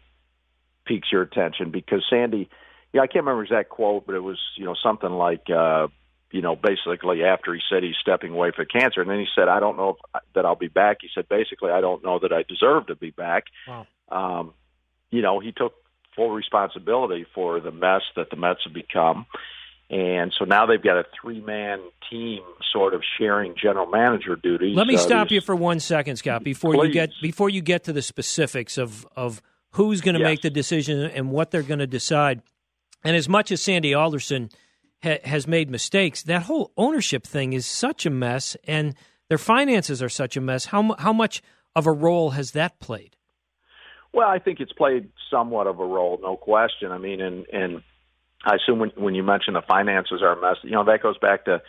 piques 0.87 1.13
your 1.13 1.23
attention 1.23 1.71
because 1.71 2.05
Sandy, 2.09 2.49
yeah, 2.93 3.03
I 3.03 3.07
can't 3.07 3.25
remember 3.25 3.45
exact 3.45 3.69
quote, 3.69 4.07
but 4.07 4.15
it 4.15 4.21
was 4.23 4.39
you 4.57 4.65
know 4.65 4.75
something 4.83 5.11
like, 5.11 5.49
uh, 5.51 5.89
you 6.31 6.41
know, 6.41 6.57
basically 6.57 7.23
after 7.23 7.55
he 7.55 7.61
said 7.71 7.83
he's 7.83 7.97
stepping 8.01 8.33
away 8.33 8.51
for 8.55 8.65
cancer, 8.65 9.03
and 9.03 9.11
then 9.11 9.19
he 9.19 9.27
said, 9.35 9.49
I 9.49 9.61
don't 9.61 9.77
know 9.77 9.91
if, 9.91 10.23
that 10.35 10.47
I'll 10.47 10.57
be 10.57 10.69
back. 10.69 10.99
He 11.03 11.09
said 11.15 11.29
basically, 11.29 11.71
I 11.71 11.83
don't 11.83 12.03
know 12.03 12.19
that 12.19 12.33
I 12.33 12.43
deserve 12.43 12.87
to 12.87 12.97
be 12.97 13.11
back. 13.11 13.45
Wow. 13.69 13.87
Um, 14.09 14.55
you 15.11 15.21
know, 15.21 15.39
he 15.41 15.53
took 15.53 15.75
full 16.17 16.31
responsibility 16.31 17.27
for 17.35 17.61
the 17.61 17.71
mess 17.71 18.03
that 18.17 18.31
the 18.31 18.37
Mets 18.37 18.61
have 18.65 18.73
become. 18.75 19.27
And 19.91 20.33
so 20.39 20.45
now 20.47 20.65
they've 20.67 20.83
got 20.83 20.97
a 20.99 21.05
three-man 21.21 21.81
team 22.09 22.41
sort 22.73 22.95
of 22.95 23.03
sharing 23.19 23.55
general 23.61 23.87
manager 23.87 24.37
duties. 24.37 24.75
Let 24.77 24.87
me 24.87 24.95
Uh, 24.95 24.99
stop 24.99 25.31
you 25.31 25.41
for 25.43 25.55
one 25.55 25.81
second, 25.81 26.17
Scott, 26.17 26.43
before 26.45 26.75
you 26.87 26.91
get 26.93 27.11
before 27.21 27.51
you 27.51 27.61
get 27.61 27.85
to 27.85 27.93
the 27.93 28.01
specifics 28.03 28.79
of 28.79 29.07
of 29.17 29.43
who's 29.73 30.01
going 30.01 30.15
to 30.15 30.21
Yes. 30.21 30.27
make 30.29 30.41
the 30.43 30.51
decision 30.51 31.01
and 31.01 31.31
what 31.31 31.51
they're 31.51 31.63
going 31.63 31.79
to 31.81 31.87
decide. 31.87 32.43
And 33.05 33.17
as 33.17 33.29
much 33.29 33.51
as 33.53 33.61
Sandy 33.63 33.93
Alderson 33.95 34.49
ha- 35.03 35.19
has 35.25 35.47
made 35.47 35.71
mistakes, 35.71 36.23
that 36.23 36.43
whole 36.45 36.73
ownership 36.77 37.25
thing 37.27 37.53
is 37.53 37.67
such 37.67 38.07
a 38.07 38.11
mess, 38.11 38.57
and 38.67 38.95
their 39.29 39.39
finances 39.39 40.03
are 40.03 40.09
such 40.09 40.37
a 40.37 40.41
mess. 40.41 40.67
How 40.67 40.83
mu- 40.83 40.95
how 40.99 41.13
much 41.13 41.43
of 41.75 41.87
a 41.87 41.93
role 41.93 42.31
has 42.31 42.53
that 42.53 42.81
played? 42.81 43.17
Well, 44.13 44.29
I 44.29 44.39
think 44.39 44.61
it's 44.61 44.73
played 44.73 45.09
somewhat 45.31 45.67
of 45.67 45.81
a 45.81 45.85
role, 45.87 46.19
no 46.23 46.37
question. 46.37 46.93
I 46.93 46.99
mean, 46.99 47.21
and 47.21 47.47
and 47.53 47.83
I 48.45 48.57
assume 48.57 48.79
when 48.79 48.91
when 48.97 49.15
you 49.15 49.23
mention 49.23 49.55
the 49.55 49.63
finances 49.63 50.21
are 50.23 50.33
a 50.33 50.41
mess, 50.41 50.57
you 50.63 50.73
know 50.73 50.85
that 50.85 51.03
goes 51.03 51.17
back 51.19 51.47
to, 51.47 51.63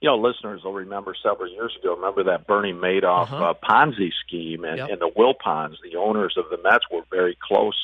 you 0.00 0.08
know, 0.08 0.16
listeners 0.16 0.62
will 0.62 0.74
remember 0.74 1.14
several 1.20 1.50
years 1.50 1.76
ago. 1.80 1.96
Remember 1.96 2.24
that 2.24 2.46
Bernie 2.46 2.72
Madoff 2.72 3.22
Uh-huh. 3.32 3.50
uh, 3.50 3.54
Ponzi 3.54 4.10
scheme, 4.26 4.64
and, 4.64 4.78
Yep. 4.78 4.88
and 4.90 5.00
the 5.00 5.10
Wilpons, 5.16 5.76
the 5.82 5.96
owners 5.96 6.36
of 6.36 6.44
the 6.50 6.58
Mets, 6.62 6.84
were 6.90 7.02
very 7.10 7.36
close 7.40 7.76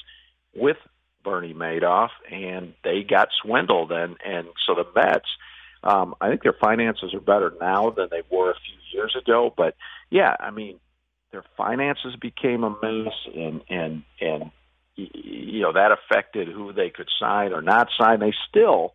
with 0.54 0.76
Bernie 1.24 1.54
Madoff, 1.54 2.10
and 2.30 2.74
they 2.84 3.02
got 3.02 3.28
swindled, 3.42 3.90
and 3.90 4.16
and 4.24 4.46
so 4.66 4.74
the 4.74 4.86
Mets. 4.94 5.28
Um, 5.82 6.14
I 6.20 6.28
think 6.30 6.42
their 6.42 6.54
finances 6.54 7.12
are 7.12 7.20
better 7.20 7.52
now 7.60 7.90
than 7.90 8.08
they 8.10 8.22
were 8.30 8.50
a 8.50 8.54
few 8.54 8.98
years 8.98 9.14
ago, 9.20 9.52
but 9.54 9.74
yeah, 10.08 10.34
I 10.40 10.50
mean, 10.50 10.78
their 11.34 11.44
finances 11.56 12.14
became 12.14 12.62
a 12.62 12.70
mess, 12.70 13.12
and 13.34 13.60
and 13.68 14.04
and 14.20 14.52
you 14.94 15.62
know 15.62 15.72
that 15.72 15.90
affected 15.90 16.46
who 16.46 16.72
they 16.72 16.90
could 16.90 17.08
sign 17.18 17.52
or 17.52 17.60
not 17.60 17.88
sign. 17.98 18.20
They 18.20 18.32
still 18.48 18.94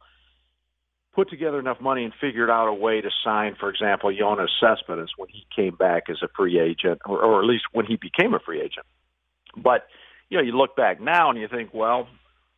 put 1.13 1.29
together 1.29 1.59
enough 1.59 1.81
money 1.81 2.05
and 2.05 2.13
figured 2.21 2.49
out 2.49 2.69
a 2.69 2.73
way 2.73 3.01
to 3.01 3.09
sign, 3.25 3.57
for 3.59 3.69
example, 3.69 4.09
Yoenis 4.09 4.47
Cespedes 4.61 5.09
when 5.17 5.27
he 5.27 5.45
came 5.53 5.75
back 5.75 6.03
as 6.09 6.21
a 6.23 6.29
free 6.33 6.59
agent, 6.59 7.01
or, 7.05 7.21
or 7.21 7.41
at 7.41 7.45
least 7.45 7.65
when 7.73 7.85
he 7.85 7.97
became 7.97 8.33
a 8.33 8.39
free 8.39 8.61
agent. 8.61 8.85
But 9.57 9.87
you 10.29 10.37
know, 10.37 10.43
you 10.43 10.53
look 10.53 10.77
back 10.77 11.01
now 11.01 11.29
and 11.29 11.37
you 11.37 11.49
think, 11.49 11.73
well, 11.73 12.07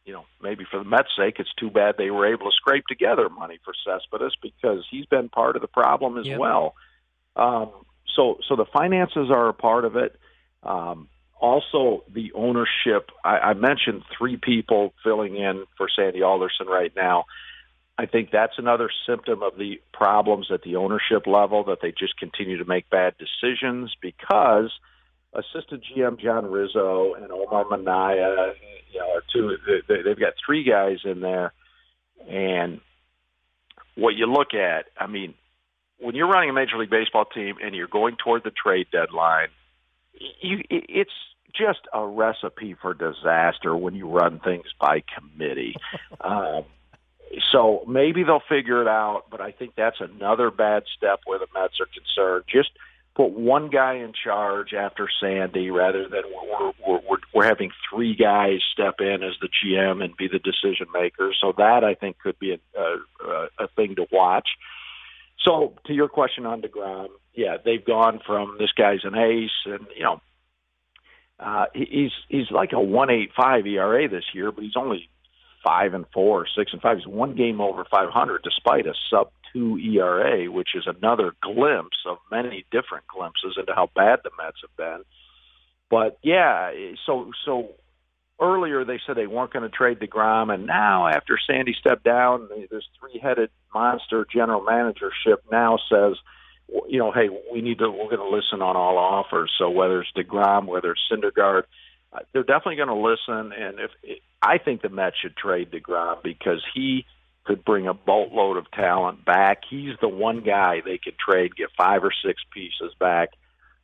you 0.05 0.13
know, 0.13 0.25
maybe 0.43 0.63
for 0.69 0.77
the 0.77 0.85
Mets' 0.87 1.09
sake, 1.17 1.37
it's 1.39 1.53
too 1.59 1.71
bad 1.71 1.95
they 1.97 2.11
were 2.11 2.31
able 2.31 2.51
to 2.51 2.55
scrape 2.55 2.85
together 2.85 3.29
money 3.29 3.57
for 3.65 3.73
Cespedes 3.83 4.35
because 4.43 4.85
he's 4.91 5.07
been 5.07 5.27
part 5.27 5.55
of 5.55 5.63
the 5.63 5.67
problem 5.67 6.19
as 6.19 6.27
Yep. 6.27 6.37
well. 6.39 6.75
Um, 7.35 7.71
so, 8.15 8.37
so 8.47 8.55
the 8.55 8.65
finances 8.65 9.29
are 9.29 9.49
a 9.49 9.53
part 9.53 9.85
of 9.85 9.95
it. 9.95 10.17
Um, 10.63 11.07
also, 11.39 12.03
the 12.13 12.33
ownership. 12.33 13.09
I, 13.23 13.37
I 13.37 13.53
mentioned 13.53 14.03
three 14.17 14.37
people 14.37 14.93
filling 15.03 15.35
in 15.35 15.65
for 15.77 15.87
Sandy 15.95 16.21
Alderson 16.21 16.67
right 16.67 16.91
now. 16.95 17.25
I 17.97 18.05
think 18.05 18.29
that's 18.31 18.53
another 18.57 18.89
symptom 19.07 19.43
of 19.43 19.57
the 19.57 19.81
problems 19.93 20.47
at 20.53 20.61
the 20.61 20.75
ownership 20.75 21.27
level 21.27 21.65
that 21.65 21.79
they 21.81 21.91
just 21.91 22.17
continue 22.17 22.57
to 22.57 22.65
make 22.65 22.89
bad 22.89 23.15
decisions 23.17 23.93
because 24.01 24.71
assistant 25.33 25.83
GM 25.83 26.19
John 26.19 26.49
Ricco 26.49 27.13
and 27.15 27.31
Omar 27.31 27.65
Minaya, 27.69 28.53
you 28.91 28.99
know, 28.99 29.05
are 29.15 29.23
two. 29.33 29.57
They, 29.87 30.01
they've 30.03 30.19
got 30.19 30.33
three 30.45 30.63
guys 30.63 30.97
in 31.03 31.21
there, 31.21 31.53
and 32.29 32.81
what 33.95 34.15
you 34.15 34.25
look 34.25 34.53
at, 34.53 34.85
I 34.97 35.07
mean, 35.07 35.33
when 36.01 36.15
you're 36.15 36.27
running 36.27 36.49
a 36.49 36.53
Major 36.53 36.77
League 36.77 36.89
Baseball 36.89 37.25
team 37.25 37.55
and 37.63 37.75
you're 37.75 37.87
going 37.87 38.17
toward 38.17 38.43
the 38.43 38.51
trade 38.51 38.87
deadline, 38.91 39.49
you, 40.41 40.63
it's 40.69 41.11
just 41.55 41.81
a 41.93 42.05
recipe 42.05 42.75
for 42.81 42.93
disaster 42.93 43.75
when 43.75 43.95
you 43.95 44.07
run 44.07 44.39
things 44.39 44.65
by 44.79 45.03
committee. 45.17 45.75
um, 46.21 46.63
so 47.51 47.83
maybe 47.87 48.23
they'll 48.23 48.41
figure 48.47 48.81
it 48.81 48.87
out, 48.87 49.25
but 49.29 49.41
I 49.41 49.51
think 49.51 49.73
that's 49.75 50.01
another 50.01 50.51
bad 50.51 50.83
step 50.97 51.21
where 51.25 51.39
the 51.39 51.47
Mets 51.53 51.79
are 51.79 51.87
concerned. 51.93 52.45
Just 52.51 52.71
put 53.15 53.31
one 53.31 53.69
guy 53.69 53.95
in 53.95 54.13
charge 54.13 54.73
after 54.73 55.07
Sandy 55.21 55.69
rather 55.69 56.07
than 56.07 56.23
we're, 56.25 56.71
we're, 56.85 56.99
we're, 57.09 57.17
we're 57.33 57.45
having 57.45 57.71
three 57.89 58.15
guys 58.15 58.59
step 58.71 58.95
in 58.99 59.23
as 59.23 59.33
the 59.41 59.49
GM 59.49 60.03
and 60.03 60.15
be 60.15 60.27
the 60.27 60.39
decision 60.39 60.87
maker. 60.93 61.33
So 61.39 61.53
that 61.57 61.83
I 61.83 61.95
think 61.95 62.19
could 62.19 62.39
be 62.39 62.53
a, 62.53 62.79
a, 62.79 63.47
a 63.59 63.67
thing 63.75 63.95
to 63.95 64.07
watch. 64.11 64.47
So 65.45 65.73
to 65.85 65.93
your 65.93 66.07
question 66.07 66.45
on 66.45 66.61
deGrom, 66.61 67.07
yeah, 67.33 67.57
they've 67.63 67.83
gone 67.83 68.19
from 68.25 68.57
this 68.59 68.71
guy's 68.77 69.03
an 69.03 69.15
ace, 69.15 69.49
and 69.65 69.87
you 69.95 70.03
know, 70.03 70.21
uh, 71.39 71.65
he's 71.73 72.11
he's 72.29 72.51
like 72.51 72.73
a 72.73 72.79
one 72.79 73.09
eight 73.09 73.31
five 73.35 73.65
ERA 73.65 74.07
this 74.07 74.25
year, 74.33 74.51
but 74.51 74.63
he's 74.63 74.75
only 74.75 75.09
five 75.63 75.93
and 75.93 76.05
four, 76.13 76.45
six 76.55 76.71
and 76.73 76.81
five. 76.81 76.97
He's 76.97 77.07
one 77.07 77.35
game 77.35 77.61
over 77.61 77.85
five 77.89 78.09
hundred, 78.09 78.43
despite 78.43 78.85
a 78.85 78.93
sub 79.09 79.31
two 79.53 79.77
ERA, 79.77 80.51
which 80.51 80.69
is 80.75 80.85
another 80.85 81.33
glimpse 81.41 81.97
of 82.05 82.17
many 82.29 82.65
different 82.71 83.05
glimpses 83.07 83.57
into 83.57 83.73
how 83.73 83.89
bad 83.95 84.19
the 84.23 84.31
Mets 84.37 84.57
have 84.61 84.75
been. 84.77 85.03
But 85.89 86.19
yeah, 86.23 86.71
so 87.05 87.31
so 87.45 87.69
earlier 88.41 88.83
they 88.83 88.99
said 89.05 89.15
they 89.15 89.27
weren't 89.27 89.53
going 89.53 89.63
to 89.63 89.69
trade 89.69 89.99
deGrom, 89.99 90.53
and 90.53 90.65
now 90.65 91.07
after 91.07 91.37
Sandy 91.47 91.75
stepped 91.79 92.03
down, 92.03 92.49
this 92.69 92.83
three-headed 92.99 93.49
monster 93.73 94.25
general 94.33 94.61
managership 94.61 95.43
now 95.51 95.77
says, 95.89 96.17
you 96.87 96.99
know, 96.99 97.11
hey, 97.11 97.29
we 97.51 97.61
need 97.61 97.79
to 97.79 97.89
we're 97.89 98.15
going 98.15 98.17
to 98.17 98.29
listen 98.29 98.61
on 98.61 98.75
all 98.75 98.97
offers. 98.97 99.51
So 99.57 99.69
whether 99.69 100.01
it's 100.01 100.11
deGrom, 100.15 100.65
whether 100.65 100.91
it's 100.91 101.01
Syndergaard, 101.11 101.63
uh, 102.13 102.19
they're 102.33 102.43
definitely 102.43 102.77
going 102.77 102.87
to 102.87 102.95
listen. 102.95 103.53
And 103.53 103.79
if 103.79 103.91
I 104.41 104.57
think 104.57 104.81
the 104.81 104.89
Mets 104.89 105.17
should 105.21 105.35
trade 105.35 105.71
deGrom 105.71 106.23
because 106.23 106.63
he 106.73 107.05
could 107.43 107.65
bring 107.65 107.87
a 107.87 107.93
boatload 107.93 108.57
of 108.57 108.69
talent 108.71 109.25
back. 109.25 109.61
He's 109.69 109.95
the 109.99 110.07
one 110.07 110.41
guy 110.41 110.81
they 110.83 110.99
could 111.03 111.15
trade, 111.17 111.55
get 111.55 111.69
five 111.77 112.03
or 112.03 112.11
six 112.25 112.41
pieces 112.53 112.93
back, 112.99 113.29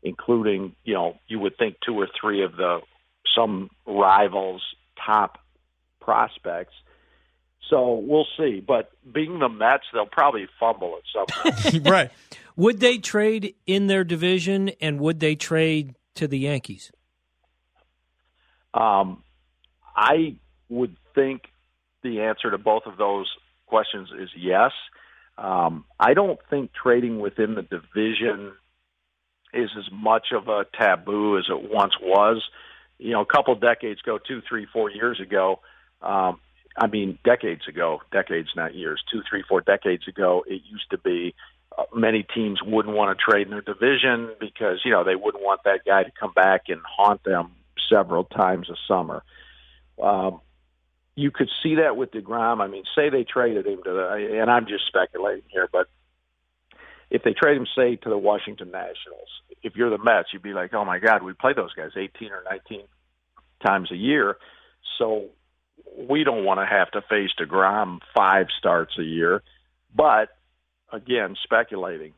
including 0.04 0.76
you 0.84 0.94
know 0.94 1.18
you 1.28 1.40
would 1.40 1.58
think 1.58 1.78
two 1.86 1.96
or 1.96 2.08
three 2.20 2.44
of 2.44 2.56
the 2.56 2.82
some 3.38 3.70
rivals' 3.86 4.64
top 5.06 5.38
prospects. 6.02 6.74
So 7.70 7.96
we'll 7.96 8.28
see. 8.38 8.64
But 8.66 8.92
being 9.12 9.40
the 9.40 9.50
Mets, 9.50 9.84
they'll 9.94 10.06
probably 10.06 10.48
fumble 10.60 10.98
at 10.98 11.04
some 11.14 11.44
point. 11.74 11.88
right. 11.90 12.12
Would 12.56 12.80
they 12.80 12.98
trade 12.98 13.56
in 13.66 13.88
their 13.88 14.04
division 14.04 14.70
and 14.82 15.00
would 15.00 15.20
they 15.20 15.36
trade 15.36 15.96
to 16.16 16.28
the 16.28 16.40
Yankees? 16.40 16.92
Um, 18.74 19.24
I 19.96 20.38
would 20.70 20.98
think 21.14 21.44
the 22.04 22.22
answer 22.22 22.52
to 22.52 22.58
both 22.58 22.84
of 22.86 22.98
those 22.98 23.30
questions 23.68 24.10
is 24.18 24.30
yes. 24.36 24.72
Um, 25.38 25.86
I 26.00 26.14
don't 26.14 26.40
think 26.50 26.72
trading 26.74 27.20
within 27.20 27.56
the 27.56 27.62
division 27.62 28.54
is 29.54 29.70
as 29.78 29.92
much 29.92 30.28
of 30.34 30.48
a 30.48 30.66
taboo 30.78 31.38
as 31.38 31.46
it 31.50 31.72
once 31.72 31.94
was 32.02 32.44
you 33.00 33.12
know, 33.12 33.22
a 33.22 33.26
couple 33.26 33.56
decades 33.56 34.00
ago, 34.02 34.18
two, 34.18 34.42
three, 34.48 34.66
four 34.72 34.90
years 34.90 35.20
ago, 35.20 35.60
um, 36.02 36.40
I 36.78 36.88
mean, 36.88 37.18
decades 37.24 37.68
ago, 37.68 38.02
decades, 38.12 38.50
not 38.56 38.76
years, 38.76 39.04
two, 39.12 39.22
three, 39.28 39.44
four 39.48 39.62
decades 39.62 40.08
ago, 40.08 40.44
it 40.48 40.62
used 40.70 40.90
to 40.92 40.98
be 40.98 41.34
uh, 41.78 41.84
many 41.94 42.24
teams 42.24 42.62
wouldn't 42.64 42.96
want 42.96 43.18
to 43.18 43.24
trade 43.24 43.48
in 43.48 43.52
their 43.52 43.62
division 43.62 44.32
because, 44.40 44.80
you 44.86 44.92
know, 44.92 45.04
they 45.04 45.16
wouldn't 45.16 45.44
want 45.44 45.62
that 45.66 45.82
guy 45.86 46.04
to 46.04 46.12
come 46.20 46.32
back 46.34 46.70
and 46.70 46.82
haunt 46.86 47.24
them 47.24 47.52
several 47.90 48.24
times 48.24 48.70
a 48.70 48.76
summer. 48.88 49.24
Um, 50.02 50.42
you 51.16 51.32
could 51.32 51.50
see 51.64 51.76
that 51.76 51.98
with 51.98 52.12
deGrom. 52.12 52.62
I 52.62 52.68
mean, 52.68 52.84
say 52.96 53.10
they 53.10 53.24
traded 53.24 53.66
him 53.66 53.82
to 53.84 53.92
the, 53.92 54.40
and 54.40 54.52
I'm 54.52 54.68
just 54.68 54.86
speculating 54.86 55.44
here, 55.50 55.68
but 55.72 55.88
if 57.10 57.24
they 57.24 57.34
trade 57.34 57.58
him, 57.58 57.68
say, 57.76 57.96
to 57.98 58.10
the 58.10 58.18
Washington 58.18 58.72
Nationals, 58.72 59.30
if 59.64 59.76
you're 59.76 59.90
the 59.90 59.98
Mets, 59.98 60.30
you'd 60.34 60.42
be 60.42 60.54
like, 60.54 60.74
oh 60.74 60.86
my 60.86 61.00
God, 61.00 61.24
we 61.24 61.34
play 61.34 61.54
those 61.54 61.74
guys 61.74 61.92
18 61.96 62.32
or 62.32 62.44
19 62.50 62.82
times 63.66 63.92
a 63.92 63.96
year. 63.96 64.38
So 64.98 65.28
we 65.98 66.24
don't 66.24 66.44
want 66.44 66.60
to 66.60 66.66
have 66.66 66.92
to 66.92 67.02
face 67.02 67.32
deGrom 67.40 68.00
five 68.16 68.48
starts 68.58 68.98
a 69.00 69.04
year. 69.04 69.42
But 69.96 70.30
again, 70.92 71.36
speculating. 71.44 72.14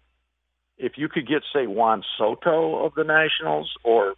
If 0.77 0.93
you 0.97 1.09
could 1.09 1.27
get, 1.27 1.43
say, 1.53 1.67
Juan 1.67 2.03
Soto 2.17 2.85
of 2.85 2.95
the 2.95 3.03
Nationals 3.03 3.71
or 3.83 4.15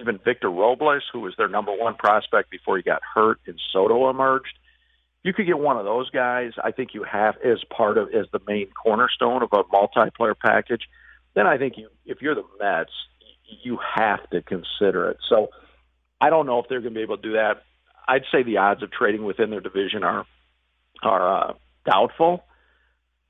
even 0.00 0.18
Victor 0.24 0.50
Robles, 0.50 1.02
who 1.12 1.20
was 1.20 1.34
their 1.36 1.48
number 1.48 1.72
one 1.72 1.96
prospect 1.96 2.50
before 2.50 2.76
he 2.76 2.82
got 2.82 3.02
hurt 3.14 3.40
and 3.46 3.60
Soto 3.72 4.08
emerged, 4.10 4.58
you 5.24 5.32
could 5.32 5.46
get 5.46 5.58
one 5.58 5.76
of 5.76 5.84
those 5.84 6.08
guys. 6.10 6.52
I 6.62 6.70
think 6.70 6.94
you 6.94 7.02
have 7.02 7.34
as 7.44 7.58
part 7.76 7.98
of 7.98 8.14
as 8.14 8.26
the 8.32 8.40
main 8.46 8.68
cornerstone 8.70 9.42
of 9.42 9.48
a 9.52 9.64
multiplayer 9.64 10.34
package 10.38 10.82
then 11.34 11.46
I 11.46 11.58
think 11.58 11.76
you, 11.76 11.88
if 12.06 12.22
you're 12.22 12.34
the 12.34 12.44
Mets, 12.60 12.92
you 13.62 13.78
have 13.96 14.28
to 14.30 14.40
consider 14.40 15.10
it. 15.10 15.18
So 15.28 15.48
I 16.20 16.30
don't 16.30 16.46
know 16.46 16.60
if 16.60 16.66
they're 16.68 16.80
going 16.80 16.94
to 16.94 16.98
be 16.98 17.02
able 17.02 17.16
to 17.16 17.22
do 17.22 17.32
that. 17.32 17.62
I'd 18.06 18.24
say 18.32 18.42
the 18.42 18.58
odds 18.58 18.82
of 18.82 18.90
trading 18.90 19.24
within 19.24 19.50
their 19.50 19.60
division 19.60 20.04
are 20.04 20.26
are 21.02 21.50
uh, 21.50 21.52
doubtful. 21.84 22.44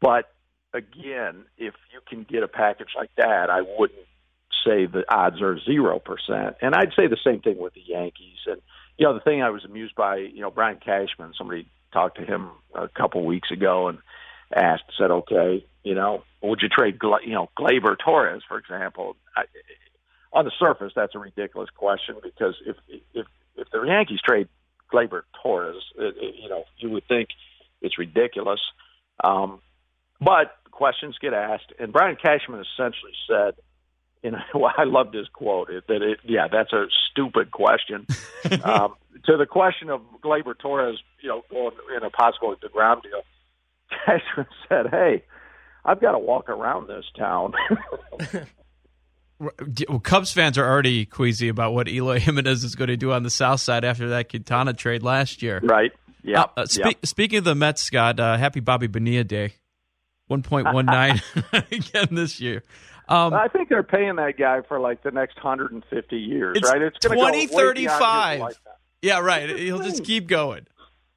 But 0.00 0.26
again, 0.72 1.44
if 1.56 1.74
you 1.92 2.00
can 2.08 2.24
get 2.24 2.42
a 2.42 2.48
package 2.48 2.88
like 2.96 3.10
that, 3.16 3.50
I 3.50 3.62
wouldn't 3.62 4.06
say 4.64 4.86
the 4.86 5.04
odds 5.08 5.40
are 5.40 5.58
zero 5.60 5.98
percent. 5.98 6.56
And 6.60 6.74
I'd 6.74 6.92
say 6.96 7.06
the 7.06 7.18
same 7.24 7.40
thing 7.40 7.58
with 7.58 7.74
the 7.74 7.82
Yankees. 7.86 8.38
And 8.46 8.60
you 8.98 9.06
know, 9.06 9.14
the 9.14 9.20
thing 9.20 9.42
I 9.42 9.50
was 9.50 9.64
amused 9.64 9.94
by, 9.94 10.16
you 10.16 10.40
know, 10.40 10.50
Brian 10.50 10.78
Cashman. 10.84 11.32
Somebody 11.38 11.68
talked 11.94 12.18
to 12.18 12.24
him 12.26 12.50
a 12.74 12.88
couple 12.88 13.24
weeks 13.24 13.50
ago 13.50 13.88
and 13.88 13.98
asked, 14.54 14.84
said, 14.98 15.10
okay, 15.10 15.64
you 15.82 15.94
know, 15.94 16.24
would 16.42 16.60
you 16.60 16.68
trade, 16.68 16.98
you 17.24 17.32
know, 17.32 17.48
Gleyber 17.58 17.96
Torres, 17.98 18.42
for 18.46 18.58
example? 18.58 19.16
I, 19.36 19.44
on 20.32 20.44
the 20.44 20.52
surface, 20.58 20.92
that's 20.94 21.14
a 21.14 21.18
ridiculous 21.18 21.70
question 21.70 22.16
because 22.22 22.56
if 22.66 22.76
if 23.14 23.26
if 23.56 23.70
the 23.70 23.82
Yankees 23.82 24.20
trade 24.26 24.48
Gleyber 24.92 25.22
Torres, 25.42 25.82
it, 25.96 26.16
it, 26.20 26.34
you 26.42 26.48
know, 26.48 26.64
you 26.78 26.90
would 26.90 27.06
think 27.06 27.28
it's 27.80 27.98
ridiculous. 27.98 28.60
Um, 29.22 29.60
but 30.20 30.56
questions 30.70 31.16
get 31.20 31.32
asked, 31.32 31.72
and 31.78 31.92
Brian 31.92 32.16
Cashman 32.16 32.60
essentially 32.60 33.12
said, 33.28 33.54
you 34.22 34.30
know, 34.32 34.38
well, 34.54 34.72
I 34.76 34.84
loved 34.84 35.14
his 35.14 35.28
quote 35.28 35.68
that 35.68 36.02
it, 36.02 36.18
yeah, 36.24 36.48
that's 36.50 36.72
a 36.72 36.86
stupid 37.10 37.50
question. 37.50 38.06
um, 38.64 38.94
to 39.26 39.36
the 39.36 39.46
question 39.46 39.90
of 39.90 40.00
Gleyber 40.22 40.58
Torres, 40.58 40.98
you 41.20 41.28
know, 41.28 41.42
going 41.50 41.72
in 41.96 42.02
a 42.04 42.10
possible 42.10 42.54
deGrom 42.56 43.02
deal, 43.02 43.22
Cashman 44.06 44.46
said, 44.68 44.86
"Hey, 44.90 45.24
I've 45.84 46.00
got 46.00 46.12
to 46.12 46.18
walk 46.18 46.48
around 46.48 46.88
this 46.88 47.04
town." 47.16 47.52
well, 49.38 50.00
Cubs 50.02 50.32
fans 50.32 50.58
are 50.58 50.68
already 50.68 51.06
queasy 51.06 51.48
about 51.48 51.74
what 51.74 51.88
Eloy 51.88 52.18
Jimenez 52.18 52.64
is 52.64 52.74
going 52.74 52.88
to 52.88 52.96
do 52.96 53.12
on 53.12 53.22
the 53.22 53.30
South 53.30 53.60
Side 53.60 53.84
after 53.84 54.08
that 54.10 54.28
Quintana 54.28 54.72
trade 54.72 55.02
last 55.02 55.42
year. 55.42 55.60
Right. 55.62 55.92
Yeah. 56.22 56.42
Uh, 56.42 56.46
uh, 56.58 56.66
spe- 56.66 56.84
yep. 56.84 57.06
Speaking 57.06 57.38
of 57.38 57.44
the 57.44 57.54
Mets, 57.54 57.82
Scott, 57.82 58.18
uh, 58.18 58.36
happy 58.36 58.60
Bobby 58.60 58.86
Bonilla 58.86 59.24
Day. 59.24 59.54
1.19 60.30 61.72
again 61.72 62.14
this 62.14 62.40
year. 62.40 62.62
Um, 63.08 63.34
I 63.34 63.48
think 63.48 63.68
they're 63.68 63.82
paying 63.82 64.16
that 64.16 64.38
guy 64.38 64.62
for 64.66 64.80
like 64.80 65.02
the 65.02 65.10
next 65.10 65.36
150 65.36 66.16
years, 66.16 66.56
it's 66.56 66.70
right? 66.70 66.80
It's 66.80 66.98
2035. 67.00 68.56
Yeah, 69.04 69.20
right. 69.20 69.58
He'll 69.58 69.82
just 69.82 70.02
keep 70.02 70.28
going. 70.28 70.66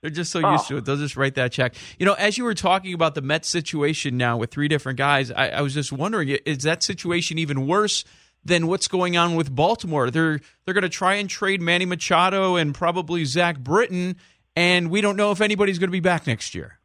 They're 0.01 0.11
just 0.11 0.29
so 0.29 0.39
used 0.39 0.65
oh. 0.65 0.67
to 0.67 0.77
it. 0.77 0.85
They'll 0.85 0.97
just 0.97 1.15
write 1.15 1.35
that 1.35 1.53
check. 1.53 1.73
You 1.97 2.05
know, 2.05 2.15
as 2.15 2.37
you 2.37 2.43
were 2.43 2.53
talking 2.53 2.93
about 2.93 3.15
the 3.15 3.21
Mets 3.21 3.47
situation 3.47 4.17
now 4.17 4.35
with 4.35 4.51
three 4.51 4.67
different 4.67 4.97
guys, 4.97 5.31
I, 5.31 5.47
I 5.51 5.61
was 5.61 5.73
just 5.73 5.93
wondering, 5.93 6.27
is 6.27 6.63
that 6.63 6.83
situation 6.83 7.37
even 7.37 7.65
worse 7.65 8.03
than 8.43 8.67
what's 8.67 8.89
going 8.89 9.15
on 9.15 9.35
with 9.35 9.55
Baltimore? 9.55 10.11
They're 10.11 10.41
they're 10.65 10.73
going 10.73 10.81
to 10.81 10.89
try 10.89 11.15
and 11.15 11.29
trade 11.29 11.61
Manny 11.61 11.85
Machado 11.85 12.57
and 12.57 12.75
probably 12.75 13.23
Zach 13.23 13.57
Britton, 13.57 14.17
and 14.53 14.91
we 14.91 14.99
don't 14.99 15.15
know 15.15 15.31
if 15.31 15.39
anybody's 15.39 15.79
going 15.79 15.87
to 15.87 15.93
be 15.93 16.01
back 16.01 16.27
next 16.27 16.53
year. 16.53 16.79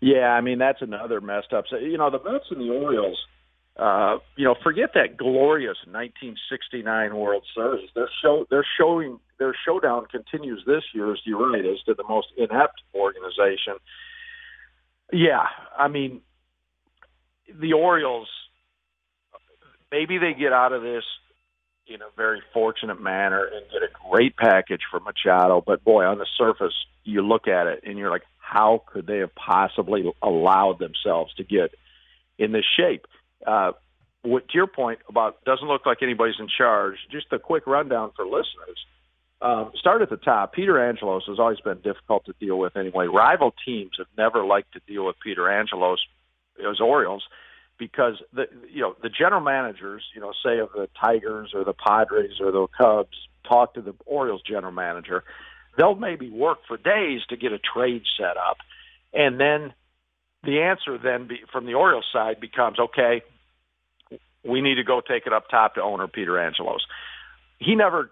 Yeah, 0.00 0.30
I 0.30 0.40
mean 0.40 0.58
that's 0.58 0.80
another 0.80 1.20
messed 1.20 1.52
up. 1.52 1.66
So, 1.68 1.76
you 1.76 1.98
know, 1.98 2.08
the 2.08 2.22
Mets 2.24 2.46
and 2.50 2.58
the 2.58 2.70
Orioles 2.72 3.18
uh, 3.76 4.18
you 4.36 4.44
know, 4.44 4.54
forget 4.62 4.90
that 4.94 5.16
glorious 5.16 5.76
1969 5.86 7.16
World 7.16 7.44
Series. 7.54 7.88
Their 7.94 8.08
show, 8.22 8.46
their 8.48 8.64
showing, 8.78 9.18
their 9.38 9.54
showdown 9.66 10.06
continues 10.06 10.62
this 10.66 10.82
year, 10.94 11.12
as 11.12 11.18
right, 11.26 11.64
as 11.64 11.82
to 11.86 11.94
the 11.94 12.04
most 12.08 12.28
inept 12.36 12.82
organization. 12.94 13.74
Yeah, 15.12 15.46
I 15.76 15.88
mean, 15.88 16.20
the 17.52 17.72
Orioles. 17.72 18.28
Maybe 19.90 20.18
they 20.18 20.34
get 20.34 20.52
out 20.52 20.72
of 20.72 20.82
this 20.82 21.04
in 21.86 22.00
a 22.00 22.08
very 22.16 22.42
fortunate 22.52 23.00
manner 23.00 23.44
and 23.44 23.64
get 23.70 23.82
a 23.82 24.10
great 24.10 24.36
package 24.36 24.80
for 24.90 24.98
Machado. 24.98 25.62
But 25.64 25.84
boy, 25.84 26.04
on 26.04 26.18
the 26.18 26.26
surface, 26.36 26.74
you 27.04 27.22
look 27.22 27.46
at 27.46 27.66
it 27.66 27.84
and 27.84 27.96
you're 27.98 28.10
like, 28.10 28.24
how 28.38 28.82
could 28.86 29.06
they 29.06 29.18
have 29.18 29.34
possibly 29.34 30.10
allowed 30.22 30.78
themselves 30.80 31.32
to 31.34 31.44
get 31.44 31.74
in 32.38 32.52
this 32.52 32.64
shape. 32.76 33.06
Uh, 33.46 33.72
what, 34.22 34.48
to 34.48 34.54
your 34.54 34.66
point 34.66 35.00
about 35.08 35.44
doesn't 35.44 35.68
look 35.68 35.86
like 35.86 35.98
anybody's 36.02 36.36
in 36.38 36.48
charge, 36.48 36.96
just 37.10 37.26
a 37.32 37.38
quick 37.38 37.66
rundown 37.66 38.12
for 38.16 38.24
listeners. 38.24 38.78
Um, 39.42 39.72
start 39.76 40.00
at 40.00 40.08
the 40.08 40.16
top. 40.16 40.54
Peter 40.54 40.82
Angelos 40.82 41.24
has 41.26 41.38
always 41.38 41.60
been 41.60 41.80
difficult 41.82 42.24
to 42.26 42.34
deal 42.40 42.58
with 42.58 42.76
anyway. 42.76 43.06
Rival 43.06 43.54
teams 43.66 43.92
have 43.98 44.06
never 44.16 44.44
liked 44.44 44.72
to 44.72 44.80
deal 44.86 45.04
with 45.04 45.16
Peter 45.22 45.50
Angelos 45.50 45.98
as 46.58 46.80
Orioles 46.80 47.24
because 47.78 48.14
the 48.32 48.44
you 48.70 48.80
know 48.80 48.94
the 49.02 49.10
general 49.10 49.40
managers, 49.40 50.02
you 50.14 50.20
know, 50.20 50.32
say 50.44 50.58
of 50.58 50.70
the 50.72 50.88
Tigers 50.98 51.52
or 51.54 51.64
the 51.64 51.74
Padres 51.74 52.40
or 52.40 52.52
the 52.52 52.66
Cubs, 52.68 53.16
talk 53.46 53.74
to 53.74 53.82
the 53.82 53.94
Orioles 54.06 54.42
general 54.48 54.72
manager. 54.72 55.24
They'll 55.76 55.96
maybe 55.96 56.30
work 56.30 56.58
for 56.68 56.76
days 56.76 57.20
to 57.28 57.36
get 57.36 57.52
a 57.52 57.58
trade 57.58 58.04
set 58.16 58.36
up, 58.36 58.58
and 59.12 59.40
then 59.40 59.74
the 60.44 60.62
answer 60.62 60.98
then 60.98 61.26
be, 61.26 61.40
from 61.52 61.66
the 61.66 61.74
Orioles 61.74 62.06
side 62.12 62.40
becomes 62.40 62.78
okay. 62.78 63.22
We 64.44 64.60
need 64.60 64.76
to 64.76 64.84
go 64.84 65.00
take 65.00 65.26
it 65.26 65.32
up 65.32 65.48
top 65.48 65.74
to 65.74 65.82
owner 65.82 66.06
Peter 66.06 66.38
Angelos. 66.38 66.84
He 67.58 67.74
never 67.74 68.10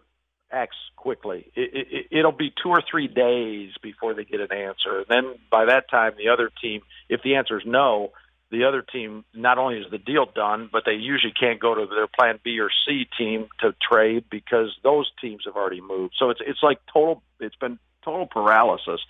acts 0.51 0.77
quickly. 0.97 1.51
It, 1.55 1.87
it, 1.91 2.07
it'll 2.19 2.33
be 2.33 2.53
two 2.63 2.69
or 2.69 2.83
three 2.89 3.09
days 3.09 3.71
before 3.83 4.15
they 4.15 4.25
get 4.25 4.41
an 4.41 4.53
answer. 4.53 5.05
Then 5.09 5.35
by 5.51 5.67
that 5.67 5.91
time, 5.91 6.13
the 6.17 6.29
other 6.29 6.51
team, 6.61 6.83
if 7.09 7.23
the 7.23 7.37
answer 7.37 7.59
is 7.59 7.65
no, 7.67 8.13
the 8.51 8.65
other 8.65 8.83
team 8.83 9.25
not 9.35 9.57
only 9.57 9.79
is 9.79 9.87
the 9.91 9.99
deal 9.99 10.27
done, 10.27 10.69
but 10.71 10.83
they 10.85 10.93
usually 10.93 11.33
can't 11.33 11.59
go 11.59 11.75
to 11.75 11.87
their 11.87 12.07
plan 12.07 12.39
B 12.45 12.61
or 12.61 12.69
C 12.87 13.09
team 13.17 13.49
to 13.61 13.75
trade 13.91 14.25
because 14.31 14.77
those 14.85 15.11
teams 15.21 15.45
have 15.47 15.57
already 15.57 15.81
moved. 15.81 16.15
So 16.19 16.29
it's 16.29 16.41
it's 16.47 16.63
like 16.63 16.79
total. 16.93 17.23
It's 17.41 17.57
been 17.57 17.79
total 18.05 18.27
paralysis. 18.27 19.01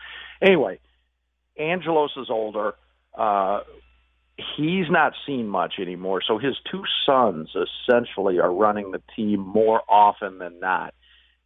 Anyway, 0.40 0.78
Angelos 1.58 2.12
is 2.16 2.30
older. 2.30 2.74
Uh, 3.18 3.60
he's 4.36 4.90
not 4.90 5.12
seen 5.26 5.48
much 5.48 5.74
anymore. 5.80 6.22
So 6.26 6.38
his 6.38 6.56
two 6.70 6.84
sons 7.06 7.50
essentially 7.54 8.38
are 8.38 8.52
running 8.52 8.90
the 8.90 9.02
team 9.14 9.40
more 9.40 9.82
often 9.88 10.38
than 10.38 10.60
not. 10.60 10.94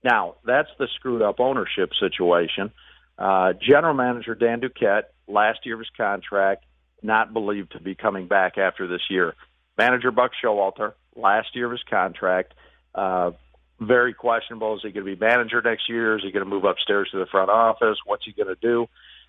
Now, 0.04 0.36
that's 0.44 0.68
the 0.78 0.88
screwed 0.94 1.22
up 1.22 1.40
ownership 1.40 1.90
situation. 1.98 2.70
Uh, 3.18 3.54
General 3.54 3.94
Manager 3.94 4.34
Dan 4.34 4.60
Duquette, 4.60 5.04
last 5.26 5.60
year 5.64 5.74
of 5.74 5.80
his 5.80 5.90
contract, 5.96 6.64
not 7.02 7.32
believed 7.32 7.72
to 7.72 7.80
be 7.80 7.94
coming 7.94 8.28
back 8.28 8.58
after 8.58 8.86
this 8.86 9.02
year. 9.10 9.34
Manager 9.76 10.10
Buck 10.10 10.32
Showalter, 10.42 10.92
last 11.14 11.48
year 11.54 11.66
of 11.66 11.72
his 11.72 11.82
contract, 11.88 12.54
uh, 12.94 13.32
very 13.80 14.14
questionable. 14.14 14.76
Is 14.76 14.82
he 14.82 14.90
going 14.90 15.06
to 15.06 15.16
be 15.16 15.20
manager 15.20 15.60
next 15.60 15.88
year? 15.88 16.16
Is 16.16 16.24
he 16.24 16.30
going 16.30 16.44
to 16.44 16.50
move 16.50 16.64
upstairs 16.64 17.08
to 17.12 17.18
the 17.18 17.26
front 17.26 17.50
office? 17.50 17.98
What's 18.06 18.24
he 18.24 18.32
going 18.32 18.54
to 18.54 18.60
do? 18.60 18.86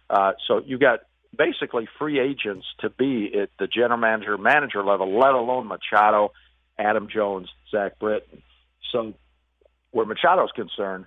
Uh, 0.09 0.33
so 0.47 0.61
you 0.65 0.77
got 0.77 0.99
basically 1.35 1.87
free 1.97 2.19
agents 2.19 2.65
to 2.79 2.89
be 2.89 3.31
at 3.39 3.49
the 3.59 3.67
general 3.67 3.99
manager, 3.99 4.37
manager 4.37 4.83
level, 4.83 5.17
let 5.19 5.33
alone 5.33 5.67
Machado, 5.67 6.31
Adam 6.77 7.07
Jones, 7.13 7.49
Zach 7.71 7.99
Britton. 7.99 8.41
So 8.91 9.13
where 9.91 10.05
Machado's 10.05 10.51
concerned, 10.51 11.05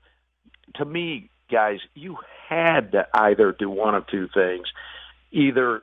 to 0.76 0.84
me, 0.84 1.30
guys, 1.50 1.78
you 1.94 2.16
had 2.48 2.92
to 2.92 3.06
either 3.14 3.52
do 3.52 3.68
one 3.70 3.94
of 3.94 4.06
two 4.06 4.28
things. 4.32 4.66
Either 5.32 5.82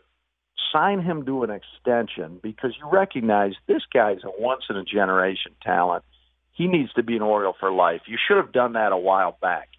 sign 0.72 1.02
him 1.02 1.26
to 1.26 1.44
an 1.44 1.50
extension 1.50 2.40
because 2.42 2.74
you 2.80 2.90
recognize 2.90 3.54
this 3.68 3.84
guy's 3.94 4.24
a 4.24 4.42
once 4.42 4.64
in 4.70 4.76
a 4.76 4.84
generation 4.84 5.54
talent. 5.64 6.04
He 6.54 6.68
needs 6.68 6.92
to 6.94 7.04
be 7.04 7.16
an 7.16 7.22
Oriole 7.22 7.56
for 7.60 7.72
life. 7.72 8.02
You 8.08 8.18
should 8.28 8.38
have 8.38 8.52
done 8.52 8.74
that 8.74 8.92
a 8.92 8.98
while 8.98 9.38
back. 9.42 9.70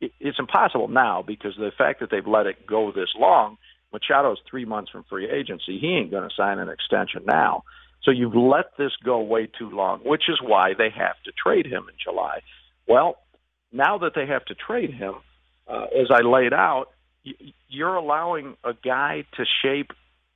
It's 0.00 0.38
impossible 0.38 0.88
now 0.88 1.22
because 1.22 1.54
the 1.56 1.70
fact 1.76 2.00
that 2.00 2.10
they've 2.10 2.26
let 2.26 2.46
it 2.46 2.66
go 2.66 2.92
this 2.92 3.08
long. 3.18 3.56
Machado's 3.92 4.40
three 4.50 4.64
months 4.64 4.90
from 4.90 5.04
free 5.04 5.28
agency. 5.30 5.78
He 5.78 5.88
ain't 5.88 6.10
going 6.10 6.28
to 6.28 6.34
sign 6.34 6.58
an 6.58 6.68
extension 6.68 7.22
now. 7.26 7.64
So 8.02 8.10
you've 8.10 8.34
let 8.34 8.76
this 8.78 8.92
go 9.04 9.20
way 9.20 9.48
too 9.58 9.70
long, 9.70 10.00
which 10.00 10.24
is 10.28 10.38
why 10.40 10.74
they 10.76 10.90
have 10.90 11.16
to 11.24 11.32
trade 11.32 11.66
him 11.66 11.86
in 11.88 11.94
July. 12.02 12.40
Well, 12.86 13.16
now 13.72 13.98
that 13.98 14.12
they 14.14 14.26
have 14.26 14.44
to 14.46 14.54
trade 14.54 14.92
him, 14.92 15.14
uh, 15.66 15.86
as 15.98 16.08
I 16.10 16.22
laid 16.22 16.52
out, 16.52 16.86
you're 17.68 17.96
allowing 17.96 18.56
a 18.62 18.72
guy 18.72 19.24
to 19.36 19.44
shape 19.62 19.90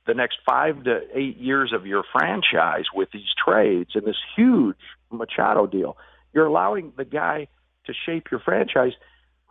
the 0.05 0.13
next 0.13 0.39
five 0.45 0.83
to 0.83 0.99
eight 1.13 1.37
years 1.37 1.71
of 1.73 1.85
your 1.85 2.03
franchise 2.11 2.85
with 2.93 3.09
these 3.13 3.33
trades 3.45 3.91
and 3.95 4.05
this 4.05 4.17
huge 4.35 4.75
Machado 5.09 5.67
deal. 5.67 5.95
You're 6.33 6.47
allowing 6.47 6.91
the 6.97 7.05
guy 7.05 7.47
to 7.85 7.93
shape 8.05 8.27
your 8.31 8.39
franchise 8.39 8.93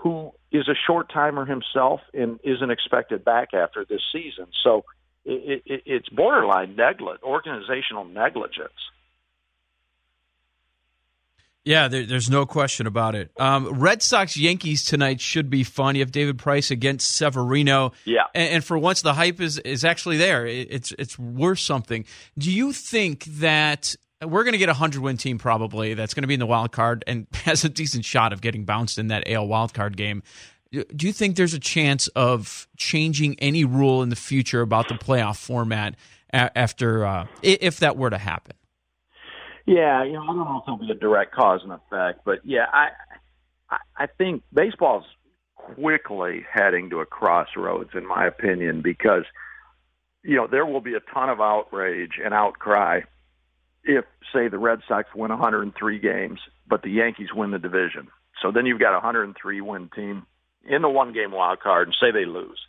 who 0.01 0.33
is 0.51 0.67
a 0.69 0.75
short 0.87 1.13
timer 1.13 1.45
himself 1.45 2.01
and 2.15 2.41
isn't 2.43 2.71
expected 2.71 3.25
back 3.25 3.53
after 3.53 3.85
this 3.85 4.01
season. 4.13 4.47
So 4.65 4.85
it, 5.25 5.63
it, 5.67 5.83
it's 5.85 6.09
borderline 6.09 6.75
negligent, 6.75 7.23
organizational 7.23 8.07
negligence. 8.07 8.73
Yeah, 11.63 11.89
there, 11.89 12.07
there's 12.07 12.31
no 12.31 12.47
question 12.47 12.87
about 12.87 13.15
it. 13.15 13.31
Um, 13.39 13.79
Red 13.79 14.03
Sox 14.03 14.39
Yankees 14.39 14.83
tonight 14.83 15.21
should 15.21 15.51
be 15.51 15.63
fun. 15.63 15.95
You 15.95 16.01
have 16.01 16.11
David 16.11 16.39
Price 16.39 16.71
against 16.71 17.15
Severino. 17.15 17.93
Yeah, 18.07 18.23
and, 18.35 18.55
and 18.55 18.65
for 18.65 18.79
once, 18.79 19.03
the 19.03 19.13
hype 19.13 19.43
is 19.43 19.59
is 19.59 19.85
actually 19.85 20.17
there. 20.17 20.47
It, 20.47 20.69
it's 20.71 20.93
it's 20.99 21.19
worth 21.19 21.59
something. 21.59 22.07
Do 22.39 22.51
you 22.51 22.73
think 22.73 23.25
that 23.25 23.95
we're 24.23 24.45
going 24.45 24.53
to 24.53 24.59
get 24.59 24.69
a 24.69 24.75
hundred 24.75 25.03
win 25.03 25.17
team 25.17 25.39
probably 25.39 25.95
that's 25.95 26.15
going 26.15 26.23
to 26.23 26.29
be 26.29 26.35
in 26.35 26.41
the 26.41 26.47
wild 26.47 26.73
card 26.73 27.05
and 27.07 27.27
has 27.45 27.65
a 27.65 27.69
decent 27.69 28.05
shot 28.05 28.33
of 28.33 28.41
getting 28.41 28.65
bounced 28.65 28.99
in 28.99 29.09
that 29.09 29.25
AL 29.27 29.47
wild 29.47 29.75
card 29.75 29.97
game? 29.97 30.23
Do 30.73 31.07
you 31.07 31.13
think 31.13 31.35
there's 31.35 31.55
a 31.55 31.59
chance 31.59 32.07
of 32.09 32.69
changing 32.77 33.37
any 33.41 33.65
rule 33.65 34.03
in 34.03 34.09
the 34.09 34.17
future 34.17 34.61
about 34.61 34.89
the 34.89 34.95
playoff 34.95 35.37
format 35.37 35.97
after 36.33 37.05
uh, 37.05 37.27
if 37.43 37.81
that 37.81 37.97
were 37.97 38.11
to 38.11 38.19
happen? 38.19 38.55
Yeah, 39.67 40.05
you 40.05 40.13
know, 40.13 40.23
I 40.23 40.27
don't 40.27 40.37
know 40.37 40.59
if 40.59 40.67
there'll 40.67 40.79
be 40.79 40.91
a 40.91 40.95
direct 40.95 41.35
cause 41.35 41.61
and 41.65 41.73
effect, 41.73 42.21
but 42.25 42.39
yeah, 42.45 42.67
I, 42.73 42.91
I 43.97 44.07
think 44.07 44.43
baseball's 44.53 45.05
quickly 45.57 46.45
heading 46.51 46.91
to 46.91 47.01
a 47.01 47.07
crossroads, 47.07 47.91
in 47.95 48.07
my 48.07 48.27
opinion, 48.27 48.81
because 48.81 49.25
you 50.23 50.37
know 50.37 50.47
there 50.47 50.67
will 50.67 50.81
be 50.81 50.95
a 50.95 51.01
ton 51.13 51.29
of 51.29 51.41
outrage 51.41 52.13
and 52.25 52.33
outcry 52.33 53.01
if, 53.85 54.05
say, 54.33 54.49
the 54.49 54.59
Red 54.59 54.81
Sox 54.87 55.09
win 55.15 55.31
103 55.31 55.99
games, 55.99 56.41
but 56.69 56.83
the 56.83 56.91
Yankees 56.91 57.29
win 57.35 57.51
the 57.51 57.59
division. 57.59 58.09
So 58.43 58.53
then 58.53 58.67
you've 58.67 58.81
got 58.81 58.93
a 58.93 59.01
103 59.01 59.61
win 59.61 59.91
team 59.95 60.27
in 60.65 60.83
the 60.83 60.89
one 60.89 61.13
game 61.13 61.33
wild 61.33 61.61
card, 61.61 61.89
and 61.89 61.97
say 62.01 62.11
they 62.11 62.27
lose. 62.27 62.61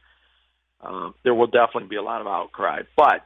Uh, 0.81 1.11
there 1.23 1.33
will 1.33 1.47
definitely 1.47 1.89
be 1.89 1.95
a 1.95 2.01
lot 2.01 2.21
of 2.21 2.27
outcry, 2.27 2.81
but 2.95 3.25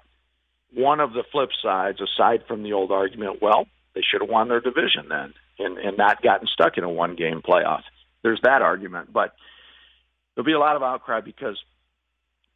one 0.73 0.99
of 0.99 1.13
the 1.13 1.23
flip 1.31 1.49
sides, 1.63 1.99
aside 2.01 2.43
from 2.47 2.63
the 2.63 2.73
old 2.73 2.91
argument, 2.91 3.41
well, 3.41 3.65
they 3.93 4.01
should 4.01 4.21
have 4.21 4.29
won 4.29 4.49
their 4.49 4.59
division 4.59 5.07
then 5.09 5.33
and, 5.57 5.77
and 5.77 5.97
not 5.97 6.21
gotten 6.21 6.47
stuck 6.47 6.77
in 6.77 6.83
a 6.83 6.89
one 6.89 7.15
game 7.15 7.41
playoff. 7.41 7.81
There's 8.23 8.41
that 8.43 8.61
argument. 8.61 9.13
But 9.13 9.33
there'll 10.35 10.45
be 10.45 10.53
a 10.53 10.59
lot 10.59 10.75
of 10.75 10.83
outcry 10.83 11.21
because 11.21 11.57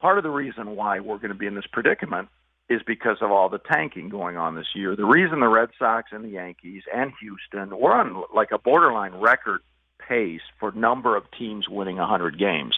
part 0.02 0.18
of 0.18 0.24
the 0.24 0.30
reason 0.30 0.76
why 0.76 1.00
we're 1.00 1.18
going 1.18 1.30
to 1.30 1.36
be 1.36 1.48
in 1.48 1.56
this 1.56 1.68
predicament 1.72 2.28
is 2.70 2.82
because 2.86 3.18
of 3.22 3.32
all 3.32 3.50
the 3.50 3.60
tanking 3.60 4.10
going 4.10 4.38
on 4.38 4.56
this 4.56 4.68
year. 4.76 4.96
The 4.96 5.06
reason 5.06 5.40
the 5.40 5.48
Red 5.48 5.70
Sox 5.80 6.12
and 6.12 6.24
the 6.24 6.30
Yankees 6.30 6.84
and 6.94 7.12
Houston 7.20 7.78
were 7.78 7.94
on 7.94 8.24
like 8.34 8.52
a 8.52 8.60
borderline 8.60 9.16
record 9.16 9.62
pace 10.08 10.42
for 10.60 10.72
number 10.72 11.16
of 11.16 11.24
teams 11.38 11.68
winning 11.68 11.98
100 11.98 12.38
games 12.38 12.78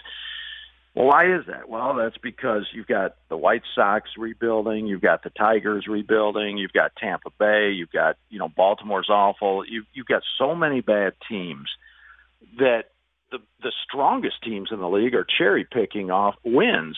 well, 0.94 1.08
why 1.08 1.34
is 1.34 1.46
that? 1.48 1.70
Well, 1.70 1.96
that's 1.96 2.18
because 2.18 2.68
you've 2.74 2.88
got 2.88 3.16
the 3.30 3.38
White 3.38 3.64
Sox 3.76 4.10
rebuilding, 4.18 4.88
you've 4.88 5.02
got 5.02 5.24
the 5.24 5.30
Tigers 5.30 5.88
rebuilding, 5.88 6.58
you've 6.58 6.74
got 6.74 6.96
Tampa 6.98 7.30
Bay, 7.40 7.72
you've 7.72 7.92
got 7.92 8.18
you 8.30 8.40
know 8.40 8.50
Baltimore's 8.50 9.10
awful. 9.10 9.66
You've 9.66 9.86
you've 9.94 10.08
got 10.08 10.24
so 10.38 10.54
many 10.54 10.82
bad 10.82 11.14
teams 11.30 11.70
that 12.58 12.86
the 13.32 13.40
the 13.64 13.72
strongest 13.88 14.44
teams 14.44 14.70
in 14.72 14.80
the 14.80 14.90
league 14.90 15.16
are 15.16 15.26
cherry 15.26 15.66
picking 15.66 16.12
off 16.12 16.36
wins. 16.44 16.98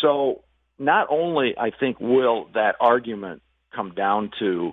So 0.00 0.42
not 0.80 1.08
only 1.10 1.54
I 1.56 1.70
think 1.70 2.00
will 2.00 2.48
that 2.54 2.76
argument 2.80 3.42
come 3.74 3.92
down 3.94 4.32
to 4.40 4.72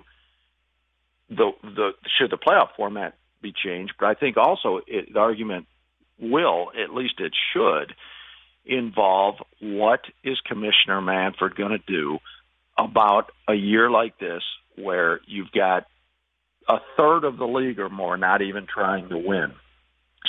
the 1.28 1.52
the 1.62 1.90
should 2.18 2.30
the 2.30 2.38
playoff 2.38 2.70
format 2.76 3.14
be 3.42 3.52
changed, 3.52 3.92
but 4.00 4.06
I 4.06 4.14
think 4.14 4.36
also 4.36 4.80
it, 4.86 5.12
the 5.12 5.20
argument 5.20 5.66
will 6.18 6.72
at 6.82 6.92
least 6.92 7.20
it 7.20 7.32
should 7.52 7.94
involve 8.64 9.36
what 9.60 10.00
is 10.24 10.40
Commissioner 10.40 11.00
Manfred 11.00 11.54
going 11.54 11.70
to 11.70 11.78
do 11.86 12.18
about 12.76 13.30
a 13.46 13.54
year 13.54 13.90
like 13.90 14.18
this 14.18 14.42
where 14.76 15.20
you've 15.26 15.52
got 15.52 15.86
a 16.68 16.78
third 16.96 17.24
of 17.24 17.36
the 17.36 17.46
league 17.46 17.78
or 17.78 17.88
more 17.88 18.16
not 18.16 18.42
even 18.42 18.66
trying 18.66 19.08
to 19.08 19.18
win. 19.18 19.52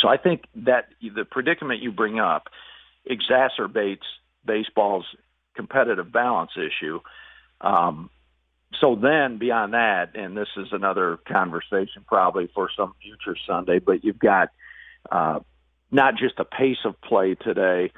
So 0.02 0.08
I 0.08 0.18
think 0.18 0.44
that 0.56 0.90
the 1.02 1.26
predicament 1.26 1.82
you 1.82 1.92
bring 1.92 2.20
up 2.20 2.48
exacerbates 3.10 4.06
baseball's 4.46 5.06
competitive 5.56 6.12
balance 6.12 6.52
issue. 6.56 7.00
Um, 7.62 8.10
so 8.80 8.96
then 8.96 9.38
beyond 9.38 9.74
that, 9.74 10.16
and 10.16 10.38
this 10.38 10.48
is 10.56 10.68
another 10.72 11.18
conversation 11.28 12.04
probably 12.06 12.50
for 12.54 12.70
some 12.76 12.94
future 13.02 13.38
Sunday, 13.48 13.80
but 13.80 14.04
you've 14.04 14.20
got 14.20 14.50
uh, 15.12 15.40
not 15.92 16.16
just 16.18 16.38
the 16.38 16.46
pace 16.46 16.78
of 16.86 17.00
play 17.02 17.36
today, 17.36 17.92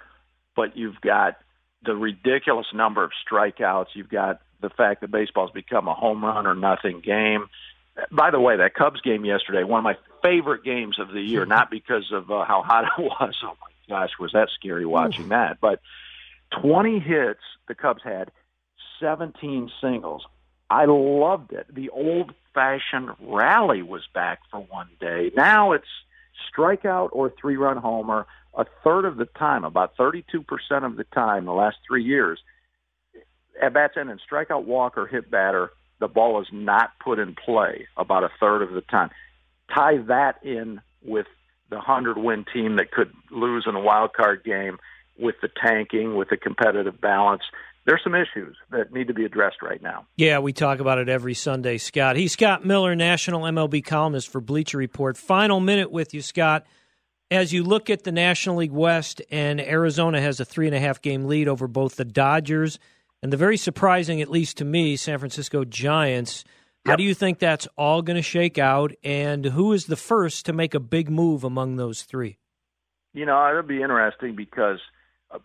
but 0.55 0.77
you've 0.77 1.01
got 1.01 1.37
the 1.83 1.95
ridiculous 1.95 2.67
number 2.73 3.03
of 3.03 3.11
strikeouts. 3.27 3.87
You've 3.95 4.09
got 4.09 4.41
the 4.61 4.69
fact 4.69 5.01
that 5.01 5.11
baseball's 5.11 5.51
become 5.51 5.87
a 5.87 5.93
home 5.93 6.23
run 6.23 6.47
or 6.47 6.55
nothing 6.55 7.01
game. 7.01 7.49
By 8.11 8.31
the 8.31 8.39
way, 8.39 8.57
that 8.57 8.73
Cubs 8.73 9.01
game 9.01 9.25
yesterday, 9.25 9.63
one 9.63 9.79
of 9.79 9.83
my 9.83 9.97
favorite 10.23 10.63
games 10.63 10.99
of 10.99 11.11
the 11.11 11.21
year, 11.21 11.45
not 11.57 11.69
because 11.69 12.11
of 12.13 12.31
uh, 12.31 12.45
how 12.45 12.63
hot 12.63 12.85
it 12.97 13.01
was. 13.01 13.35
Oh 13.43 13.57
my 13.59 14.05
gosh, 14.05 14.11
was 14.19 14.31
that 14.31 14.47
scary 14.55 14.85
watching 14.85 15.29
that? 15.29 15.59
But 15.59 15.81
20 16.61 16.99
hits 16.99 17.41
the 17.67 17.75
Cubs 17.75 18.01
had, 18.03 18.31
17 18.99 19.71
singles. 19.81 20.23
I 20.69 20.85
loved 20.85 21.51
it. 21.53 21.73
The 21.73 21.89
old 21.89 22.33
fashioned 22.53 23.11
rally 23.19 23.81
was 23.81 24.03
back 24.13 24.39
for 24.49 24.59
one 24.61 24.89
day. 24.99 25.31
Now 25.35 25.71
it's 25.73 25.85
strikeout 26.53 27.09
or 27.11 27.31
three 27.39 27.57
run 27.57 27.77
homer 27.77 28.25
a 28.53 28.65
third 28.83 29.05
of 29.05 29.17
the 29.17 29.25
time, 29.25 29.63
about 29.63 29.95
32% 29.95 30.43
of 30.83 30.97
the 30.97 31.05
time 31.05 31.45
the 31.45 31.51
last 31.53 31.77
three 31.87 32.03
years. 32.03 32.39
At 33.61 33.73
bats 33.73 33.95
end 33.97 34.09
in 34.09 34.19
strikeout, 34.19 34.65
walk, 34.65 34.97
or 34.97 35.07
hit 35.07 35.31
batter, 35.31 35.71
the 35.99 36.07
ball 36.07 36.41
is 36.41 36.47
not 36.51 36.91
put 37.03 37.19
in 37.19 37.35
play 37.35 37.87
about 37.95 38.23
a 38.23 38.29
third 38.39 38.61
of 38.61 38.73
the 38.73 38.81
time. 38.81 39.09
Tie 39.73 39.97
that 40.07 40.43
in 40.43 40.81
with 41.03 41.27
the 41.69 41.77
100 41.77 42.17
win 42.17 42.45
team 42.51 42.75
that 42.77 42.91
could 42.91 43.13
lose 43.29 43.65
in 43.67 43.75
a 43.75 43.79
wild 43.79 44.13
card 44.13 44.43
game 44.43 44.79
with 45.21 45.35
the 45.41 45.49
tanking, 45.63 46.15
with 46.15 46.29
the 46.29 46.37
competitive 46.37 46.99
balance 46.99 47.43
there's 47.85 48.01
some 48.03 48.15
issues 48.15 48.55
that 48.69 48.93
need 48.93 49.07
to 49.07 49.13
be 49.13 49.25
addressed 49.25 49.61
right 49.61 49.81
now. 49.81 50.05
Yeah, 50.15 50.39
we 50.39 50.53
talk 50.53 50.79
about 50.79 50.99
it 50.99 51.09
every 51.09 51.33
Sunday, 51.33 51.77
Scott. 51.77 52.15
He's 52.15 52.33
Scott 52.33 52.65
Miller, 52.65 52.95
national 52.95 53.41
MLB 53.41 53.83
columnist 53.83 54.29
for 54.29 54.39
Bleacher 54.39 54.77
Report. 54.77 55.17
Final 55.17 55.59
minute 55.59 55.91
with 55.91 56.13
you, 56.13 56.21
Scott. 56.21 56.65
As 57.31 57.53
you 57.53 57.63
look 57.63 57.89
at 57.89 58.03
the 58.03 58.11
National 58.11 58.57
League 58.57 58.71
West, 58.71 59.21
and 59.31 59.59
Arizona 59.59 60.21
has 60.21 60.39
a 60.39 60.45
three 60.45 60.67
and 60.67 60.75
a 60.75 60.79
half 60.79 61.01
game 61.01 61.25
lead 61.25 61.47
over 61.47 61.67
both 61.67 61.95
the 61.95 62.05
Dodgers 62.05 62.77
and 63.23 63.31
the 63.31 63.37
very 63.37 63.57
surprising, 63.57 64.21
at 64.21 64.29
least 64.29 64.57
to 64.57 64.65
me, 64.65 64.95
San 64.95 65.17
Francisco 65.17 65.63
Giants. 65.63 66.43
How 66.85 66.95
do 66.95 67.03
you 67.03 67.13
think 67.13 67.39
that's 67.39 67.67
all 67.77 68.01
going 68.01 68.17
to 68.17 68.23
shake 68.23 68.57
out? 68.57 68.91
And 69.03 69.45
who 69.45 69.71
is 69.71 69.85
the 69.85 69.95
first 69.95 70.45
to 70.47 70.53
make 70.53 70.73
a 70.73 70.79
big 70.79 71.09
move 71.09 71.43
among 71.43 71.77
those 71.77 72.01
three? 72.01 72.37
You 73.13 73.25
know, 73.25 73.49
it'll 73.49 73.63
be 73.63 73.81
interesting 73.81 74.35
because– 74.35 74.79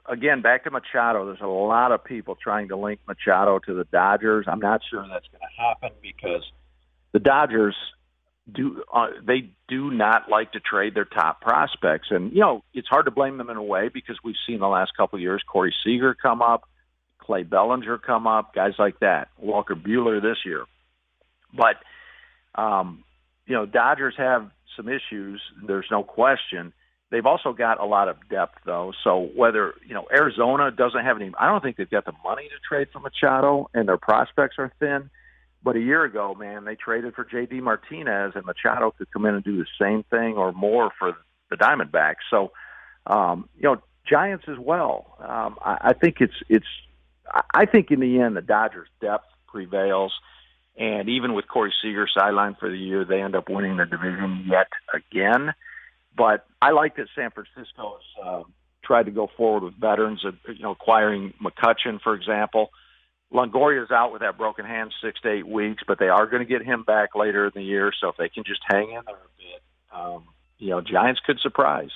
again, 0.09 0.43
back 0.43 0.64
to 0.64 0.70
Machado, 0.70 1.26
there's 1.26 1.41
a 1.41 1.47
lot 1.47 1.93
of 1.93 2.05
people 2.05 2.37
trying 2.37 2.68
to 2.68 2.76
link 2.76 3.01
Machado 3.07 3.59
to 3.61 3.74
the 3.74 3.84
Dodgers. 3.84 4.47
I'm 4.49 4.61
not 4.61 4.80
sure 4.89 5.01
that's 5.09 5.26
going 5.28 5.41
to 5.41 5.62
happen 5.62 5.91
because 6.03 6.43
the 7.12 7.20
Dodgers 7.20 7.76
do 8.51 8.84
uh, 8.93 9.09
they 9.26 9.51
do 9.68 9.91
not 9.91 10.30
like 10.30 10.53
to 10.53 10.61
trade 10.61 10.95
their 10.95 11.05
top 11.05 11.41
prospects, 11.41 12.09
and 12.11 12.32
you 12.32 12.41
know 12.41 12.62
it's 12.72 12.89
hard 12.89 13.07
to 13.07 13.11
blame 13.11 13.39
them 13.39 13.51
in 13.51 13.57
a 13.57 13.62
way 13.62 13.89
because 13.89 14.16
we've 14.22 14.37
seen 14.47 14.61
the 14.61 14.68
last 14.68 14.93
couple 14.97 15.16
of 15.16 15.22
years 15.22 15.43
Corey 15.47 15.74
Seager 15.84 16.14
come 16.14 16.43
up, 16.43 16.68
Clay 17.18 17.43
Bellinger 17.43 17.99
come 17.99 18.26
up, 18.26 18.55
guys 18.55 18.74
like 18.78 19.01
that, 19.01 19.28
Walker 19.37 19.74
Buehler 19.74 20.22
this 20.22 20.39
year, 20.45 20.64
but 21.53 21.76
um, 22.55 23.03
you 23.47 23.55
know 23.55 23.66
Dodgers 23.66 24.14
have 24.16 24.51
some 24.76 24.89
issues. 24.89 25.43
There's 25.66 25.87
no 25.91 26.05
question 26.05 26.72
They've 27.11 27.27
also 27.27 27.53
got 27.53 27.81
a 27.81 27.85
lot 27.85 28.09
of 28.09 28.17
depth, 28.29 28.59
though. 28.65 28.93
So 29.05 29.31
whether 29.35 29.75
you 29.87 29.95
know 29.95 30.07
Arizona 30.13 30.71
doesn't 30.71 31.05
have 31.05 31.17
any, 31.17 31.33
I 31.39 31.47
don't 31.47 31.63
think 31.63 31.77
they've 31.77 31.89
got 31.89 32.05
the 32.05 32.13
money 32.25 32.49
to 32.49 32.55
trade 32.69 32.89
for 32.93 32.99
Machado, 32.99 33.71
and 33.75 33.89
their 33.89 33.97
prospects 33.97 34.57
are 34.59 34.73
thin. 34.81 35.11
But 35.63 35.77
a 35.77 35.81
year 35.81 36.05
ago, 36.05 36.35
man, 36.35 36.65
they 36.65 36.75
traded 36.75 37.15
for 37.15 37.25
J.D. 37.25 37.61
Martinez, 37.61 38.33
and 38.35 38.45
Machado 38.45 38.93
could 38.93 39.11
come 39.13 39.27
in 39.27 39.35
and 39.35 39.45
do 39.45 39.57
the 39.57 39.67
same 39.81 40.05
thing 40.05 40.37
or 40.37 40.53
more 40.53 40.91
for 40.99 41.17
the 41.51 41.57
Diamondbacks. 41.57 42.23
So, 42.31 42.53
um, 43.07 43.49
you 43.57 43.65
know, 43.65 43.83
Giants 44.09 44.45
as 44.49 44.59
well. 44.59 45.17
Um, 45.21 45.59
I, 45.65 45.91
I 45.91 45.93
think 45.93 46.17
it's 46.21 46.35
it's. 46.49 46.67
I 47.53 47.67
think 47.67 47.91
in 47.91 48.01
the 48.01 48.21
end, 48.21 48.37
the 48.37 48.43
Dodgers' 48.43 48.89
depth 49.01 49.27
prevails. 49.49 50.13
And 50.79 51.09
even 51.09 51.35
with 51.35 51.49
Corey 51.49 51.73
Seager 51.83 52.07
sidelined 52.17 52.59
for 52.59 52.69
the 52.69 52.77
year, 52.77 53.05
they 53.05 53.23
end 53.23 53.35
up 53.35 53.49
winning 53.49 53.79
the 53.79 53.87
division 53.87 54.47
yet 54.47 54.69
again. 54.93 55.55
But 56.17 56.47
I 56.62 56.71
like 56.71 56.97
that 56.97 57.09
San 57.14 57.31
Francisco 57.31 57.99
has 57.99 58.25
uh, 58.25 58.43
tried 58.85 59.05
to 59.05 59.11
go 59.11 59.29
forward 59.37 59.64
with 59.64 59.75
veterans, 59.79 60.25
uh, 60.25 60.31
you 60.53 60.62
know, 60.62 60.73
acquiring 60.73 61.35
McCutchen, 61.43 62.01
for 62.01 62.14
example. 62.14 62.71
Longoria's 63.33 63.91
out 63.91 64.12
with 64.12 64.23
that 64.23 64.39
broken 64.39 64.64
hand 64.64 64.93
six 65.03 65.21
to 65.23 65.31
eight 65.31 65.47
weeks, 65.47 65.83
but 65.87 65.99
they 65.99 66.09
are 66.09 66.27
going 66.27 66.47
to 66.47 66.49
get 66.49 66.64
him 66.64 66.85
back 66.85 67.14
later 67.14 67.47
in 67.47 67.53
the 67.55 67.62
year. 67.62 67.93
So 68.01 68.09
if 68.09 68.17
they 68.17 68.29
can 68.29 68.45
just 68.45 68.61
hang 68.64 68.91
in 68.91 69.01
there 69.05 69.14
a 69.14 69.37
bit, 69.37 69.62
um, 69.93 70.25
you 70.59 70.71
know, 70.71 70.81
Giants 70.81 71.21
could 71.27 71.41
surprise. 71.41 71.91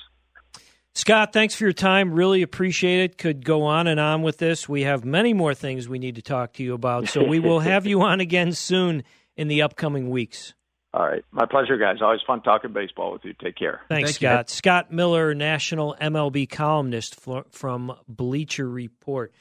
Scott, 0.93 1.31
thanks 1.31 1.55
for 1.55 1.63
your 1.63 1.73
time. 1.73 2.13
Really 2.13 2.41
appreciate 2.41 3.03
it. 3.03 3.17
Could 3.17 3.45
go 3.45 3.63
on 3.63 3.87
and 3.87 3.97
on 3.97 4.23
with 4.23 4.39
this. 4.39 4.67
We 4.67 4.81
have 4.81 5.05
many 5.05 5.33
more 5.33 5.53
things 5.53 5.87
we 5.87 5.99
need 5.99 6.15
to 6.15 6.21
talk 6.21 6.53
to 6.53 6.63
you 6.63 6.73
about. 6.73 7.07
So 7.07 7.23
we 7.23 7.39
will 7.39 7.59
have 7.61 7.85
you 7.85 8.01
on 8.01 8.19
again 8.19 8.51
soon 8.51 9.03
in 9.37 9.47
the 9.47 9.61
upcoming 9.61 10.09
weeks. 10.09 10.53
All 10.93 11.05
right. 11.05 11.23
My 11.31 11.45
pleasure, 11.45 11.77
guys. 11.77 12.01
Always 12.01 12.19
fun 12.27 12.41
talking 12.41 12.73
baseball 12.73 13.13
with 13.13 13.23
you. 13.23 13.33
Take 13.41 13.55
care. 13.55 13.81
Thanks, 13.87 14.09
Thank 14.11 14.15
Scott. 14.17 14.49
You. 14.49 14.55
Scott 14.55 14.91
Miller, 14.91 15.33
national 15.33 15.95
MLB 16.01 16.49
columnist 16.49 17.17
from 17.51 17.93
Bleacher 18.09 18.69
Report. 18.69 19.31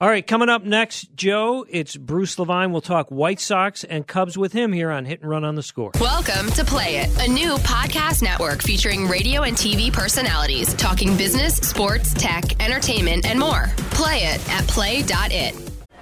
All 0.00 0.08
right, 0.08 0.24
coming 0.24 0.48
up 0.48 0.62
next, 0.62 1.12
Joe, 1.16 1.66
it's 1.68 1.96
Bruce 1.96 2.38
Levine. 2.38 2.70
We'll 2.70 2.80
talk 2.80 3.08
White 3.08 3.40
Sox 3.40 3.82
and 3.82 4.06
Cubs 4.06 4.38
with 4.38 4.52
him 4.52 4.72
here 4.72 4.92
on 4.92 5.04
Hit 5.04 5.22
and 5.22 5.28
Run 5.28 5.42
on 5.42 5.56
the 5.56 5.62
Score. 5.62 5.90
Welcome 6.00 6.52
to 6.52 6.64
Play 6.64 6.98
It, 6.98 7.26
a 7.26 7.28
new 7.28 7.56
podcast 7.56 8.22
network 8.22 8.62
featuring 8.62 9.08
radio 9.08 9.42
and 9.42 9.56
TV 9.56 9.92
personalities 9.92 10.72
talking 10.74 11.16
business, 11.16 11.56
sports, 11.56 12.14
tech, 12.14 12.62
entertainment, 12.62 13.26
and 13.26 13.40
more. 13.40 13.72
Play 13.90 14.18
it 14.18 14.48
at 14.50 14.68
play.it. 14.68 15.77